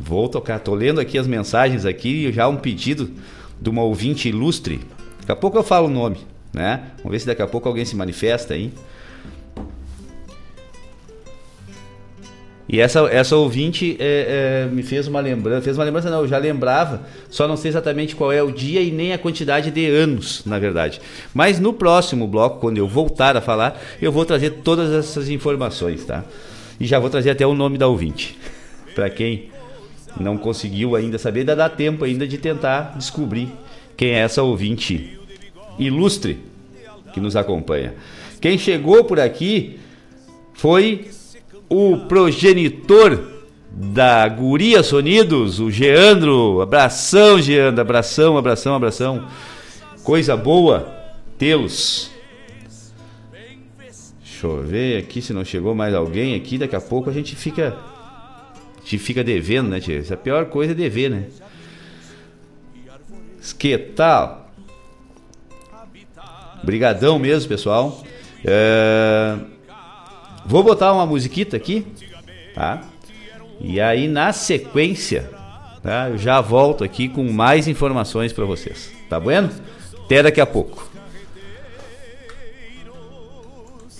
Vou 0.00 0.28
tocar. 0.28 0.60
Tô 0.60 0.74
lendo 0.74 1.00
aqui 1.00 1.18
as 1.18 1.26
mensagens 1.26 1.84
aqui, 1.84 2.32
já 2.32 2.48
um 2.48 2.56
pedido 2.56 3.10
de 3.60 3.68
uma 3.68 3.82
ouvinte 3.82 4.28
ilustre. 4.28 4.80
Daqui 5.20 5.32
a 5.32 5.36
pouco 5.36 5.58
eu 5.58 5.62
falo 5.62 5.86
o 5.86 5.90
nome, 5.90 6.18
né? 6.52 6.92
Vamos 6.98 7.12
ver 7.12 7.20
se 7.20 7.26
daqui 7.26 7.42
a 7.42 7.46
pouco 7.46 7.68
alguém 7.68 7.84
se 7.84 7.96
manifesta 7.96 8.54
aí. 8.54 8.72
E 12.68 12.80
essa, 12.80 13.00
essa 13.06 13.34
ouvinte 13.34 13.96
é, 13.98 14.66
é, 14.66 14.70
me 14.70 14.82
fez 14.82 15.08
uma 15.08 15.20
lembrança, 15.20 15.62
fez 15.62 15.78
uma 15.78 15.84
lembrança 15.84 16.10
não, 16.10 16.20
eu 16.20 16.28
já 16.28 16.36
lembrava, 16.36 17.02
só 17.30 17.48
não 17.48 17.56
sei 17.56 17.70
exatamente 17.70 18.14
qual 18.14 18.30
é 18.30 18.42
o 18.42 18.52
dia 18.52 18.82
e 18.82 18.90
nem 18.90 19.14
a 19.14 19.18
quantidade 19.18 19.70
de 19.70 19.86
anos, 19.86 20.42
na 20.44 20.58
verdade. 20.58 21.00
Mas 21.32 21.58
no 21.58 21.72
próximo 21.72 22.26
bloco, 22.26 22.60
quando 22.60 22.76
eu 22.76 22.86
voltar 22.86 23.38
a 23.38 23.40
falar, 23.40 23.80
eu 24.02 24.12
vou 24.12 24.26
trazer 24.26 24.50
todas 24.62 24.92
essas 24.92 25.30
informações, 25.30 26.04
tá? 26.04 26.24
E 26.78 26.86
já 26.86 26.98
vou 26.98 27.08
trazer 27.08 27.30
até 27.30 27.46
o 27.46 27.54
nome 27.54 27.78
da 27.78 27.88
ouvinte. 27.88 28.38
Para 28.94 29.08
quem 29.08 29.48
não 30.18 30.36
conseguiu 30.36 30.96
ainda 30.96 31.18
saber, 31.18 31.40
ainda 31.40 31.56
dá 31.56 31.68
tempo 31.68 32.04
ainda 32.04 32.26
de 32.26 32.38
tentar 32.38 32.94
descobrir 32.96 33.48
quem 33.96 34.10
é 34.10 34.18
essa 34.18 34.42
ouvinte 34.42 35.18
ilustre 35.78 36.38
que 37.12 37.20
nos 37.20 37.36
acompanha. 37.36 37.94
Quem 38.40 38.56
chegou 38.56 39.04
por 39.04 39.18
aqui 39.18 39.78
foi 40.54 41.08
o 41.68 41.98
progenitor 42.08 43.38
da 43.70 44.26
Guria 44.28 44.82
Sonidos, 44.82 45.60
o 45.60 45.70
Geandro. 45.70 46.60
Abração, 46.60 47.40
Geandro, 47.40 47.80
abração, 47.80 48.36
abração, 48.36 48.74
abração. 48.74 49.28
Coisa 50.02 50.36
boa 50.36 50.94
tê-los. 51.36 52.10
Deixa 54.22 54.46
eu 54.46 54.62
ver 54.62 54.98
aqui 54.98 55.20
se 55.20 55.32
não 55.32 55.44
chegou 55.44 55.74
mais 55.74 55.94
alguém 55.94 56.34
aqui. 56.34 56.58
Daqui 56.58 56.76
a 56.76 56.80
pouco 56.80 57.10
a 57.10 57.12
gente 57.12 57.34
fica. 57.34 57.76
Gente 58.88 58.98
fica 58.98 59.22
devendo, 59.22 59.68
né, 59.68 59.80
tia? 59.80 60.02
A 60.10 60.16
pior 60.16 60.46
coisa 60.46 60.72
é 60.72 60.74
dever, 60.74 61.10
né? 61.10 61.24
Que? 63.58 63.76
Brigadão 66.64 67.18
mesmo, 67.18 67.50
pessoal. 67.50 68.02
É... 68.42 69.36
Vou 70.46 70.62
botar 70.62 70.94
uma 70.94 71.04
musiquita 71.04 71.54
aqui, 71.54 71.86
tá? 72.54 72.82
E 73.60 73.78
aí 73.78 74.08
na 74.08 74.32
sequência, 74.32 75.30
tá? 75.82 76.08
Eu 76.08 76.16
já 76.16 76.40
volto 76.40 76.82
aqui 76.82 77.10
com 77.10 77.30
mais 77.30 77.68
informações 77.68 78.32
para 78.32 78.46
vocês. 78.46 78.90
Tá 79.06 79.20
bueno? 79.20 79.50
Até 80.06 80.22
daqui 80.22 80.40
a 80.40 80.46
pouco. 80.46 80.87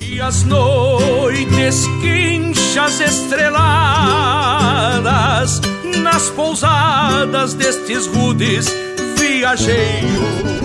E 0.00 0.20
as 0.20 0.44
noites 0.44 1.86
quinchas 2.00 3.00
estreladas 3.00 3.60
nas 6.02 6.30
pousadas 6.30 7.54
destes 7.54 8.06
rudes 8.06 8.66
viajeiros 9.16 10.58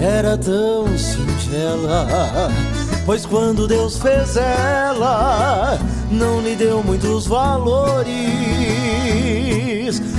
era 0.00 0.36
tão 0.36 0.86
singela. 0.98 2.50
Pois 3.04 3.26
quando 3.26 3.66
Deus 3.66 3.98
fez 3.98 4.36
ela, 4.36 5.78
não 6.10 6.40
lhe 6.40 6.54
deu 6.54 6.82
muitos 6.82 7.26
valores. 7.26 8.12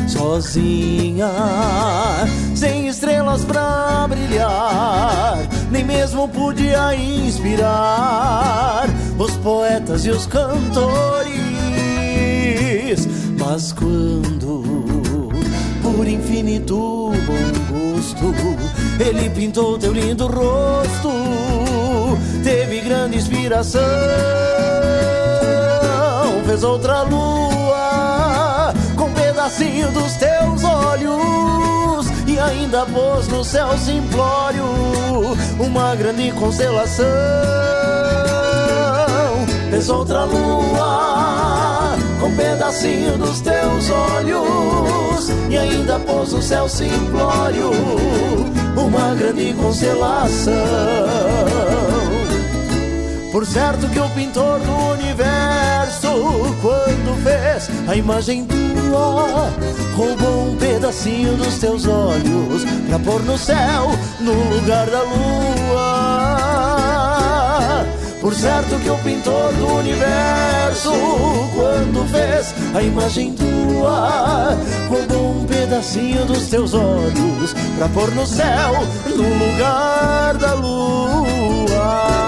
Sozinha, 0.07 1.29
sem 2.55 2.87
estrelas 2.87 3.43
pra 3.45 4.05
brilhar, 4.07 5.37
nem 5.71 5.83
mesmo 5.83 6.27
podia 6.27 6.95
inspirar 6.95 8.85
os 9.17 9.31
poetas 9.37 10.05
e 10.05 10.11
os 10.11 10.25
cantores. 10.25 11.33
Mas 13.39 13.71
quando, 13.71 14.72
por 15.95 16.07
infinito 16.07 17.11
bom 17.25 17.93
gosto, 17.93 18.33
ele 18.99 19.29
pintou 19.29 19.77
teu 19.77 19.93
lindo 19.93 20.27
rosto 20.27 21.23
teve 22.43 22.81
grande 22.81 23.17
inspiração. 23.17 23.81
Fez 26.45 26.63
outra 26.63 27.01
lua 27.03 28.73
com 28.97 29.05
um 29.05 29.13
pedacinho 29.13 29.91
dos 29.91 30.13
teus 30.17 30.63
olhos 30.63 32.07
e 32.27 32.37
ainda 32.37 32.85
pôs 32.85 33.27
no 33.29 33.43
céu 33.43 33.77
simplório 33.77 34.65
uma 35.59 35.95
grande 35.95 36.31
constelação. 36.33 37.05
Fez 39.69 39.89
outra 39.89 40.25
lua 40.25 41.82
um 42.23 42.35
pedacinho 42.35 43.17
dos 43.17 43.41
teus 43.41 43.89
olhos 43.89 45.29
e 45.49 45.57
ainda 45.57 45.99
pôs 45.99 46.31
no 46.31 46.41
céu 46.41 46.69
simplório 46.69 47.71
uma 48.77 49.13
grande 49.15 49.53
constelação. 49.53 50.53
Por 53.31 53.45
certo 53.45 53.89
que 53.89 53.99
o 53.99 54.09
pintor 54.09 54.59
do 54.59 54.71
universo, 54.93 56.07
quando 56.61 57.23
fez 57.23 57.69
a 57.87 57.95
imagem 57.95 58.45
tua, 58.45 59.51
roubou 59.95 60.51
um 60.51 60.55
pedacinho 60.55 61.35
dos 61.35 61.57
teus 61.57 61.87
olhos 61.87 62.63
pra 62.87 62.99
pôr 62.99 63.21
no 63.23 63.37
céu, 63.37 63.89
no 64.19 64.33
lugar 64.55 64.89
da 64.89 65.01
lua. 65.01 65.92
Por 68.23 68.33
certo 68.33 68.79
que 68.79 68.89
o 68.89 68.97
pintor 68.99 69.51
do 69.51 69.67
universo, 69.79 70.93
quando 71.53 72.07
fez 72.09 72.55
a 72.73 72.81
imagem 72.81 73.35
tua, 73.35 74.57
roubou 74.87 75.41
um 75.41 75.45
pedacinho 75.45 76.23
dos 76.25 76.47
teus 76.47 76.73
olhos 76.73 77.53
pra 77.77 77.89
pôr 77.89 78.09
no 78.15 78.25
céu, 78.25 78.75
no 79.09 79.45
lugar 79.45 80.37
da 80.37 80.53
lua. 80.53 82.22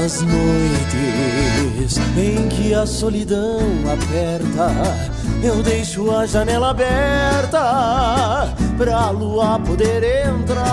Nas 0.00 0.22
noites 0.22 1.98
em 2.16 2.48
que 2.48 2.72
a 2.72 2.86
solidão 2.86 3.60
aperta, 3.84 4.72
eu 5.42 5.62
deixo 5.62 6.10
a 6.10 6.24
janela 6.24 6.70
aberta 6.70 8.48
pra 8.78 9.10
lua 9.10 9.58
poder 9.58 10.02
entrar. 10.26 10.66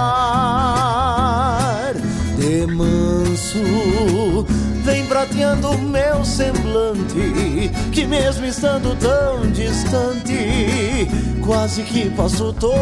De 2.37 2.65
manso, 2.67 4.45
vem 4.85 5.05
prateando 5.07 5.77
meu 5.77 6.23
semblante, 6.23 7.69
que 7.91 8.05
mesmo 8.05 8.45
estando 8.45 8.97
tão 8.97 9.51
distante, 9.51 11.05
quase 11.45 11.83
que 11.83 12.09
posso 12.11 12.53
tocar. 12.53 12.77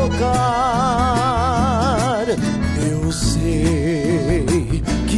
Eu 2.88 3.11
sei 3.11 4.35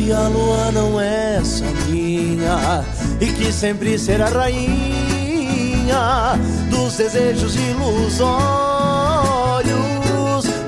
que 0.08 0.14
a 0.14 0.30
lua 0.30 0.72
não 0.72 1.02
é 1.02 1.44
sanguinha 1.44 2.86
e 3.20 3.26
que 3.26 3.52
sempre 3.52 4.00
será 4.00 4.30
rainha 4.30 4.80
dos 6.70 6.96
desejos 6.96 7.58
ilusórios, 7.58 8.16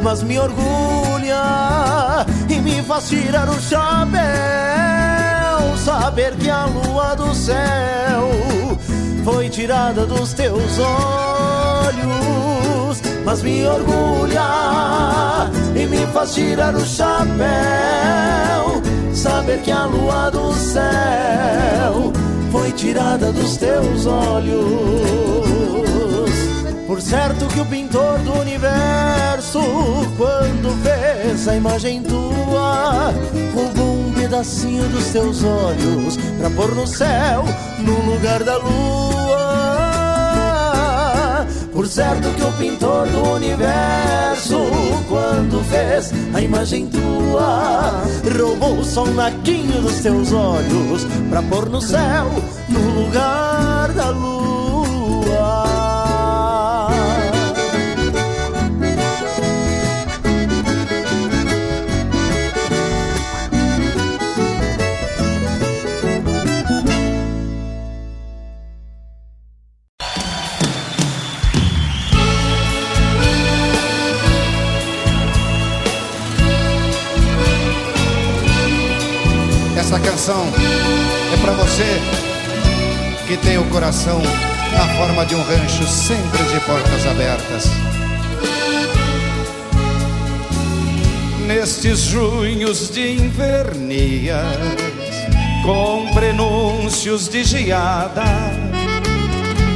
mas 0.02 0.24
me 0.24 0.38
orgulha 0.38 2.26
e 2.50 2.60
me 2.60 2.84
faz 2.84 3.08
tirar 3.08 3.48
o 3.48 3.58
chapéu 3.62 4.20
saber 5.78 6.36
que 6.36 6.50
a 6.50 6.66
lua 6.66 7.16
do 7.16 7.34
céu 7.34 8.30
foi 9.24 9.48
tirada 9.48 10.06
dos 10.06 10.34
teus 10.34 10.78
olhos, 10.80 12.12
mas 13.24 13.42
me 13.42 13.66
orgulha 13.66 15.50
e 15.74 15.86
me 15.88 16.06
faz 16.08 16.34
tirar 16.34 16.76
o 16.76 16.86
chapéu 16.86 18.10
saber 19.20 19.62
que 19.62 19.70
a 19.70 19.84
lua 19.86 20.30
do 20.30 20.54
céu 20.54 22.14
foi 22.54 22.72
tirada 22.72 23.34
dos 23.34 23.58
teus 23.58 24.06
olhos. 24.06 25.02
Por 26.88 27.02
certo 27.02 27.46
que 27.48 27.60
o 27.60 27.66
pintor 27.66 28.18
do 28.20 28.40
universo, 28.40 29.60
quando 30.18 30.72
fez 30.82 31.50
a 31.50 31.56
imagem 31.56 32.02
tua, 32.02 33.14
roubou 33.54 34.08
um 34.08 34.14
pedacinho 34.14 34.88
dos 34.88 35.08
teus 35.08 35.44
olhos 35.44 36.16
pra 36.40 36.50
pôr 36.52 36.74
no 36.74 36.88
céu, 36.88 37.44
no 37.80 38.14
lugar 38.14 38.42
da 38.46 38.56
lua. 38.56 39.29
Por 41.80 41.88
certo 41.88 42.28
que 42.36 42.44
o 42.44 42.52
pintor 42.58 43.08
do 43.08 43.36
universo, 43.36 44.60
quando 45.08 45.64
fez 45.64 46.12
a 46.34 46.42
imagem 46.42 46.88
tua, 46.88 48.04
roubou 48.38 48.84
só 48.84 49.06
um 49.06 49.14
naquinho 49.14 49.82
dos 49.82 50.02
teus 50.02 50.34
olhos 50.34 51.08
pra 51.30 51.42
pôr 51.42 51.70
no 51.70 51.80
céu, 51.80 52.26
no 52.68 53.06
lugar 53.06 53.94
da 53.94 54.10
lua. 54.10 54.39
Canção 80.10 80.48
é 81.32 81.38
pra 81.38 81.52
você 81.54 82.02
que 83.28 83.38
tem 83.38 83.60
o 83.60 83.66
coração 83.66 84.20
na 84.74 84.88
forma 84.96 85.24
de 85.24 85.36
um 85.36 85.44
rancho 85.44 85.88
sempre 85.88 86.44
de 86.46 86.60
portas 86.62 87.06
abertas. 87.06 87.70
Nestes 91.46 92.00
junhos 92.00 92.90
de 92.90 93.22
invernias, 93.22 94.58
com 95.64 96.12
prenúncios 96.12 97.30
de 97.30 97.44
geada, 97.44 98.26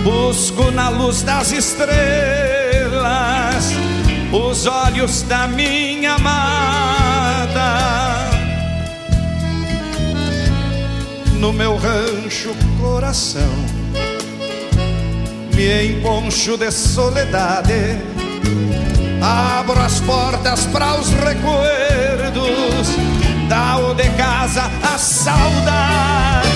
busco 0.03 0.71
na 0.71 0.89
luz 0.89 1.21
das 1.21 1.51
estrelas 1.51 1.93
os 4.31 4.65
olhos 4.65 5.21
da 5.21 5.47
minha 5.47 6.15
amada. 6.15 8.02
No 11.43 11.51
meu 11.51 11.75
rancho 11.75 12.55
coração 12.79 13.53
me 15.53 15.91
emponcho 15.91 16.57
de 16.57 16.71
soledade. 16.71 17.99
Abro 19.21 19.77
as 19.77 19.99
portas 19.99 20.65
para 20.67 20.95
os 20.95 21.09
recuerdos 21.09 22.87
dá 23.49 23.75
o 23.75 23.93
de 23.93 24.09
casa 24.11 24.71
a 24.81 24.97
saudade. 24.97 26.47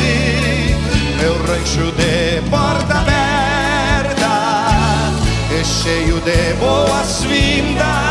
Meu 1.19 1.34
rancho 1.45 1.91
de 1.91 2.41
porta 2.49 2.99
aberta 2.99 4.26
é 5.51 5.64
cheio 5.65 6.22
de 6.22 6.53
boas-vindas 6.61 8.07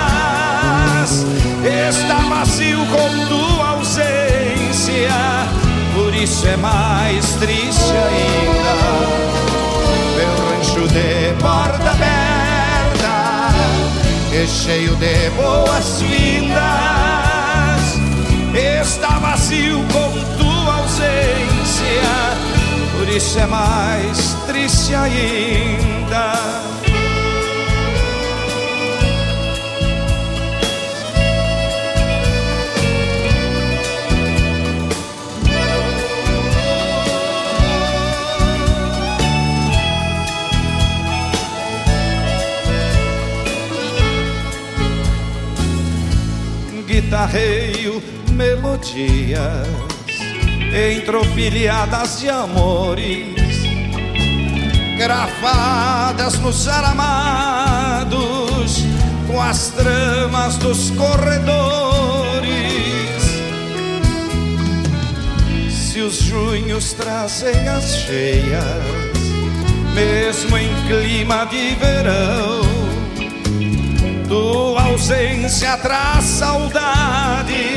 está 1.89 2.17
vazio 2.29 2.85
com 2.87 3.27
tua 3.29 3.69
ausência 3.71 5.56
isso 6.27 6.49
é 6.49 6.57
mais 6.57 7.25
triste 7.35 7.93
ainda. 7.93 8.75
Meu 10.17 10.35
rancho 10.49 10.89
de 10.89 11.33
porta 11.41 11.91
aberta 11.91 13.55
é 14.33 14.45
cheio 14.45 14.97
de 14.97 15.31
boas-vindas. 15.31 16.57
Está 18.83 19.19
vazio 19.21 19.79
com 19.93 20.11
tua 20.37 20.75
ausência, 20.79 22.03
por 22.97 23.09
isso 23.09 23.39
é 23.39 23.47
mais 23.47 24.37
triste 24.49 24.95
ainda. 24.97 26.86
Guitarreio 46.97 48.03
melodias 48.33 49.69
entropilhadas 50.97 52.21
de 52.21 52.31
amores 52.31 53.37
gravadas 54.97 56.39
nos 56.39 56.67
aramados 56.67 58.07
com 59.27 59.43
as 59.43 59.69
tramas 59.73 60.57
dos 60.57 60.91
corredores. 60.93 62.47
Se 65.71 66.01
os 66.01 66.17
junhos 66.17 66.95
trazem 66.95 67.69
as 67.69 67.95
cheias, 68.07 68.83
mesmo 69.95 70.57
em 70.57 70.75
clima 70.87 71.45
de 71.45 71.75
verão, 71.75 72.76
tua 74.29 74.83
ausência 74.83 75.77
traz 75.79 76.25
saudade 76.25 77.75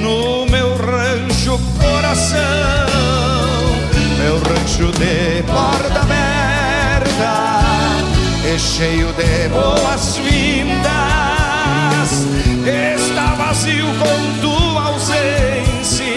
no 0.00 0.46
meu 0.46 0.76
rancho 0.76 1.58
coração, 1.80 2.38
meu 4.18 4.38
rancho 4.38 4.92
de 4.92 5.42
porta 5.42 6.00
aberta 6.00 7.60
e 8.44 8.58
cheio 8.58 9.12
de 9.14 9.48
boas-vindas. 9.48 10.86
Está 12.66 13.34
vazio 13.34 13.86
com 13.98 14.40
tua 14.40 14.82
ausência, 14.84 16.14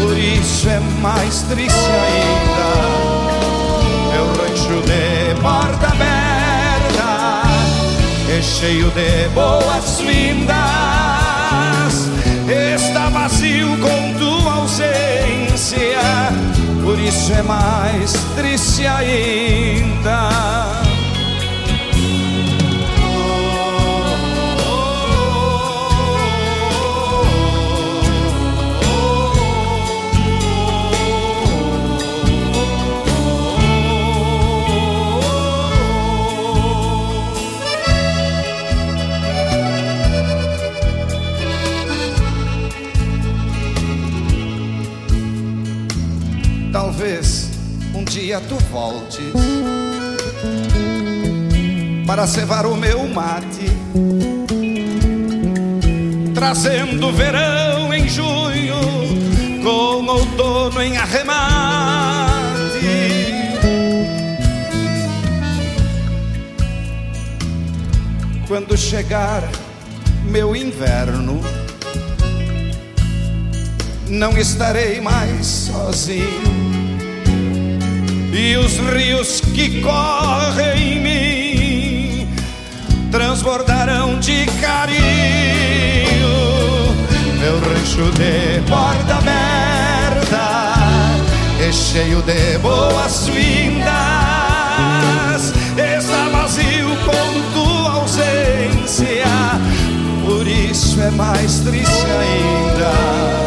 por 0.00 0.16
isso 0.16 0.68
é 0.68 0.80
mais 1.00 1.42
triste 1.42 1.90
ainda. 1.90 2.72
Meu 4.12 4.26
rancho 4.28 4.82
de 4.82 5.40
porta 5.40 5.86
aberta 5.86 6.11
cheio 8.42 8.90
de 8.90 9.28
boas-vindas. 9.34 10.56
Está 12.74 13.08
vazio 13.08 13.68
com 13.78 14.14
tua 14.18 14.54
ausência, 14.54 15.78
por 16.82 16.98
isso 16.98 17.32
é 17.32 17.42
mais 17.42 18.12
triste 18.36 18.86
ainda. 18.86 20.30
Para 52.12 52.26
cevar 52.26 52.66
o 52.66 52.76
meu 52.76 53.08
mate, 53.08 53.72
trazendo 56.34 57.10
verão 57.10 57.94
em 57.94 58.06
junho 58.06 58.76
com 59.64 60.04
outono 60.04 60.82
em 60.82 60.98
arremate. 60.98 61.40
Quando 68.46 68.76
chegar 68.76 69.42
meu 70.26 70.54
inverno, 70.54 71.40
não 74.06 74.36
estarei 74.36 75.00
mais 75.00 75.46
sozinho. 75.46 76.42
E 78.34 78.54
os 78.58 78.76
rios 78.76 79.40
que 79.40 79.80
correm 79.80 80.98
em 80.98 81.00
mim 81.00 81.31
transbordarão 83.12 84.18
de 84.18 84.46
carinho. 84.60 84.96
Meu 87.38 87.60
rancho 87.60 88.10
de 88.12 88.60
porta 88.68 89.16
aberta 89.16 90.72
é 91.60 91.70
cheio 91.70 92.22
de 92.22 92.58
boas-vindas. 92.58 93.92
Está 95.76 96.28
vazio 96.32 96.88
com 97.04 97.42
tua 97.52 97.92
ausência, 98.00 99.26
por 100.26 100.46
isso 100.46 101.00
é 101.00 101.10
mais 101.10 101.60
triste 101.60 102.06
ainda 102.06 103.42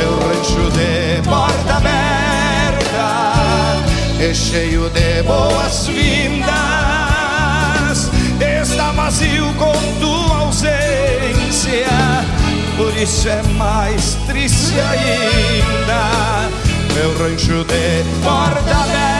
meu 0.00 0.18
rancho 0.20 0.70
de 0.70 1.22
porta 1.28 1.76
aberta 1.76 3.10
é 4.18 4.32
cheio 4.32 4.88
de 4.90 5.22
boas-vindas. 5.24 6.48
Está 6.48 6.69
vazio 9.10 9.52
com 9.54 9.72
tua 9.98 10.36
ausência, 10.38 11.88
por 12.76 12.96
isso 12.96 13.28
é 13.28 13.42
mais 13.58 14.14
triste 14.24 14.74
ainda. 14.78 16.48
Meu 16.94 17.18
rancho 17.18 17.64
de 17.64 18.04
porta 18.22 18.60
aberta. 18.60 19.19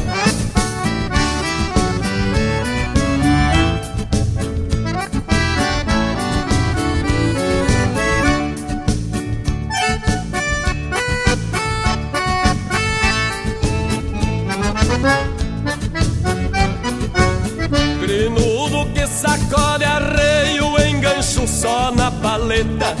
engancho 21.41 21.47
só 21.47 21.91
na 21.91 22.11
paleta. 22.11 22.95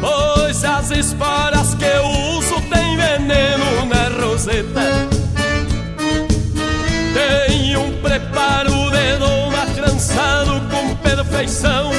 Pois 0.00 0.64
as 0.64 0.90
esporas 0.90 1.74
que 1.74 1.84
eu 1.84 2.06
uso 2.36 2.60
tem 2.62 2.96
veneno 2.96 3.86
na 3.86 4.24
roseta. 4.24 4.82
Tem 7.14 7.76
um 7.76 8.00
preparo 8.00 8.90
de 8.90 9.18
doma 9.18 9.66
trançado 9.74 10.60
com 10.70 10.94
perfeição. 10.96 11.90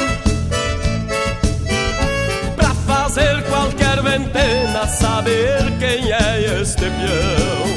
Pra 2.56 2.70
fazer 2.86 3.44
qualquer 3.44 4.02
ventena 4.02 4.88
saber 4.88 5.78
quem 5.80 6.12
é 6.12 6.62
este 6.62 6.82
peão. 6.82 7.77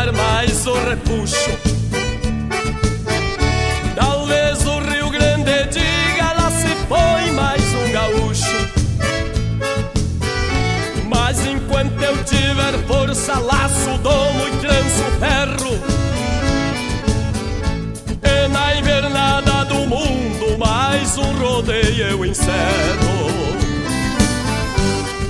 aguentar 0.00 0.12
mais 0.12 0.66
o 0.66 0.74
repuxo 0.88 1.50
Talvez 3.94 4.64
o 4.66 4.78
Rio 4.80 5.10
Grande 5.10 5.64
diga 5.70 6.32
lá 6.32 6.50
se 6.50 6.68
foi 6.88 7.30
mais 7.32 7.62
um 7.74 7.92
gaúcho. 7.92 8.70
Mas 11.06 11.44
enquanto 11.44 12.00
eu 12.02 12.24
tiver 12.24 12.78
força, 12.86 13.38
laço, 13.38 13.98
domo 13.98 14.48
e 14.48 14.56
tranço 14.60 15.04
ferro. 15.18 15.78
E 18.22 18.48
na 18.48 18.76
invernada 18.76 19.64
do 19.66 19.86
mundo 19.86 20.58
mais 20.58 21.18
um 21.18 21.32
rodeio 21.38 22.06
eu 22.06 22.24
encerro 22.24 23.19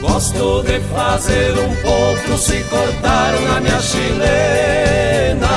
Gosto 0.01 0.63
de 0.63 0.81
fazer 0.95 1.53
um 1.59 1.75
potro 1.77 2.39
se 2.39 2.65
cortar 2.65 3.39
na 3.41 3.61
minha 3.61 3.81
chilena. 3.81 5.49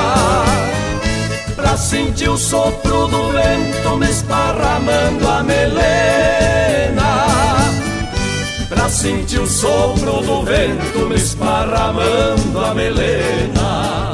Pra 1.56 1.76
sentir 1.76 2.28
o 2.28 2.36
sopro 2.36 3.08
do 3.08 3.32
vento 3.32 3.96
me 3.96 4.10
esparramando 4.10 5.28
a 5.28 5.42
melena. 5.42 7.26
Pra 8.68 8.88
sentir 8.88 9.40
o 9.40 9.46
sopro 9.46 10.20
do 10.22 10.42
vento 10.42 11.08
me 11.08 11.16
esparramando 11.16 12.64
a 12.64 12.74
melena 12.74 14.13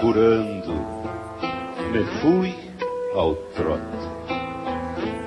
Curando, 0.00 0.74
me 1.92 2.04
fui 2.20 2.54
ao 3.14 3.34
trote. 3.54 3.96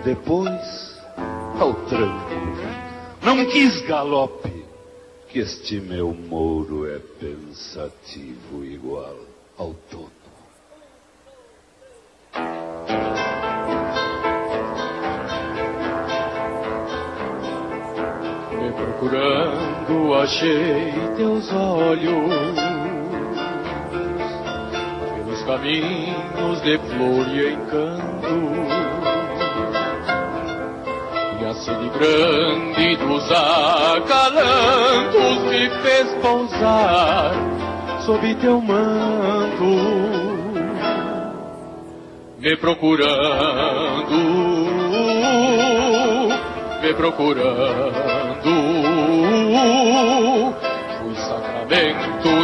Depois, 0.03 0.97
ao 1.59 1.73
tranco. 1.85 2.29
Não 3.21 3.45
quis 3.45 3.81
galope, 3.81 4.65
que 5.27 5.39
este 5.39 5.79
meu 5.79 6.13
mouro 6.13 6.89
é 6.89 6.99
pensativo 6.99 8.63
igual 8.63 9.17
ao 9.57 9.73
todo. 9.91 10.18
Procurando 18.99 20.13
achei 20.15 20.91
teus 21.15 21.49
olhos. 21.53 22.59
Pelos 25.15 25.41
caminhos 25.43 26.61
de 26.61 26.77
flor 26.79 27.25
e 27.29 27.53
encanto. 27.53 28.35
E 31.39 31.45
a 31.45 31.53
sede 31.53 31.89
grande 31.89 32.97
dos 32.97 33.31
acalantos 33.31 34.57
me 35.49 35.69
fez 35.81 36.13
pousar 36.21 37.31
sob 38.05 38.35
teu 38.35 38.59
manto. 38.59 39.63
Me 42.37 42.57
procurando 42.57 44.09
me 46.81 46.93
procurando. 46.93 48.08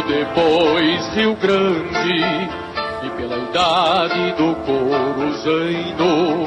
Depois 0.06 1.06
Rio 1.14 1.34
Grande, 1.36 2.24
e 3.02 3.10
pela 3.16 3.36
idade 3.36 4.32
do 4.32 4.54
Coruzano, 4.64 6.46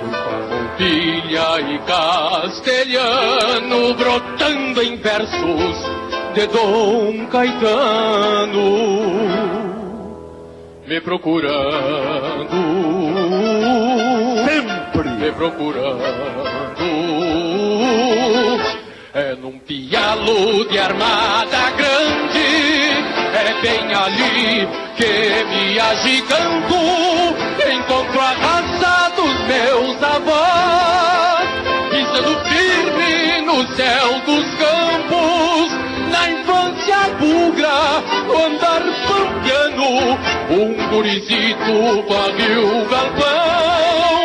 fui 0.00 0.10
Farroupilha 0.10 1.60
e 1.60 1.78
Castelhano, 2.50 3.94
brotando 3.94 4.82
em 4.82 4.96
versos 4.96 5.76
de 6.34 6.46
Dom 6.46 7.26
Caetano, 7.26 8.70
me 10.86 11.00
procurando. 11.00 12.56
Sempre 14.46 15.10
me 15.10 15.32
procurando 15.32 16.42
é 19.14 19.34
num 19.34 19.58
pialo 19.58 20.64
de 20.70 20.78
armada 20.78 21.70
grande, 21.76 22.31
bem 23.62 23.94
ali 23.94 24.68
que 24.96 25.44
me 25.44 25.78
agigando, 25.78 26.74
encontro 27.72 28.20
a 28.20 28.32
raça 28.32 29.12
dos 29.14 29.34
meus 29.46 30.02
avós, 30.02 31.48
pisando 31.90 32.40
firme 32.48 33.42
no 33.42 33.76
céu 33.76 34.20
dos 34.26 34.44
campos, 34.56 35.70
na 36.10 36.30
infância 36.30 37.08
bugra, 37.20 38.02
o 38.28 38.46
andar 38.46 38.82
pampiano, 39.06 40.18
um 40.50 40.88
gurizito 40.88 42.04
varre 42.08 42.56
o 42.56 42.84
galpão, 42.88 44.22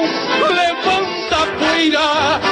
levanta 0.49 1.35
a 1.35 1.47
poeira 1.59 2.09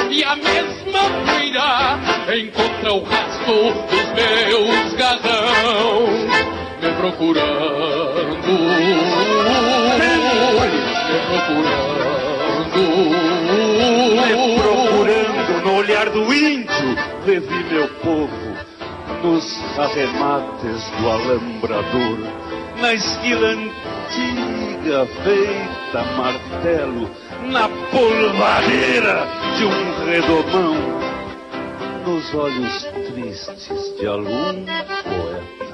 e 0.08 0.22
a 0.22 0.36
mesma 0.36 1.02
poeira 1.26 1.98
encontra 2.38 2.92
o 2.92 3.02
rastro 3.02 3.74
dos 3.90 4.06
meus 4.14 4.94
garrão, 4.94 6.25
procurando, 6.96 8.36
me 9.98 10.10
procurando, 11.28 11.96
Me 14.16 14.34
procurando 14.52 15.62
no 15.64 15.76
olhar 15.76 16.10
do 16.10 16.32
índio, 16.32 16.96
revi 17.24 17.64
meu 17.70 17.88
povo 18.02 18.56
nos 19.22 19.44
arremates 19.78 20.90
do 21.00 21.08
alambrador, 21.08 22.18
na 22.80 22.94
esquila 22.94 23.48
antiga 23.48 25.06
feita 25.24 26.04
martelo, 26.16 27.10
na 27.50 27.68
polvadeira 27.90 29.26
de 29.56 29.64
um 29.64 30.04
redomão, 30.04 30.76
nos 32.04 32.34
olhos 32.34 32.84
tristes 33.08 33.96
de 33.98 34.06
algum 34.06 34.64
poeta 34.64 35.65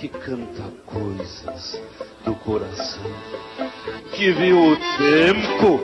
que 0.00 0.08
canta 0.08 0.62
coisas 0.86 1.78
do 2.24 2.34
coração, 2.36 3.02
que 4.14 4.32
viu 4.32 4.72
o 4.72 4.76
tempo 4.96 5.78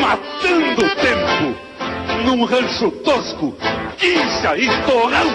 matando 0.00 0.86
o 0.86 0.96
tempo 0.96 1.54
num 2.24 2.44
rancho 2.46 2.90
tosco, 3.04 3.54
quincha 3.98 4.56
e 4.56 4.68
torrão. 4.86 5.26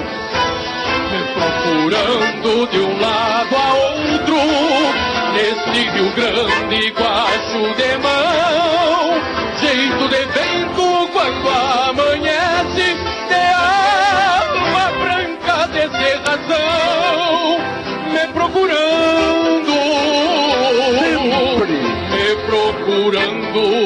me 1.12 1.22
procurando 1.36 2.72
de 2.72 2.80
um 2.80 3.00
lado 3.00 3.56
a 3.56 3.74
outro, 3.76 4.38
neste 5.34 5.90
Rio 5.92 6.12
Grande 6.16 6.90
guacho 6.90 7.76
de 7.78 7.98
mão, 8.00 8.53
procurando, 23.54 23.83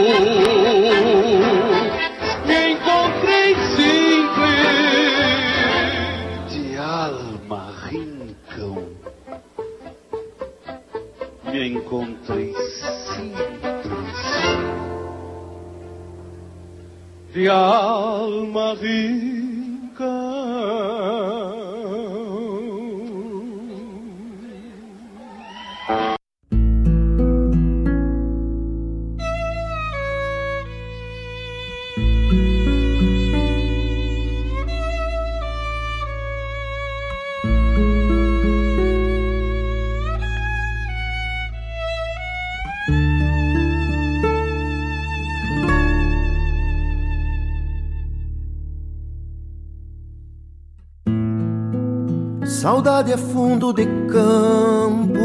fundo 53.58 53.74
de 53.74 53.88
campo, 54.08 55.18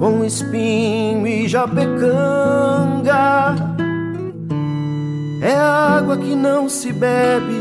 com 0.00 0.24
espinho 0.24 1.24
e 1.24 1.46
japecanga. 1.46 3.54
É 5.40 5.54
água 5.54 6.16
que 6.16 6.34
não 6.34 6.68
se 6.68 6.92
bebe 6.92 7.60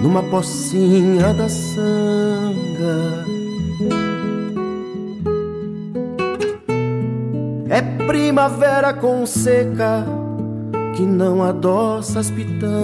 numa 0.00 0.22
pocinha 0.22 1.34
da 1.34 1.48
sanga. 1.48 2.54
É 7.68 7.82
primavera 8.06 8.94
com 8.94 9.26
seca 9.26 10.06
que 10.94 11.02
não 11.02 11.42
adoça 11.42 12.20
as 12.20 12.30
pitangas. 12.30 12.74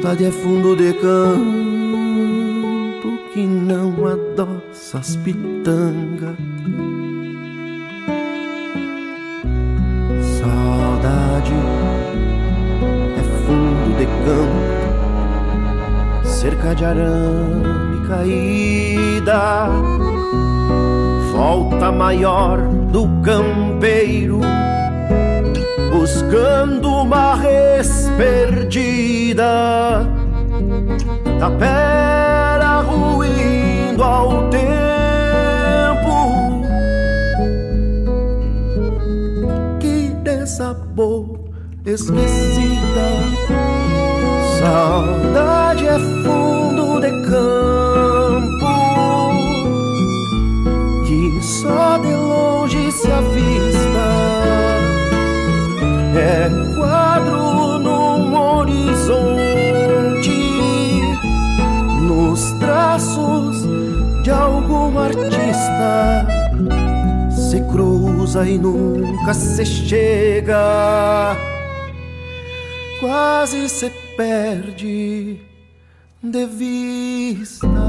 Saudade 0.00 0.24
é 0.24 0.30
fundo 0.30 0.74
de 0.74 0.94
campo 0.94 1.18
que 3.34 3.44
não 3.44 4.06
adoça 4.06 4.98
as 4.98 5.14
pitangas. 5.16 6.38
Saudade 10.38 11.52
é 13.14 13.22
fundo 13.44 13.98
de 13.98 14.06
campo, 14.24 16.26
cerca 16.26 16.74
de 16.74 16.86
arame 16.86 18.08
caída, 18.08 19.68
volta 21.30 21.92
maior 21.92 22.58
do 22.90 23.06
campeiro 23.20 24.40
buscando 26.00 26.88
uma 26.88 27.34
res 27.34 28.10
perdida, 28.16 29.89
tapera 31.40 32.82
ruindo 32.82 34.04
ao 34.04 34.50
tempo 34.50 34.68
que 39.80 40.14
desabou 40.22 41.48
esquecida. 41.86 43.08
Saudade 44.58 45.86
é 45.86 45.98
fundo 46.22 47.00
de 47.00 47.10
campo 47.26 48.66
que 51.06 51.42
só 51.42 51.96
de 51.96 52.29
e 68.38 68.56
nunca 68.56 69.34
se 69.34 69.66
chega, 69.66 71.36
quase 73.00 73.68
se 73.68 73.90
perde 74.16 75.40
de 76.22 76.46
vista. 76.46 77.79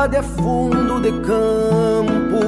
Saudade 0.00 0.16
é 0.16 0.22
fundo 0.22 0.98
de 0.98 1.12
campo. 1.20 2.40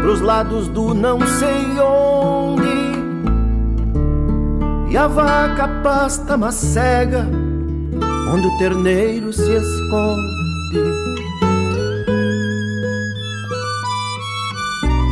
Pros 0.00 0.22
lados 0.22 0.66
do 0.68 0.94
não 0.94 1.20
sei 1.26 1.78
onde. 1.78 2.64
E 4.90 4.96
a 4.96 5.06
vaca 5.06 5.68
pasta 5.82 6.36
macega 6.36 7.26
Onde 8.32 8.46
o 8.46 8.58
terneiro 8.58 9.30
se 9.30 9.50
esconde. 9.50 10.34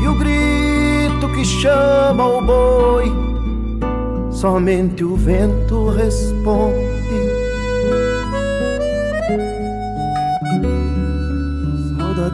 E 0.02 0.08
o 0.08 0.14
grito 0.14 1.28
que 1.34 1.44
chama 1.44 2.26
o 2.26 2.40
boi 2.40 3.12
Somente 4.30 5.04
o 5.04 5.16
vento 5.16 5.90
responde 5.90 6.91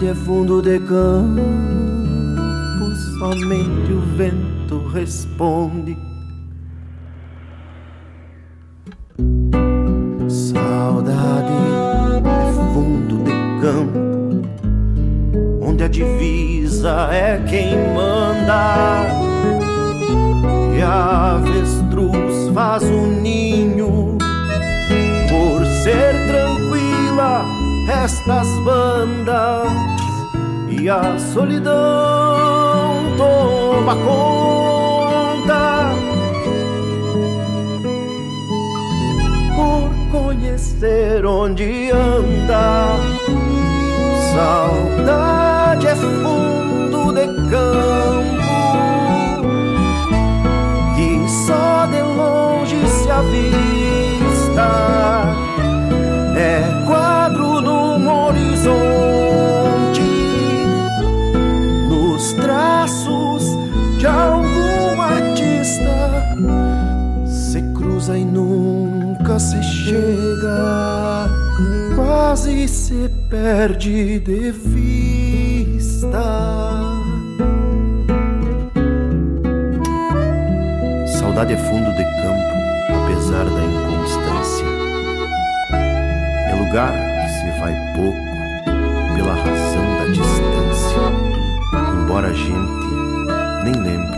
É 0.00 0.14
fundo 0.14 0.62
de 0.62 0.78
campo 0.78 1.42
Somente 3.18 3.92
o 3.92 4.00
vento 4.16 4.86
responde 4.86 6.07
a 30.90 31.18
solidão 31.18 31.74
toma 33.16 33.96
conta. 33.96 34.28
conhecer 40.10 41.26
onde 41.26 41.90
anda. 41.90 42.96
Saudade 44.32 45.86
é 45.86 45.94
fundo 45.94 47.12
de 47.12 47.26
campo 47.50 48.38
que 50.96 51.28
só 51.28 51.86
de 51.86 52.00
longe 52.02 52.76
se 52.88 53.10
avista. 53.10 53.67
Cruza 68.08 68.16
e 68.16 68.24
nunca 68.24 69.38
se 69.38 69.62
chega, 69.62 71.28
quase 71.94 72.66
se 72.66 73.10
perde 73.28 74.18
de 74.20 74.50
vista. 74.50 76.22
Saudade 81.18 81.52
é 81.52 81.56
fundo 81.56 81.90
de 81.92 82.04
campo, 82.04 82.54
apesar 83.04 83.44
da 83.44 83.64
inconstância. 83.64 84.66
É 86.50 86.54
lugar 86.54 86.92
que 86.92 87.28
se 87.28 87.60
vai 87.60 87.74
pouco 87.94 88.18
pela 89.14 89.34
razão 89.34 89.84
da 89.98 90.06
distância. 90.06 91.04
Embora 92.02 92.28
a 92.28 92.32
gente 92.32 92.88
nem 93.64 93.74
lembre, 93.74 94.17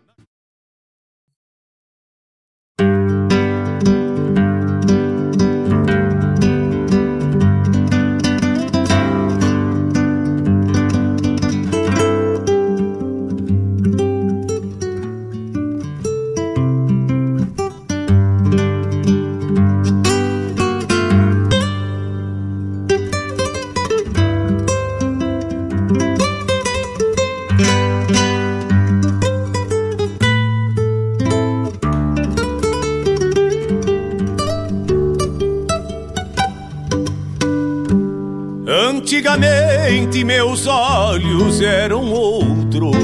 Eram 41.81 42.11
outros. 42.11 42.95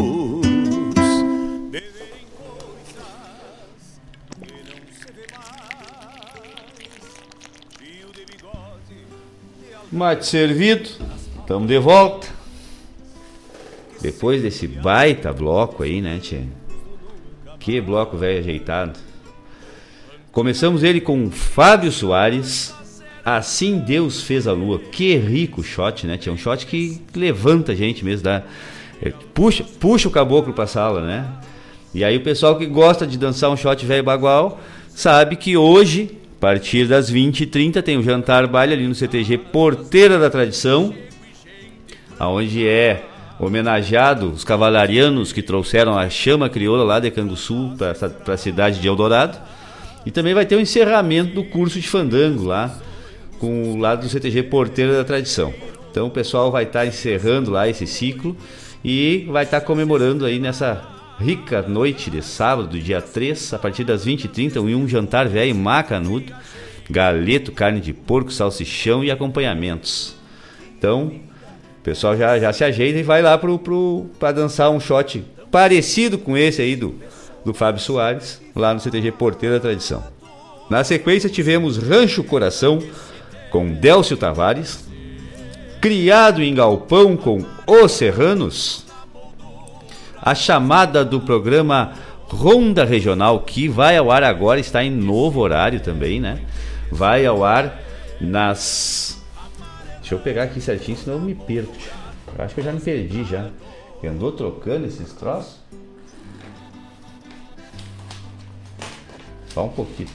Mate 9.92 10.28
servido, 10.28 10.90
estamos 11.40 11.68
de 11.68 11.80
volta. 11.80 12.28
Depois 14.00 14.44
desse 14.44 14.68
baita 14.68 15.34
bloco 15.34 15.82
aí, 15.82 16.00
né, 16.00 16.20
tia? 16.20 16.46
Que 17.60 17.82
bloco 17.82 18.16
velho 18.16 18.40
ajeitado. 18.40 19.00
Começamos 20.32 20.84
ele 20.84 21.02
com 21.02 21.32
Fábio 21.32 21.92
Soares. 21.92 22.77
Assim 23.30 23.80
Deus 23.80 24.22
fez 24.22 24.48
a 24.48 24.54
lua. 24.54 24.80
Que 24.80 25.18
rico 25.18 25.62
shot, 25.62 26.08
né, 26.08 26.18
tia? 26.18 26.32
Um 26.32 26.38
shot 26.38 26.66
que 26.66 27.02
levanta 27.14 27.74
a 27.74 27.76
gente 27.76 28.06
mesmo, 28.06 28.24
dá. 28.24 28.42
é, 29.04 29.12
Puxa, 29.34 29.66
puxa 29.82 30.08
o 30.08 30.12
caboclo 30.12 30.54
pra 30.54 30.66
sala, 30.66 31.02
né? 31.02 31.28
E 31.94 32.06
aí 32.06 32.16
o 32.16 32.22
pessoal 32.22 32.58
que 32.58 32.66
gosta 32.66 33.06
de 33.06 33.18
dançar 33.18 33.50
um 33.50 33.58
shot 33.58 33.86
velho 33.86 34.02
bagual 34.02 34.62
sabe 34.88 35.36
que 35.36 35.58
hoje, 35.58 36.10
a 36.38 36.40
partir 36.40 36.88
das 36.88 37.12
20h30, 37.12 37.82
tem 37.82 37.98
o 37.98 38.02
jantar 38.02 38.48
baile 38.48 38.76
ali 38.76 38.88
no 38.88 38.96
CTG 38.96 39.38
Porteira 39.38 40.18
da 40.18 40.30
Tradição, 40.30 40.94
aonde 42.18 42.66
é 42.66 43.04
homenageado 43.38 44.32
os 44.32 44.46
cavalarianos 44.46 45.34
que 45.34 45.42
trouxeram 45.42 46.00
a 46.00 46.10
chama 46.10 46.48
crioula 46.48 46.86
lá 46.86 46.98
de 46.98 47.12
Canguçu 47.12 47.74
para 47.78 48.34
a 48.34 48.38
cidade 48.38 48.80
de 48.80 48.88
Eldorado. 48.88 49.38
E 50.06 50.12
também 50.12 50.34
vai 50.34 50.46
ter 50.46 50.56
o 50.56 50.62
encerramento 50.62 51.36
do 51.36 51.44
curso 51.44 51.78
de 51.78 51.90
fandango 51.90 52.46
lá, 52.46 52.74
com 53.40 53.72
o 53.72 53.78
lado 53.78 54.02
do 54.02 54.10
CTG 54.10 54.44
Porteira 54.44 54.94
da 54.94 55.04
Tradição. 55.04 55.54
Então 55.92 56.08
o 56.08 56.12
pessoal 56.12 56.52
vai 56.52 56.64
estar 56.64 56.86
encerrando 56.86 57.52
lá 57.52 57.68
esse 57.68 57.88
ciclo 57.88 58.36
e 58.84 59.28
vai 59.30 59.44
estar 59.44 59.62
comemorando 59.62 60.26
aí 60.26 60.40
nessa 60.40 60.88
rica 61.20 61.62
noite 61.62 62.12
de 62.12 62.22
sábado, 62.22 62.80
dia 62.80 63.02
3, 63.02 63.54
a 63.54 63.60
partir 63.60 63.84
das 63.84 64.06
20h30, 64.06 64.62
um, 64.62 64.88
jantar 64.88 65.28
velho 65.28 65.56
macanudo, 65.56 66.32
galeto, 66.90 67.52
carne 67.52 67.80
de 67.80 67.94
porco, 67.94 68.32
salsichão 68.32 69.04
e 69.04 69.10
acompanhamentos. 69.10 70.16
Então, 70.78 71.08
o 71.80 71.84
pessoal 71.84 72.16
já, 72.16 72.38
já 72.38 72.54
se 72.54 72.64
ajeita 72.64 73.00
e 73.00 73.04
vai 73.04 73.22
lá 73.22 73.38
pro, 73.38 73.58
pro, 73.58 74.06
dançar 74.36 74.70
um 74.70 74.80
shot 74.80 75.24
parecido 75.52 76.18
com 76.18 76.38
esse 76.38 76.62
aí 76.62 76.76
do 76.76 76.94
do 77.48 77.54
Fábio 77.54 77.82
Soares, 77.82 78.42
lá 78.54 78.74
no 78.74 78.80
CTG 78.82 79.14
Porteira 79.14 79.56
da 79.56 79.62
Tradição. 79.62 80.04
Na 80.70 80.84
sequência 80.84 81.30
tivemos 81.30 81.78
Rancho 81.78 82.22
Coração 82.22 82.80
com 83.50 83.74
Délcio 83.74 84.18
Tavares, 84.18 84.88
Criado 85.80 86.42
em 86.42 86.54
Galpão 86.56 87.16
com 87.16 87.46
Os 87.68 87.92
Serranos, 87.92 88.86
a 90.22 90.34
chamada 90.34 91.06
do 91.06 91.22
programa 91.22 91.94
Ronda 92.28 92.84
Regional, 92.84 93.42
que 93.42 93.68
vai 93.68 93.96
ao 93.96 94.12
ar 94.12 94.24
agora, 94.24 94.60
está 94.60 94.84
em 94.84 94.92
novo 94.92 95.40
horário 95.40 95.80
também, 95.80 96.20
né? 96.20 96.42
Vai 96.92 97.26
ao 97.26 97.46
ar 97.46 97.80
nas. 98.20 99.22
Deixa 100.00 100.16
eu 100.16 100.20
pegar 100.20 100.44
aqui 100.44 100.60
certinho, 100.60 100.98
senão 100.98 101.18
eu 101.18 101.24
me 101.24 101.36
perco. 101.36 101.74
Eu 102.38 102.44
acho 102.44 102.54
que 102.54 102.62
eu 102.62 102.66
já 102.66 102.74
me 102.74 102.82
perdi 102.82 103.24
já. 103.24 103.50
Andou 104.04 104.32
trocando 104.32 104.86
esses 104.86 105.12
troços? 105.14 105.58
Só 109.54 109.66
um 109.66 109.70
pouquinho. 109.70 110.10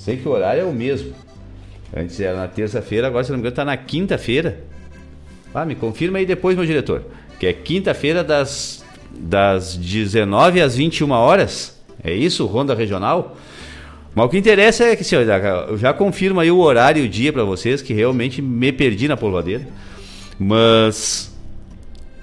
Sei 0.00 0.16
que 0.16 0.26
o 0.26 0.32
horário 0.32 0.62
é 0.62 0.64
o 0.64 0.72
mesmo. 0.72 1.12
Antes 1.94 2.18
era 2.18 2.34
na 2.34 2.48
terça-feira, 2.48 3.06
agora 3.06 3.22
se 3.22 3.30
não 3.30 3.36
me 3.36 3.42
engano 3.42 3.52
está 3.52 3.66
na 3.66 3.76
quinta-feira. 3.76 4.60
Ah, 5.54 5.66
me 5.66 5.74
confirma 5.74 6.16
aí 6.16 6.24
depois, 6.24 6.56
meu 6.56 6.64
diretor. 6.64 7.04
Que 7.38 7.46
é 7.48 7.52
quinta-feira 7.52 8.24
das, 8.24 8.82
das 9.12 9.76
19 9.76 10.62
às 10.62 10.74
21 10.74 11.10
horas. 11.10 11.78
É 12.02 12.14
isso, 12.14 12.46
Ronda 12.46 12.74
Regional? 12.74 13.36
Mas 14.14 14.24
o 14.24 14.28
que 14.30 14.38
interessa 14.38 14.84
é 14.84 14.96
que, 14.96 15.04
senhor, 15.04 15.26
eu 15.68 15.76
já 15.76 15.92
confirmo 15.92 16.40
aí 16.40 16.50
o 16.50 16.58
horário 16.58 17.04
e 17.04 17.06
o 17.06 17.08
dia 17.08 17.30
para 17.30 17.44
vocês, 17.44 17.82
que 17.82 17.92
realmente 17.92 18.40
me 18.40 18.72
perdi 18.72 19.06
na 19.06 19.18
polvadeira. 19.18 19.68
Mas 20.38 21.30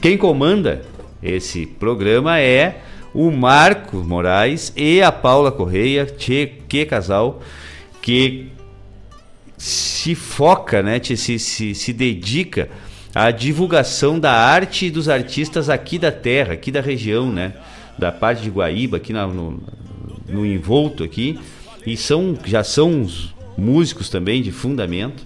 quem 0.01 0.17
comanda 0.17 0.81
esse 1.21 1.67
programa 1.67 2.39
é 2.39 2.81
o 3.13 3.29
Marco 3.29 3.97
Moraes 3.97 4.73
e 4.75 4.99
a 4.99 5.11
Paula 5.11 5.51
Correia, 5.51 6.07
que 6.07 6.85
casal, 6.85 7.39
que 8.07 8.47
se 9.57 10.15
foca, 10.15 10.81
né, 10.81 10.97
se, 11.03 11.37
se, 11.37 11.75
se 11.75 11.91
dedica 11.91 12.69
à 13.13 13.31
divulgação 13.31 14.17
da 14.17 14.31
arte 14.31 14.85
e 14.85 14.89
dos 14.89 15.09
artistas 15.09 15.69
aqui 15.69 15.99
da 15.99 16.09
terra, 16.09 16.53
aqui 16.53 16.71
da 16.71 16.79
região, 16.79 17.29
né, 17.29 17.51
da 17.99 18.09
parte 18.09 18.43
de 18.43 18.49
Guaíba, 18.49 18.95
aqui 18.95 19.11
na, 19.11 19.27
no, 19.27 19.61
no 20.25 20.45
envolto 20.45 21.03
aqui, 21.03 21.37
e 21.85 21.97
são, 21.97 22.37
já 22.45 22.63
são 22.63 23.05
músicos 23.57 24.07
também 24.07 24.41
de 24.41 24.53
fundamento. 24.53 25.25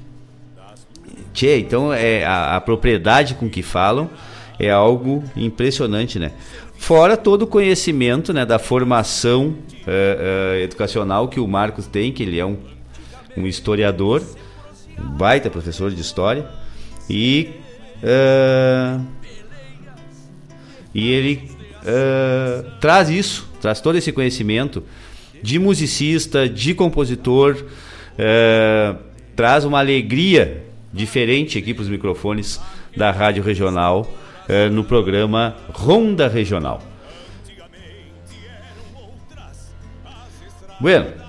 Tchê, 1.35 1.59
então 1.59 1.93
é 1.93 2.25
a, 2.25 2.55
a 2.55 2.61
propriedade 2.61 3.35
com 3.35 3.47
que 3.47 3.61
falam 3.61 4.09
é 4.57 4.71
algo 4.71 5.23
impressionante, 5.35 6.17
né? 6.17 6.31
Fora 6.77 7.15
todo 7.15 7.43
o 7.43 7.47
conhecimento 7.47 8.33
né, 8.33 8.43
da 8.43 8.57
formação 8.57 9.49
uh, 9.49 9.53
uh, 9.53 10.55
educacional 10.63 11.27
que 11.27 11.39
o 11.39 11.47
Marcos 11.47 11.85
tem, 11.85 12.11
que 12.11 12.23
ele 12.23 12.39
é 12.39 12.45
um, 12.45 12.57
um 13.37 13.47
historiador, 13.47 14.23
baita 14.97 15.49
professor 15.49 15.91
de 15.91 16.01
história, 16.01 16.47
e, 17.09 17.51
uh, 18.03 19.05
e 20.93 21.11
ele 21.11 21.51
traz 22.79 23.09
isso, 23.09 23.49
traz 23.59 23.81
todo 23.81 23.97
esse 23.97 24.11
conhecimento 24.11 24.83
de 25.41 25.57
musicista, 25.57 26.47
de 26.47 26.75
compositor, 26.75 27.65
traz 29.35 29.65
uma 29.65 29.79
alegria 29.79 30.63
diferente 30.93 31.57
aqui 31.57 31.73
para 31.73 31.81
os 31.81 31.89
microfones 31.89 32.61
da 32.95 33.09
Rádio 33.09 33.41
Regional 33.41 34.07
no 34.71 34.83
programa 34.83 35.55
Ronda 35.73 36.27
Regional. 36.27 36.83
Bueno, 40.79 41.20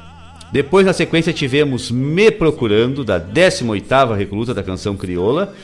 depois 0.52 0.84
na 0.84 0.92
sequência 0.92 1.32
tivemos 1.32 1.90
Me 1.90 2.30
Procurando, 2.30 3.02
da 3.02 3.18
18ª 3.18 4.14
Recluta 4.14 4.52
da 4.52 4.62
Canção 4.62 4.96
Crioula, 4.96 5.54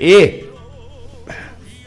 e 0.00 0.44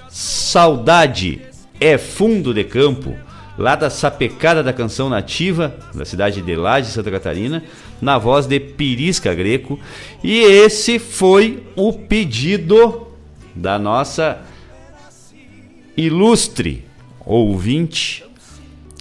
Saudade 0.10 1.42
é 1.80 1.98
Fundo 1.98 2.54
de 2.54 2.64
Campo, 2.64 3.16
lá 3.58 3.76
da 3.76 3.90
Sapecada 3.90 4.62
da 4.62 4.74
Canção 4.74 5.10
Nativa, 5.10 5.76
da 5.94 6.06
cidade 6.06 6.42
de 6.42 6.56
Laje, 6.56 6.92
Santa 6.92 7.10
Catarina, 7.10 7.64
na 8.02 8.18
voz 8.18 8.46
de 8.46 8.60
Pirisca 8.60 9.34
Greco. 9.34 9.80
E 10.24 10.42
esse 10.42 11.00
foi 11.00 11.64
o 11.76 11.94
pedido 11.94 13.08
da 13.56 13.80
nossa 13.80 14.42
ilustre 15.96 16.84
ouvinte, 17.26 18.23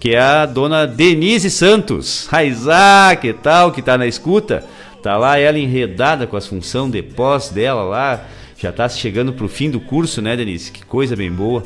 que 0.02 0.16
é 0.16 0.18
a 0.18 0.46
dona 0.46 0.84
Denise 0.84 1.48
Santos. 1.48 2.26
Raizá, 2.26 3.14
que 3.14 3.32
tal, 3.32 3.70
que 3.70 3.80
tá 3.80 3.96
na 3.96 4.04
escuta? 4.04 4.64
Tá 5.00 5.16
lá 5.16 5.38
ela 5.38 5.56
enredada 5.56 6.26
com 6.26 6.36
as 6.36 6.44
funções 6.44 6.90
de 6.90 7.00
pós 7.00 7.50
dela 7.50 7.84
lá. 7.84 8.24
Já 8.58 8.72
tá 8.72 8.88
chegando 8.88 9.32
pro 9.32 9.46
fim 9.46 9.70
do 9.70 9.78
curso, 9.78 10.20
né, 10.20 10.36
Denise? 10.36 10.72
Que 10.72 10.84
coisa 10.84 11.14
bem 11.14 11.30
boa. 11.30 11.62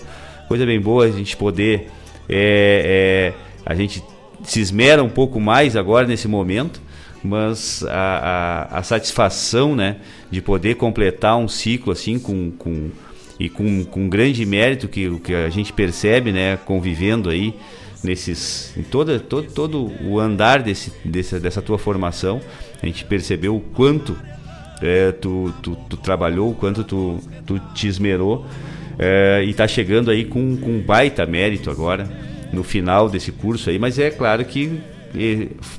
Coisa 0.49 0.67
bem 0.67 0.79
boa 0.79 1.07
a 1.07 1.11
gente 1.11 1.35
poder. 1.35 1.89
É, 2.29 3.33
é, 3.33 3.35
a 3.65 3.75
gente 3.75 4.05
se 4.45 4.61
esmera 4.61 5.03
um 5.03 5.09
pouco 5.09 5.41
mais 5.41 5.75
agora 5.75 6.07
nesse 6.07 6.29
momento, 6.29 6.79
mas 7.25 7.83
a, 7.89 8.69
a, 8.71 8.81
a 8.81 8.83
satisfação, 8.83 9.75
né, 9.75 9.97
de 10.31 10.43
poder 10.43 10.75
completar 10.75 11.39
um 11.39 11.49
ciclo 11.49 11.91
assim 11.91 12.19
com, 12.19 12.51
com 12.51 12.91
e 13.41 13.49
com, 13.49 13.83
com 13.85 14.11
grande 14.11 14.45
mérito 14.45 14.89
que, 14.89 15.09
que 15.21 15.35
a 15.35 15.49
gente 15.49 15.73
percebe, 15.73 16.33
né, 16.33 16.59
convivendo 16.67 17.31
aí 17.31 17.55
nesses 18.03 18.77
em 18.77 18.83
toda, 18.83 19.19
todo, 19.19 19.51
todo 19.53 19.93
o 20.05 20.21
andar 20.21 20.63
desse, 20.63 20.93
desse, 21.05 21.39
dessa 21.39 21.63
tua 21.63 21.79
formação, 21.79 22.41
a 22.83 22.87
gente 22.87 23.05
percebeu 23.05 23.57
o 23.57 23.61
quanto 23.61 24.17
é, 24.83 25.13
tu, 25.13 25.53
tu, 25.63 25.77
tu, 25.89 25.97
trabalhou, 25.97 26.51
o 26.51 26.55
quanto 26.55 26.85
tu, 26.85 27.19
tu 27.47 27.59
te 27.75 27.89
esmerou 27.89 28.47
é, 28.99 29.43
e 29.45 29.51
está 29.51 29.67
chegando 29.67 30.11
aí 30.11 30.25
com, 30.25 30.57
com 30.57 30.81
baita 30.81 31.25
mérito 31.27 31.71
agora 31.71 32.09
no 32.53 32.63
final 32.63 33.09
desse 33.09 33.33
curso 33.33 33.71
aí, 33.71 33.79
mas 33.79 33.99
é 33.99 34.11
claro 34.11 34.45
que 34.45 34.81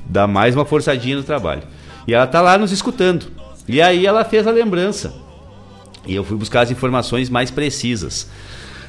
dá 0.06 0.26
mais 0.26 0.54
uma 0.54 0.64
forçadinha 0.64 1.16
no 1.16 1.22
trabalho. 1.22 1.62
E 2.06 2.14
ela 2.14 2.24
está 2.24 2.40
lá 2.40 2.58
nos 2.58 2.72
escutando. 2.72 3.26
E 3.66 3.80
aí 3.80 4.06
ela 4.06 4.24
fez 4.24 4.46
a 4.46 4.50
lembrança 4.50 5.14
e 6.08 6.14
eu 6.14 6.24
fui 6.24 6.36
buscar 6.36 6.62
as 6.62 6.70
informações 6.70 7.28
mais 7.28 7.50
precisas. 7.50 8.30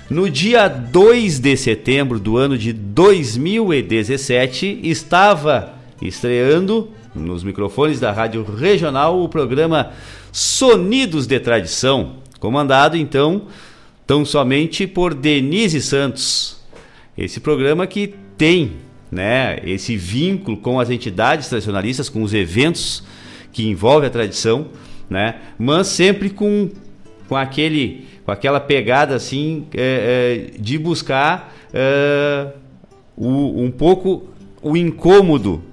No 0.10 0.28
dia 0.28 0.68
2 0.68 1.38
de 1.38 1.56
setembro 1.56 2.20
do 2.20 2.36
ano 2.36 2.58
de 2.58 2.74
2017, 2.74 4.80
estava 4.82 5.76
estreando 6.02 6.90
nos 7.14 7.44
microfones 7.44 8.00
da 8.00 8.12
Rádio 8.12 8.44
Regional 8.44 9.22
o 9.22 9.30
programa 9.30 9.92
Sonidos 10.32 11.28
de 11.28 11.40
Tradição, 11.40 12.16
comandado 12.40 12.98
então 12.98 13.44
tão 14.08 14.26
somente 14.26 14.88
por 14.88 15.14
Denise 15.14 15.80
Santos. 15.80 16.60
Esse 17.16 17.40
programa 17.40 17.86
que 17.86 18.16
tem, 18.36 18.78
né, 19.12 19.60
esse 19.64 19.96
vínculo 19.96 20.58
com 20.58 20.80
as 20.80 20.90
entidades 20.90 21.50
tradicionalistas, 21.50 22.10
com 22.10 22.24
os 22.24 22.34
eventos 22.34 23.04
que 23.54 23.68
envolvem 23.68 24.08
a 24.08 24.12
tradição, 24.12 24.70
né, 25.08 25.36
mas 25.60 25.86
sempre 25.86 26.32
com 26.32 26.72
com 27.30 27.36
aquele 27.36 28.08
com 28.30 28.34
aquela 28.34 28.60
pegada 28.60 29.16
assim 29.16 29.66
é, 29.74 30.52
é, 30.54 30.60
de 30.60 30.78
buscar 30.78 31.52
é, 31.74 32.54
o, 33.18 33.64
um 33.64 33.72
pouco 33.72 34.30
o 34.62 34.78
incômodo 34.78 35.64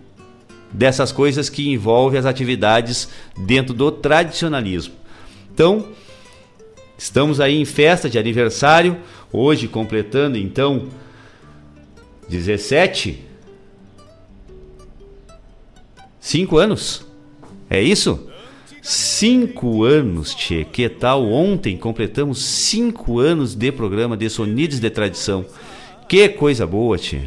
dessas 0.72 1.12
coisas 1.12 1.50
que 1.50 1.68
envolvem 1.68 2.18
as 2.18 2.24
atividades 2.24 3.10
dentro 3.36 3.74
do 3.74 3.92
tradicionalismo. 3.92 4.94
Então, 5.52 5.88
estamos 6.96 7.40
aí 7.40 7.60
em 7.60 7.66
festa 7.66 8.08
de 8.08 8.18
aniversário, 8.18 8.96
hoje 9.30 9.68
completando 9.68 10.38
então 10.38 10.88
17 12.26 13.22
5 16.18 16.56
anos. 16.56 17.04
É 17.68 17.82
isso? 17.82 18.25
Cinco 18.88 19.82
anos, 19.82 20.32
tchê, 20.32 20.64
que 20.64 20.88
tal? 20.88 21.28
Ontem 21.28 21.76
completamos 21.76 22.40
cinco 22.40 23.18
anos 23.18 23.52
de 23.52 23.72
programa 23.72 24.16
de 24.16 24.30
Sonidos 24.30 24.78
de 24.78 24.88
Tradição. 24.88 25.44
Que 26.08 26.28
coisa 26.28 26.64
boa, 26.64 26.96
tchê. 26.96 27.22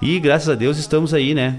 E 0.00 0.20
graças 0.20 0.48
a 0.48 0.54
Deus 0.54 0.78
estamos 0.78 1.12
aí, 1.12 1.34
né? 1.34 1.58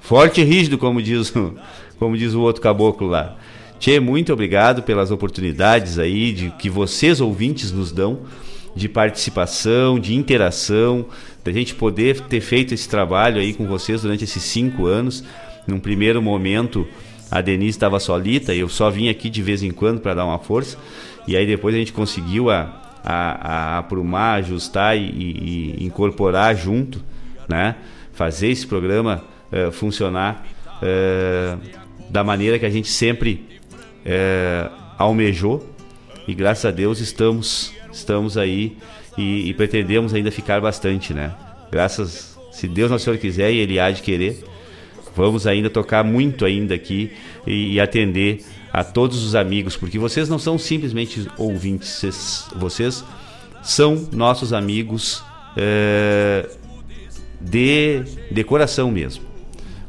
Forte 0.00 0.40
e 0.40 0.44
rígido, 0.44 0.78
como 0.78 1.02
diz, 1.02 1.30
como 2.00 2.16
diz 2.16 2.32
o 2.32 2.40
outro 2.40 2.62
caboclo 2.62 3.06
lá. 3.06 3.36
Tchê, 3.78 4.00
muito 4.00 4.32
obrigado 4.32 4.82
pelas 4.82 5.10
oportunidades 5.10 5.98
aí 5.98 6.32
de 6.32 6.48
que 6.52 6.70
vocês 6.70 7.20
ouvintes 7.20 7.70
nos 7.70 7.92
dão 7.92 8.20
de 8.74 8.88
participação, 8.88 10.00
de 10.00 10.14
interação, 10.14 11.04
da 11.44 11.52
gente 11.52 11.74
poder 11.74 12.18
ter 12.22 12.40
feito 12.40 12.72
esse 12.72 12.88
trabalho 12.88 13.42
aí 13.42 13.52
com 13.52 13.66
vocês 13.66 14.00
durante 14.00 14.24
esses 14.24 14.42
cinco 14.42 14.86
anos. 14.86 15.22
Num 15.66 15.78
primeiro 15.78 16.22
momento, 16.22 16.88
a 17.34 17.40
Denise 17.40 17.70
estava 17.70 17.98
solita 17.98 18.54
e 18.54 18.60
eu 18.60 18.68
só 18.68 18.88
vim 18.88 19.08
aqui 19.08 19.28
de 19.28 19.42
vez 19.42 19.60
em 19.64 19.72
quando 19.72 19.98
para 19.98 20.14
dar 20.14 20.24
uma 20.24 20.38
força. 20.38 20.78
E 21.26 21.36
aí 21.36 21.44
depois 21.44 21.74
a 21.74 21.78
gente 21.78 21.92
conseguiu 21.92 22.48
a, 22.48 22.80
a, 23.02 23.74
a 23.74 23.78
aprumar, 23.78 24.38
ajustar 24.38 24.96
e, 24.96 25.00
e, 25.00 25.84
incorporar 25.84 26.54
junto, 26.54 27.02
né? 27.48 27.74
Fazer 28.12 28.50
esse 28.50 28.64
programa 28.64 29.24
uh, 29.50 29.72
funcionar 29.72 30.46
uh, 30.76 31.58
da 32.08 32.22
maneira 32.22 32.56
que 32.56 32.66
a 32.66 32.70
gente 32.70 32.86
sempre 32.86 33.44
uh, 34.06 34.72
almejou 34.96 35.68
e 36.28 36.34
graças 36.34 36.66
a 36.66 36.70
Deus 36.70 37.00
estamos 37.00 37.74
estamos 37.92 38.38
aí 38.38 38.76
e, 39.18 39.48
e, 39.48 39.54
pretendemos 39.54 40.14
ainda 40.14 40.30
ficar 40.30 40.60
bastante, 40.60 41.12
né? 41.12 41.34
Graças, 41.68 42.38
se 42.52 42.68
Deus 42.68 42.92
nosso 42.92 43.06
Senhor 43.06 43.18
quiser 43.18 43.52
e 43.52 43.58
Ele 43.58 43.80
há 43.80 43.90
de 43.90 44.02
querer, 44.02 44.44
vamos 45.14 45.46
ainda 45.46 45.70
tocar 45.70 46.04
muito 46.04 46.44
ainda 46.44 46.74
aqui 46.74 47.12
e, 47.46 47.74
e 47.74 47.80
atender 47.80 48.44
a 48.72 48.82
todos 48.82 49.22
os 49.24 49.34
amigos, 49.34 49.76
porque 49.76 49.98
vocês 49.98 50.28
não 50.28 50.38
são 50.38 50.58
simplesmente 50.58 51.28
ouvintes, 51.38 51.88
vocês, 52.00 52.48
vocês 52.56 53.04
são 53.62 54.08
nossos 54.12 54.52
amigos 54.52 55.22
é, 55.56 56.48
de, 57.40 58.02
de 58.30 58.44
coração 58.44 58.90
mesmo. 58.90 59.24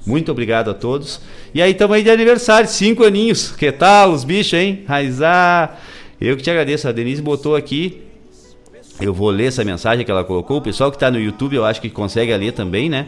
Muito 0.06 0.31
obrigado 0.31 0.69
a 0.69 0.73
todos. 0.73 1.19
E 1.53 1.61
aí 1.61 1.72
estamos 1.72 1.95
aí 1.95 2.03
de 2.03 2.11
aniversário, 2.11 2.69
cinco 2.69 3.03
aninhos. 3.03 3.52
Que 3.52 3.72
tal 3.72 4.11
os 4.11 4.23
bichos, 4.23 4.53
hein? 4.53 4.84
Raizar. 4.88 5.80
Eu 6.22 6.38
que 6.38 6.43
te 6.43 6.52
agradeço. 6.52 6.88
A 6.88 6.91
Denise 6.91 7.22
botou 7.22 7.56
aqui. 7.56 8.03
Eu 9.02 9.14
vou 9.14 9.30
ler 9.30 9.45
essa 9.47 9.64
mensagem 9.64 10.06
que 10.06 10.11
ela 10.11 10.23
colocou. 10.23 10.57
O 10.57 10.61
pessoal 10.61 10.91
que 10.91 10.95
está 10.95 11.10
no 11.10 11.19
YouTube, 11.19 11.56
eu 11.56 11.65
acho 11.65 11.81
que 11.81 11.89
consegue 11.89 12.35
ler 12.38 12.53
também, 12.53 12.88
né? 12.88 13.07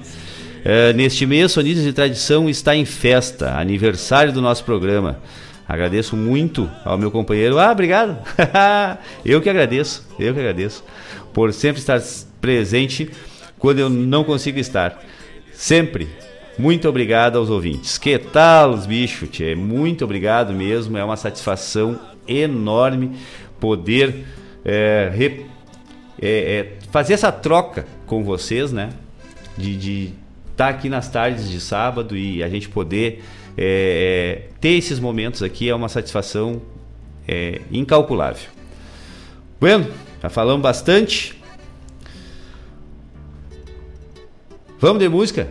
É, 0.69 0.91
neste 0.91 1.26
mês, 1.26 1.53
Sonidos 1.53 1.81
de 1.81 1.94
Tradição 1.94 2.49
está 2.49 2.76
em 2.76 2.84
festa, 2.84 3.57
aniversário 3.57 4.34
do 4.34 4.41
nosso 4.41 4.65
programa. 4.65 5.18
Agradeço 5.65 6.18
muito 6.18 6.69
ao 6.84 6.98
meu 6.98 7.10
companheiro. 7.10 7.57
Ah, 7.57 7.72
obrigado. 7.72 8.18
eu 9.23 9.41
que 9.41 9.49
agradeço, 9.49 10.06
eu 10.19 10.34
que 10.34 10.39
agradeço 10.41 10.84
por 11.34 11.53
sempre 11.53 11.80
estar 11.80 12.02
presente 12.41 13.10
quando 13.57 13.80
eu 13.80 13.89
não 13.89 14.26
consigo 14.26 14.60
estar. 14.60 15.02
Sempre. 15.53 16.10
Muito 16.60 16.89
obrigado 16.89 17.38
aos 17.38 17.49
ouvintes. 17.49 17.98
Que 17.98 18.19
tal, 18.19 18.72
os 18.72 18.85
bichos? 18.85 19.30
Tchê? 19.30 19.56
Muito 19.56 20.03
obrigado 20.03 20.52
mesmo. 20.52 20.98
É 20.98 21.03
uma 21.03 21.15
satisfação 21.15 21.98
enorme 22.27 23.11
poder 23.57 24.26
é, 24.65 25.10
re, 25.15 25.45
é, 26.22 26.27
é, 26.30 26.73
fazer 26.91 27.14
essa 27.14 27.31
troca 27.31 27.85
com 28.06 28.22
vocês, 28.22 28.73
né? 28.73 28.89
De 29.57 29.77
estar 30.57 30.65
tá 30.65 30.69
aqui 30.71 30.89
nas 30.89 31.07
tardes 31.07 31.47
de 31.47 31.61
sábado 31.61 32.17
e 32.17 32.41
a 32.41 32.49
gente 32.49 32.67
poder 32.67 33.23
é, 33.55 34.49
é, 34.49 34.49
ter 34.59 34.69
esses 34.69 34.99
momentos 34.99 35.43
aqui 35.43 35.69
é 35.69 35.75
uma 35.75 35.88
satisfação 35.88 36.59
é, 37.27 37.61
incalculável. 37.71 38.49
Bueno, 39.59 39.88
já 40.19 40.29
falamos 40.29 40.63
bastante. 40.63 41.39
Vamos 44.79 44.97
de 44.97 45.07
música? 45.07 45.47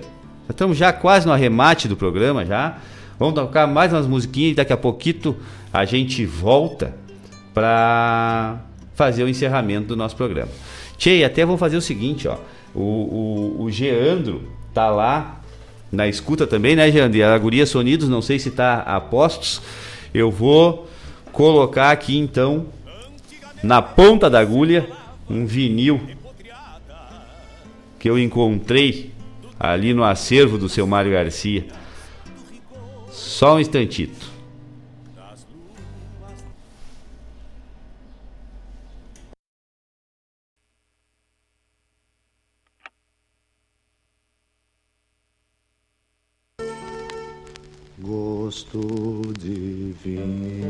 Já 0.49 0.51
estamos 0.51 0.77
já 0.77 0.93
quase 0.93 1.25
no 1.25 1.33
arremate 1.33 1.87
do 1.87 1.97
programa 1.97 2.45
já. 2.45 2.79
Vamos 3.17 3.35
tocar 3.35 3.69
mais 3.69 3.93
umas 3.93 4.09
musiquinhas 4.09 4.53
e 4.53 4.55
daqui 4.57 4.73
a 4.73 4.77
pouquinho 4.77 5.37
a 5.73 5.85
gente 5.85 6.27
volta 6.27 6.97
para 7.55 8.61
fazer 8.95 9.23
o 9.23 9.29
encerramento 9.29 9.87
do 9.87 9.97
nosso 9.97 10.17
programa. 10.17 10.51
Tchê, 10.99 11.23
até 11.25 11.45
vamos 11.45 11.61
fazer 11.61 11.77
o 11.77 11.83
seguinte, 11.83 12.27
ó. 12.27 12.39
O, 12.75 12.81
o, 12.81 13.63
o 13.63 13.71
Geandro 13.71 14.57
tá 14.77 14.91
lá 14.91 15.41
na 15.91 16.07
escuta 16.07 16.47
também, 16.47 16.77
né? 16.77 16.87
E 16.91 17.23
a 17.23 17.39
Guria 17.39 17.65
Sonidos, 17.65 18.11
não 18.11 18.21
sei 18.21 18.39
se 18.39 18.51
tá 18.51 18.81
a 18.81 19.01
postos. 19.01 19.63
Eu 20.13 20.31
vou 20.31 20.87
colocar 21.33 21.91
aqui 21.91 22.19
então 22.19 22.67
na 23.63 23.81
ponta 23.81 24.29
da 24.29 24.39
agulha 24.39 24.87
um 25.31 25.47
vinil 25.47 25.99
que 27.99 28.11
eu 28.11 28.19
encontrei 28.19 29.13
ali 29.59 29.95
no 29.95 30.05
acervo 30.05 30.59
do 30.59 30.69
seu 30.69 30.87
Mário 30.87 31.13
Garcia. 31.13 31.65
Só 33.11 33.57
um 33.57 33.61
instantito. 33.61 34.36
Vinho. 50.03 50.67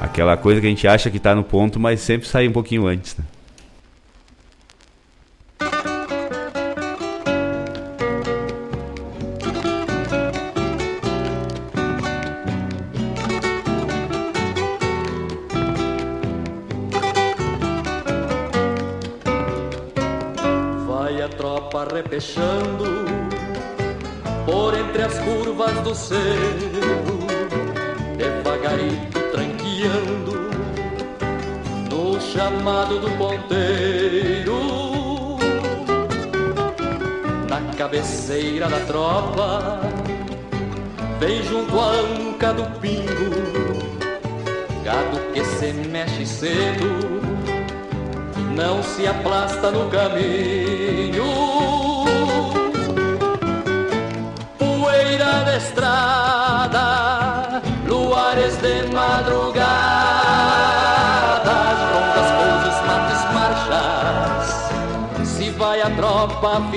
Aquela 0.00 0.36
coisa 0.36 0.60
que 0.60 0.66
a 0.66 0.70
gente 0.70 0.86
acha 0.86 1.10
que 1.10 1.16
está 1.16 1.34
no 1.34 1.42
ponto, 1.42 1.80
mas 1.80 2.00
sempre 2.00 2.28
sai 2.28 2.46
um 2.46 2.52
pouquinho 2.52 2.86
antes. 2.86 3.16
Né? 3.16 3.24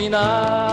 Tropa 0.09 0.66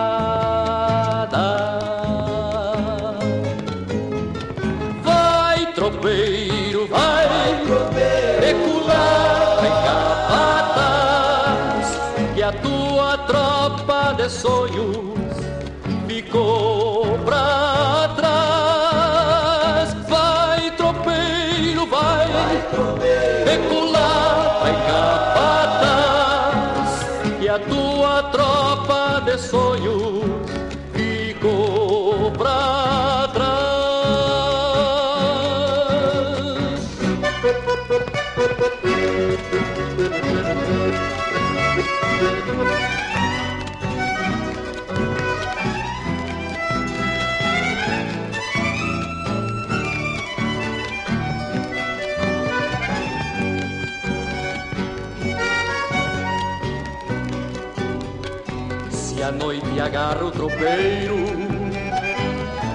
noite 59.44 59.78
agarra 59.78 60.24
o 60.24 60.30
tropeiro, 60.30 61.16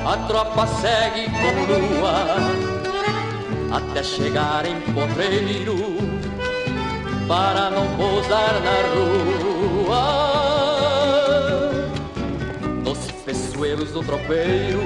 a 0.05 0.17
tropa 0.27 0.67
segue 0.67 1.25
como 1.31 1.65
lua 1.65 2.25
até 3.71 4.03
chegar 4.03 4.65
em 4.67 4.79
potreiro 4.93 5.97
para 7.27 7.71
não 7.71 7.87
pousar 7.97 8.53
na 8.61 8.77
rua. 8.93 10.29
peçoeiros 13.25 13.91
do 13.91 14.03
tropeiro 14.03 14.81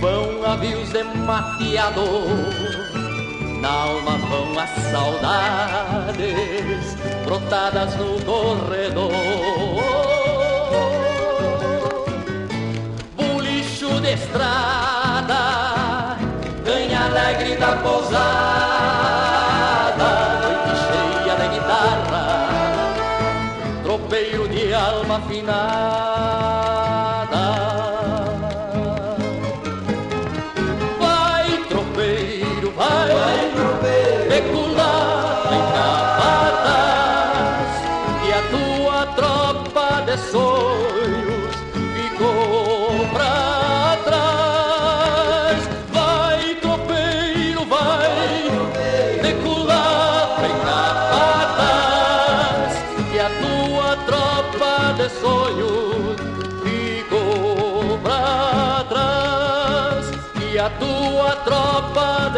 vão 0.00 0.44
avios 0.44 0.90
de 0.90 1.02
mateador. 1.02 2.08
Na 3.60 3.68
alma 3.68 4.18
vão 4.28 4.58
as 4.58 4.70
saudades 4.92 6.28
brotadas 7.24 7.96
no 7.96 8.20
corredor. 8.24 9.57
Estrada, 14.28 16.16
ganha 16.64 17.06
alegre 17.06 17.56
da 17.56 17.76
pousada, 17.76 18.18
noite 20.42 20.72
cheia 20.86 21.34
de 21.36 21.48
guitarra, 21.54 22.24
tropeiro 23.82 24.48
de 24.48 24.74
alma 24.74 25.16
afinada. 25.16 26.07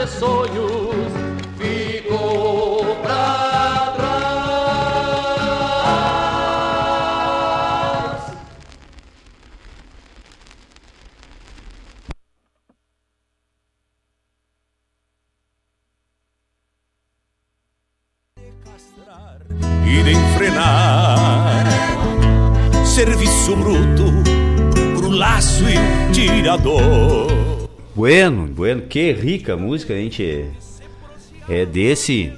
De 0.01 0.07
sonhos 0.07 1.13
ficou 1.59 2.97
pra 3.03 3.93
trás. 3.97 4.21
e 19.87 20.03
de 20.03 20.13
enfrenar. 20.13 21.65
Serviço 22.87 23.55
bruto 23.57 24.05
pro 24.97 25.11
laço 25.11 25.65
e 25.65 26.13
tirador. 26.13 27.00
Bueno, 28.01 28.47
bueno, 28.47 28.81
que 28.89 29.13
rica 29.13 29.59
música, 29.59 29.93
gente. 29.93 30.47
É 31.47 31.67
desse. 31.67 32.33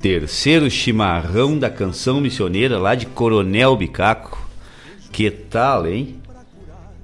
Terceiro 0.00 0.68
chimarrão 0.68 1.56
da 1.56 1.70
canção 1.70 2.20
missioneira 2.20 2.76
lá 2.76 2.96
de 2.96 3.06
Coronel 3.06 3.76
Bicaco. 3.76 4.50
Que 5.12 5.30
tal, 5.30 5.86
hein? 5.86 6.20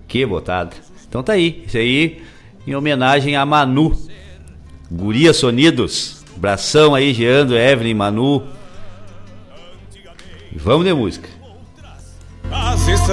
Que 0.08 0.26
botada. 0.26 0.74
Então 1.08 1.22
tá 1.22 1.34
aí, 1.34 1.62
isso 1.64 1.76
aí 1.76 2.24
em 2.66 2.74
homenagem 2.74 3.36
a 3.36 3.46
Manu. 3.46 3.96
Guria 4.90 5.32
Sonidos. 5.32 6.24
Abração 6.36 6.96
aí, 6.96 7.14
Geando, 7.14 7.56
Evelyn, 7.56 7.94
Manu. 7.94 8.48
Vamos 10.56 10.84
de 10.84 10.92
música. 10.92 11.31
As 12.92 13.08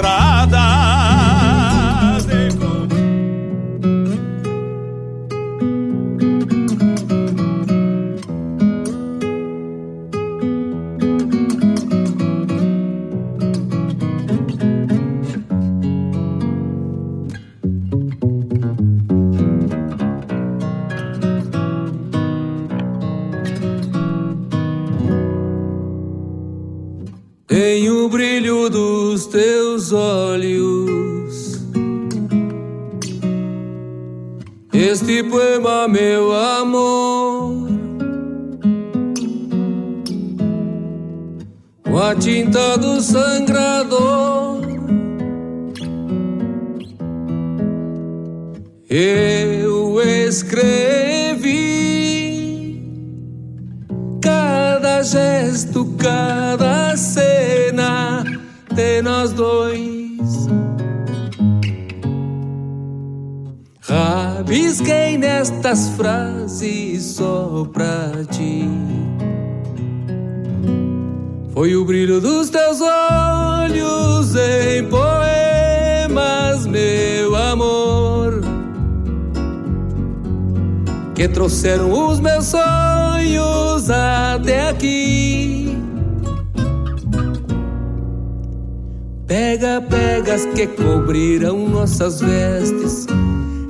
nossas 92.00 92.22
vestes, 92.22 93.06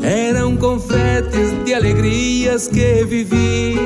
eram 0.00 0.56
confetes 0.56 1.52
de 1.64 1.74
alegrias 1.74 2.68
que 2.68 3.04
vivi. 3.04 3.76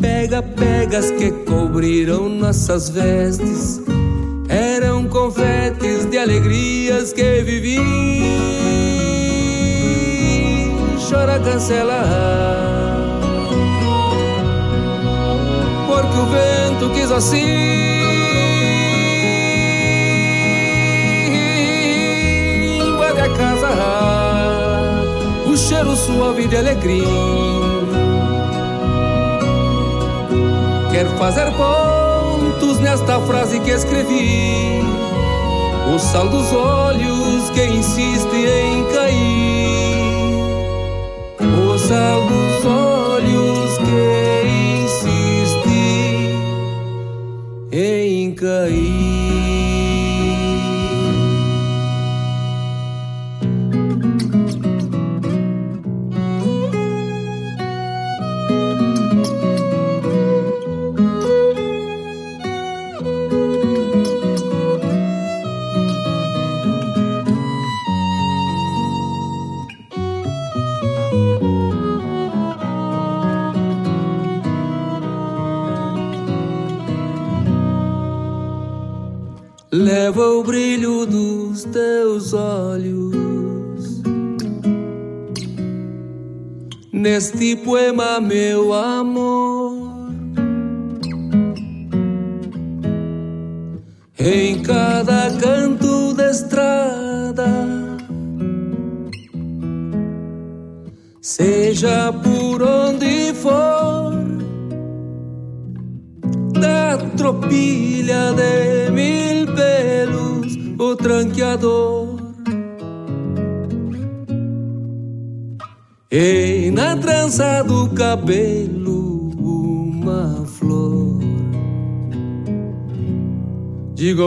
Pega, 0.00 0.42
pegas 0.42 1.12
que 1.12 1.30
cobriram 1.30 2.28
nossas 2.28 2.90
vestes, 2.90 3.80
eram 4.48 5.06
confetes 5.06 6.06
de 6.06 6.18
alegrias 6.18 7.12
que 7.12 7.40
vivi. 7.42 7.78
Chora, 11.08 11.38
cancela, 11.38 12.02
porque 15.86 16.18
o 16.18 16.26
vento 16.26 16.90
quis 16.92 17.12
assim. 17.12 17.83
Suave 26.44 26.48
de 26.48 26.56
alegria. 26.56 27.04
Quero 30.90 31.10
fazer 31.16 31.50
pontos 31.52 32.78
nesta 32.80 33.20
frase 33.20 33.60
que 33.60 33.70
escrevi. 33.70 34.82
O 35.92 35.98
sal 35.98 36.28
dos 36.28 36.52
olhos 36.52 37.50
que 37.50 37.64
insiste 37.64 38.34
em 38.34 38.84
cair. 38.92 39.23
Poema, 87.64 88.20
meu 88.20 88.63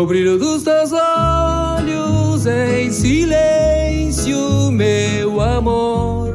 brilho 0.07 0.39
dos 0.39 0.63
teus 0.63 0.93
olhos 0.93 2.45
em 2.45 2.89
silêncio, 2.89 4.71
meu 4.71 5.41
amor. 5.41 6.33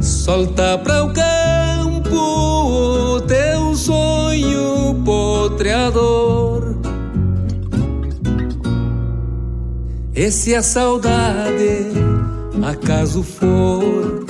Solta 0.00 0.78
pra 0.78 1.04
o 1.04 1.12
campo 1.12 2.16
o 2.16 3.20
teu 3.22 3.74
sonho 3.74 5.02
potreador. 5.04 6.76
Esse 10.14 10.54
é 10.54 10.62
saudade, 10.62 11.88
acaso 12.62 13.24
for, 13.24 14.24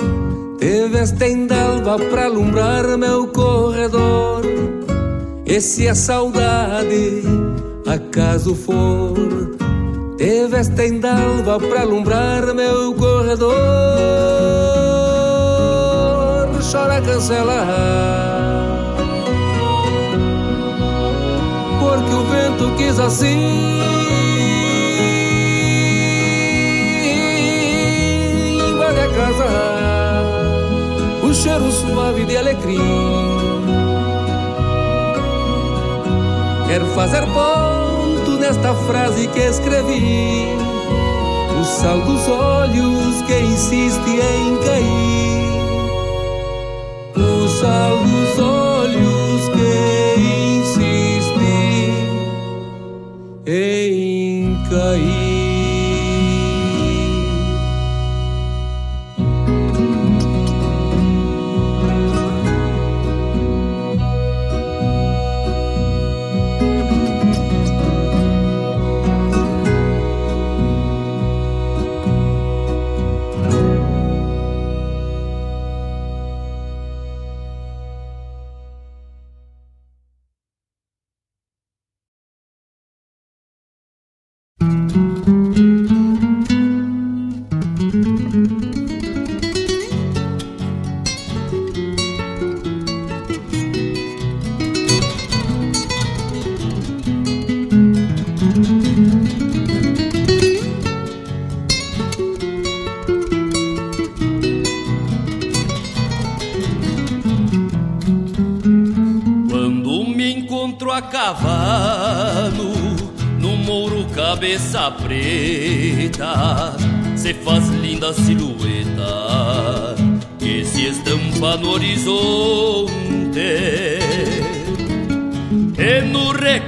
te 0.59 0.87
vestem 0.87 1.45
d'alva 1.45 1.99
pra 2.09 2.25
alumbrar 2.25 2.97
meu 2.97 3.27
corredor. 3.27 4.48
Esse 5.49 5.87
é 5.87 5.95
saudade, 5.95 7.23
acaso 7.87 8.53
for, 8.53 9.15
te 10.15 10.47
vestem 10.47 10.99
d'alva 10.99 11.57
pra 11.59 11.81
alumbrar 11.81 12.53
meu 12.53 12.93
corredor. 12.93 13.55
Chora 16.71 17.01
cancela, 17.01 17.65
porque 21.79 22.13
o 22.13 22.23
vento 22.25 22.75
quis 22.77 22.99
assim. 22.99 23.39
Invade 28.69 28.99
a 28.99 29.09
casa, 29.09 29.47
o 31.23 31.33
cheiro 31.33 31.71
suave 31.71 32.23
de 32.25 32.37
alecrim. 32.37 33.28
Quero 36.69 36.85
fazer 36.93 37.25
ponto 37.25 38.37
nesta 38.39 38.75
frase 38.75 39.27
que 39.29 39.39
escrevi. 39.39 40.45
O 41.59 41.63
sal 41.63 41.99
dos 42.01 42.27
olhos 42.27 43.23
que 43.23 43.39
insiste 43.39 44.07
em 44.07 44.55
cair. 44.57 45.49
O 47.17 47.47
sal 47.47 47.97
dos 47.97 48.37
olhos 48.37 48.48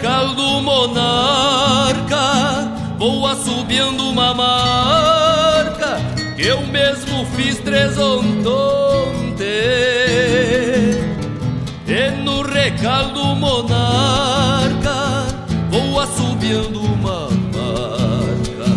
no 0.02 0.08
recaldo 0.08 0.62
monarca 0.64 2.18
vou 2.98 3.28
assobiando 3.28 4.10
uma 4.10 4.34
marca 4.34 6.00
que 6.36 6.42
eu 6.42 6.66
mesmo 6.68 7.24
fiz 7.36 7.60
tresontonte. 7.60 9.44
E 11.88 12.12
no 12.24 12.42
recaldo 12.42 13.36
monarca 13.36 15.28
Vou 15.70 16.00
assobiando 16.00 16.82
uma 16.82 17.28
marca 17.30 18.72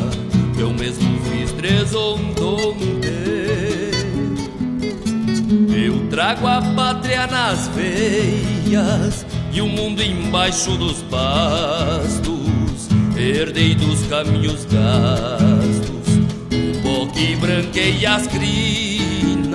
Que 0.55 0.61
eu 0.61 0.71
mesmo 0.73 1.21
fiz 1.31 1.53
tresontonte 1.53 3.01
Eu 5.73 6.09
trago 6.09 6.47
a 6.47 6.61
pátria 6.61 7.27
nas 7.29 7.69
veias 7.69 9.24
E 9.55 9.63
o 9.63 9.69
mundo 9.69 10.03
embaixo 10.03 10.77
dos 10.77 11.01
bastos 11.03 12.89
Herdei 13.17 13.77
dos 13.77 14.05
caminhos 14.09 14.65
gastos 14.65 16.09
O 16.51 16.83
pó 16.83 17.07
que 17.13 17.37
branqueia 17.37 18.17
as 18.17 18.27
crinas 18.27 19.55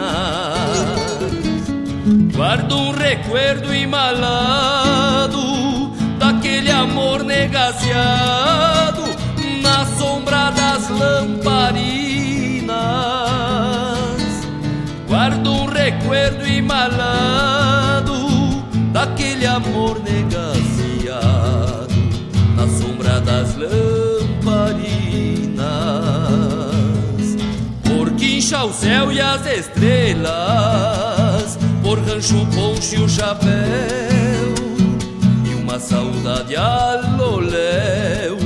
Guardo 2.34 2.78
um 2.78 2.92
recuerdo 2.92 3.76
imalado 3.76 5.40
daquele 6.18 6.72
amor 6.72 7.24
negaciado 7.24 9.04
na 9.62 9.86
sombra 9.86 10.50
das 10.52 10.90
lamparinas. 10.90 12.72
Guardo 15.08 15.52
um 15.52 15.66
recuerdo 15.66 16.48
imalado 16.48 17.59
das 23.30 23.56
lamparinas. 23.56 24.90
Por 27.84 28.10
quincha 28.16 28.64
o 28.64 28.74
céu 28.74 29.12
e 29.12 29.22
as 29.22 29.46
estrelas 29.46 30.80
por 31.84 32.00
rancho 32.00 32.48
ponche 32.56 32.98
o 32.98 33.08
chapéu 33.08 33.50
e 35.46 35.54
uma 35.62 35.80
saudade 35.80 36.56
aloléu 36.56 38.38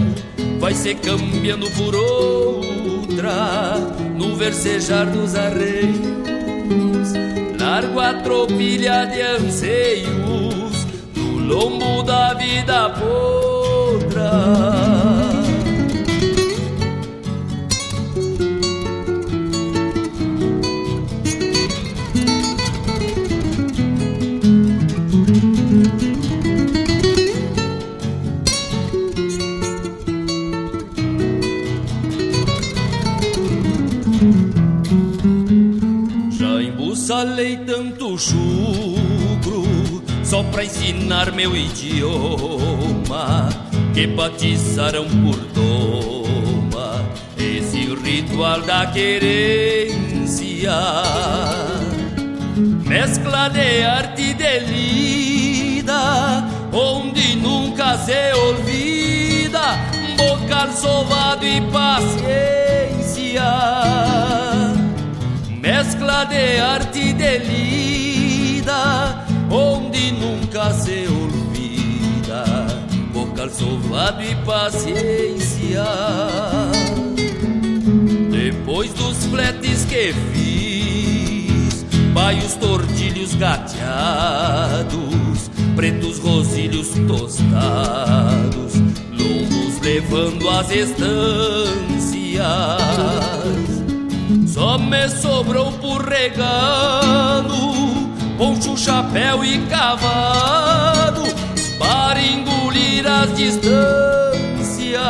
vai 0.59 0.73
se 0.73 0.93
cambiando 0.95 1.69
por 1.71 1.95
outra 1.95 3.77
no 4.17 4.35
versejar 4.35 5.05
dos 5.05 5.33
arreios 5.35 7.13
largo 7.59 8.01
a 8.01 8.13
tropilha 8.15 9.05
de 9.05 9.21
anseios 9.21 10.85
do 11.13 11.39
lombo 11.39 12.03
da 12.03 12.33
vida 12.33 12.89
podra 12.89 13.42
já 36.31 37.03
Salei 37.03 37.57
tanto 37.57 38.17
chucro 38.17 39.63
só 40.23 40.41
pra 40.43 40.63
ensinar 40.63 41.33
meu 41.33 41.55
idioma 41.55 42.83
que 43.93 44.07
batizaram 44.07 45.05
por 45.05 45.35
doma 45.53 47.05
esse 47.37 47.93
ritual 47.95 48.61
da 48.61 48.87
querência. 48.87 50.71
Mescla 52.87 53.49
de 53.49 53.83
arte 53.83 54.21
e 54.21 54.33
de 54.33 54.59
lida 54.61 56.43
onde 56.71 57.35
nunca 57.35 57.97
se 57.99 58.33
olvida 58.33 59.77
bocal 60.17 60.71
sovado 60.71 61.45
e 61.45 61.61
paciência. 61.71 63.43
Mescla 65.49 66.25
de 66.25 66.59
arte 66.59 66.99
e 66.99 67.13
de 67.13 67.37
lida 67.37 69.25
onde 69.51 70.11
nunca 70.13 70.73
se 70.73 71.07
olvida 71.07 71.22
sovado 73.49 74.21
e 74.23 74.35
paciência. 74.45 75.83
Depois 78.31 78.93
dos 78.93 79.25
fletes 79.25 79.85
que 79.85 80.13
fiz 80.33 81.85
baios 82.13 82.55
tordilhos 82.55 83.35
gateados 83.35 85.03
pretos 85.75 86.19
rosilhos 86.19 86.89
tostados 87.07 88.75
lombos 89.11 89.79
levando 89.81 90.49
as 90.49 90.71
estâncias. 90.71 92.43
Só 94.47 94.77
me 94.77 95.09
sobrou 95.09 95.71
por 95.73 96.07
regalo 96.07 97.73
poncho, 98.37 98.77
chapéu 98.77 99.43
e 99.43 99.59
cavalo 99.67 101.23
para 101.79 102.21
engolir 103.13 103.21
as 103.21 103.33
distâncias. 103.35 105.03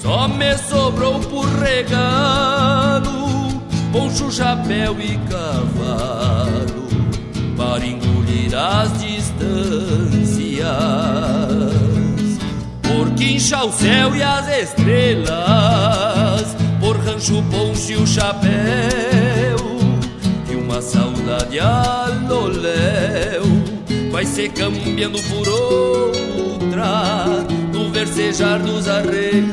Só 0.00 0.28
me 0.28 0.56
sobrou 0.58 1.18
por 1.20 1.46
regalo 1.46 3.28
poncho, 3.92 4.30
chapéu 4.30 4.96
e 5.00 5.18
cavalo 5.28 6.88
para 7.56 7.86
engolir 7.86 8.54
as 8.54 8.92
distâncias. 8.98 10.68
Por 12.82 13.10
quincha 13.14 13.64
o 13.64 13.72
céu 13.72 14.14
e 14.14 14.22
as 14.22 14.48
estrelas 14.48 15.36
por 16.80 16.96
rancho 16.98 17.42
ponche 17.50 17.96
o 17.96 18.06
chapéu 18.06 19.58
e 20.50 20.54
uma 20.54 20.80
saudade 20.80 21.58
aloléu 21.58 23.42
vai 24.18 24.26
se 24.26 24.48
cambiando 24.48 25.22
por 25.22 25.48
outra 25.48 27.24
no 27.72 27.88
versejar 27.92 28.58
dos 28.58 28.88
arreios 28.88 29.46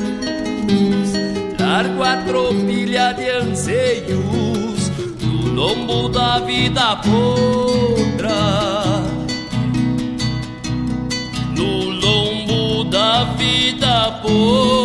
largo 1.56 2.02
a 2.02 2.16
tropilha 2.16 3.12
de 3.12 3.30
anseios 3.30 4.90
no 5.22 5.52
lombo 5.54 6.08
da 6.08 6.40
vida 6.40 6.96
podra. 6.96 8.34
No 11.56 11.84
lombo 11.84 12.90
da 12.90 13.22
vida 13.38 14.20
podra 14.20 14.75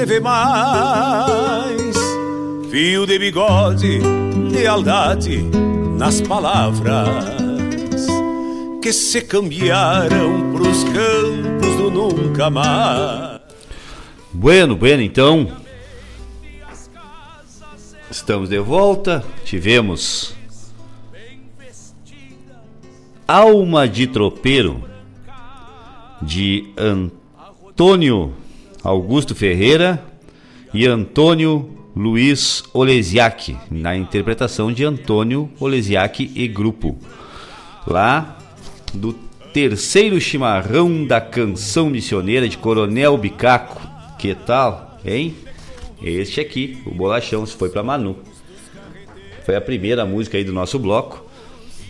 se 0.00 0.06
vê 0.06 0.18
mais. 0.18 1.94
Fio 2.70 3.04
de 3.04 3.18
bigode, 3.18 4.00
lealdade 4.50 5.42
nas 5.98 6.22
palavras 6.22 8.06
que 8.80 8.94
se 8.94 9.20
cambiaram 9.20 10.52
pros 10.52 10.84
campos 10.84 11.76
do 11.76 11.90
nunca 11.90 12.48
mais. 12.48 13.40
Bueno, 14.32 14.74
bueno, 14.74 15.02
então. 15.02 15.48
Estamos 18.10 18.48
de 18.48 18.58
volta. 18.58 19.22
Tivemos 19.44 20.34
Alma 23.28 23.86
de 23.86 24.06
Tropeiro 24.06 24.82
de 26.22 26.72
Antônio 26.76 28.34
Augusto 28.82 29.34
Ferreira 29.34 30.02
e 30.72 30.86
Antônio 30.86 31.78
Luiz 31.94 32.62
Olesiak, 32.72 33.56
na 33.70 33.96
interpretação 33.96 34.72
de 34.72 34.84
Antônio 34.84 35.50
Olesiak 35.60 36.30
e 36.34 36.48
grupo. 36.48 36.96
Lá 37.86 38.38
do 38.94 39.12
terceiro 39.52 40.20
chimarrão 40.20 41.04
da 41.04 41.20
canção 41.20 41.90
missioneira 41.90 42.48
de 42.48 42.56
Coronel 42.56 43.18
Bicaco. 43.18 43.80
Que 44.18 44.34
tal, 44.34 44.98
hein? 45.04 45.34
Este 46.02 46.40
aqui, 46.40 46.78
o 46.86 46.94
Bolachão, 46.94 47.44
se 47.44 47.54
foi 47.54 47.68
para 47.68 47.82
Manu. 47.82 48.16
Foi 49.44 49.56
a 49.56 49.60
primeira 49.60 50.06
música 50.06 50.38
aí 50.38 50.44
do 50.44 50.52
nosso 50.52 50.78
bloco. 50.78 51.24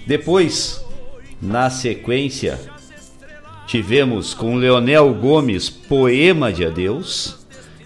Depois, 0.06 0.84
na 1.40 1.70
sequência, 1.70 2.58
tivemos 3.70 4.34
com 4.34 4.56
Leonel 4.56 5.14
Gomes 5.14 5.70
Poema 5.70 6.52
de 6.52 6.66
Adeus. 6.66 7.38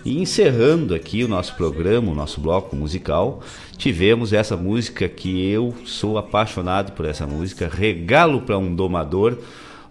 E 0.02 0.18
encerrando 0.18 0.94
aqui 0.94 1.22
o 1.22 1.28
nosso 1.28 1.54
programa, 1.56 2.10
o 2.10 2.14
nosso 2.14 2.40
bloco 2.40 2.74
musical, 2.74 3.42
tivemos 3.76 4.32
essa 4.32 4.56
música 4.56 5.06
que 5.10 5.46
eu 5.46 5.74
sou 5.84 6.16
apaixonado 6.16 6.92
por 6.92 7.04
essa 7.04 7.26
música, 7.26 7.70
Regalo 7.70 8.40
para 8.40 8.56
um 8.56 8.74
Domador, 8.74 9.36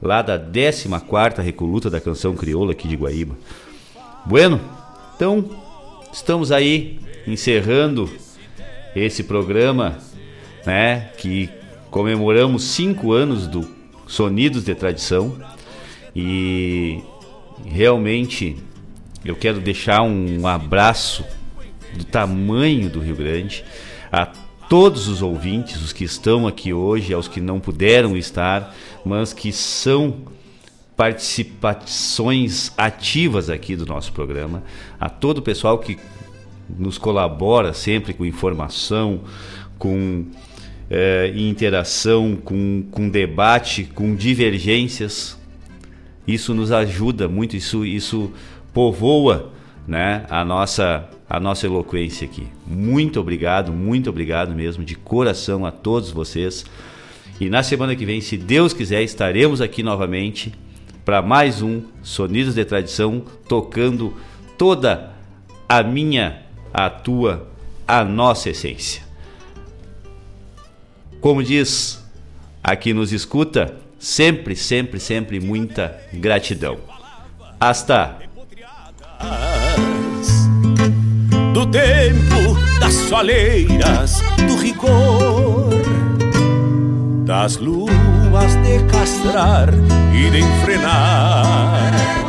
lá 0.02 0.24
da 0.24 0.40
14ª 0.40 1.44
Recoluta 1.44 1.92
da 1.92 2.02
Canção 2.02 2.34
Crioula 2.34 2.72
aqui 2.72 2.88
de 2.88 2.96
Guaíba. 2.96 3.36
Bueno, 4.26 4.60
então 5.16 5.48
estamos 6.12 6.52
aí 6.52 7.00
encerrando 7.28 8.10
esse 8.96 9.24
programa, 9.24 10.00
né, 10.66 11.12
que 11.20 11.52
comemoramos 11.92 12.64
cinco 12.64 13.12
anos 13.12 13.46
do 13.46 13.64
Sonidos 14.08 14.64
de 14.64 14.74
Tradição 14.74 15.53
e 16.16 17.02
realmente 17.66 18.58
eu 19.26 19.36
quero 19.36 19.60
deixar 19.60 20.02
um 20.02 20.46
abraço 20.46 21.24
do 21.96 22.04
tamanho 22.04 22.90
do 22.90 23.00
Rio 23.00 23.16
Grande 23.16 23.64
a 24.12 24.26
todos 24.70 25.08
os 25.08 25.22
ouvintes, 25.22 25.82
os 25.82 25.94
que 25.94 26.04
estão 26.04 26.48
aqui 26.48 26.74
hoje, 26.74 27.14
aos 27.14 27.28
que 27.28 27.40
não 27.40 27.60
puderam 27.60 28.18
estar, 28.18 28.76
mas 29.06 29.34
que 29.34 29.52
são 29.52 30.16
participações 30.96 32.72
ativas 32.78 33.50
aqui 33.50 33.76
do 33.76 33.86
nosso 33.86 34.12
programa, 34.14 34.64
a 35.00 35.10
todo 35.10 35.40
o 35.40 35.42
pessoal 35.42 35.78
que 35.80 35.98
nos 36.70 36.98
colabora 36.98 37.74
sempre 37.74 38.14
com 38.14 38.26
informação, 38.26 39.22
com 39.78 40.26
é, 40.90 41.32
interação, 41.36 42.36
com, 42.36 42.84
com 42.92 43.10
debate, 43.10 43.86
com 43.86 44.16
divergências. 44.16 45.38
Isso 46.28 46.54
nos 46.54 46.72
ajuda 46.72 47.28
muito, 47.28 47.56
isso, 47.56 47.86
isso 47.86 48.32
povoa 48.74 49.52
né, 49.88 50.26
a 50.30 50.44
nossa 50.46 51.10
a 51.34 51.40
nossa 51.40 51.66
eloquência 51.66 52.26
aqui. 52.26 52.46
Muito 52.68 53.20
obrigado, 53.20 53.72
muito 53.72 54.08
obrigado 54.08 54.54
mesmo 54.54 54.84
de 54.84 54.94
coração 54.94 55.66
a 55.66 55.72
todos 55.72 56.12
vocês. 56.12 56.64
E 57.40 57.50
na 57.50 57.64
semana 57.64 57.96
que 57.96 58.06
vem, 58.06 58.22
se 58.22 58.38
Deus 58.38 58.72
quiser, 58.72 59.02
estaremos 59.02 59.60
aqui 59.60 59.82
novamente 59.82 60.54
para 61.04 61.24
mais 61.24 61.64
um 61.64 61.82
Sonidos 62.04 62.54
de 62.54 62.64
Tradição, 62.64 63.24
tocando 63.50 64.14
toda 64.60 65.12
a 65.68 65.82
minha, 65.82 66.44
a 66.72 66.88
tua, 66.88 67.48
a 67.88 68.04
nossa 68.04 68.52
essência. 68.52 69.02
Como 71.20 71.42
diz 71.42 72.04
aqui 72.64 72.94
nos 72.94 73.12
escuta, 73.12 73.76
sempre, 74.04 74.54
sempre, 74.54 75.00
sempre 75.00 75.40
muita 75.40 75.98
gratidão. 76.12 76.78
Hasta 77.58 78.18
do 81.54 81.66
tempo 81.68 82.60
das 82.82 82.94
soleiras, 82.94 84.20
do 84.46 84.58
rigor, 84.58 85.70
das 87.26 87.56
luas 87.56 88.56
de 88.62 88.84
castrar 88.92 89.70
e 90.14 90.30
de 90.30 90.40
enfrenar 90.40 92.23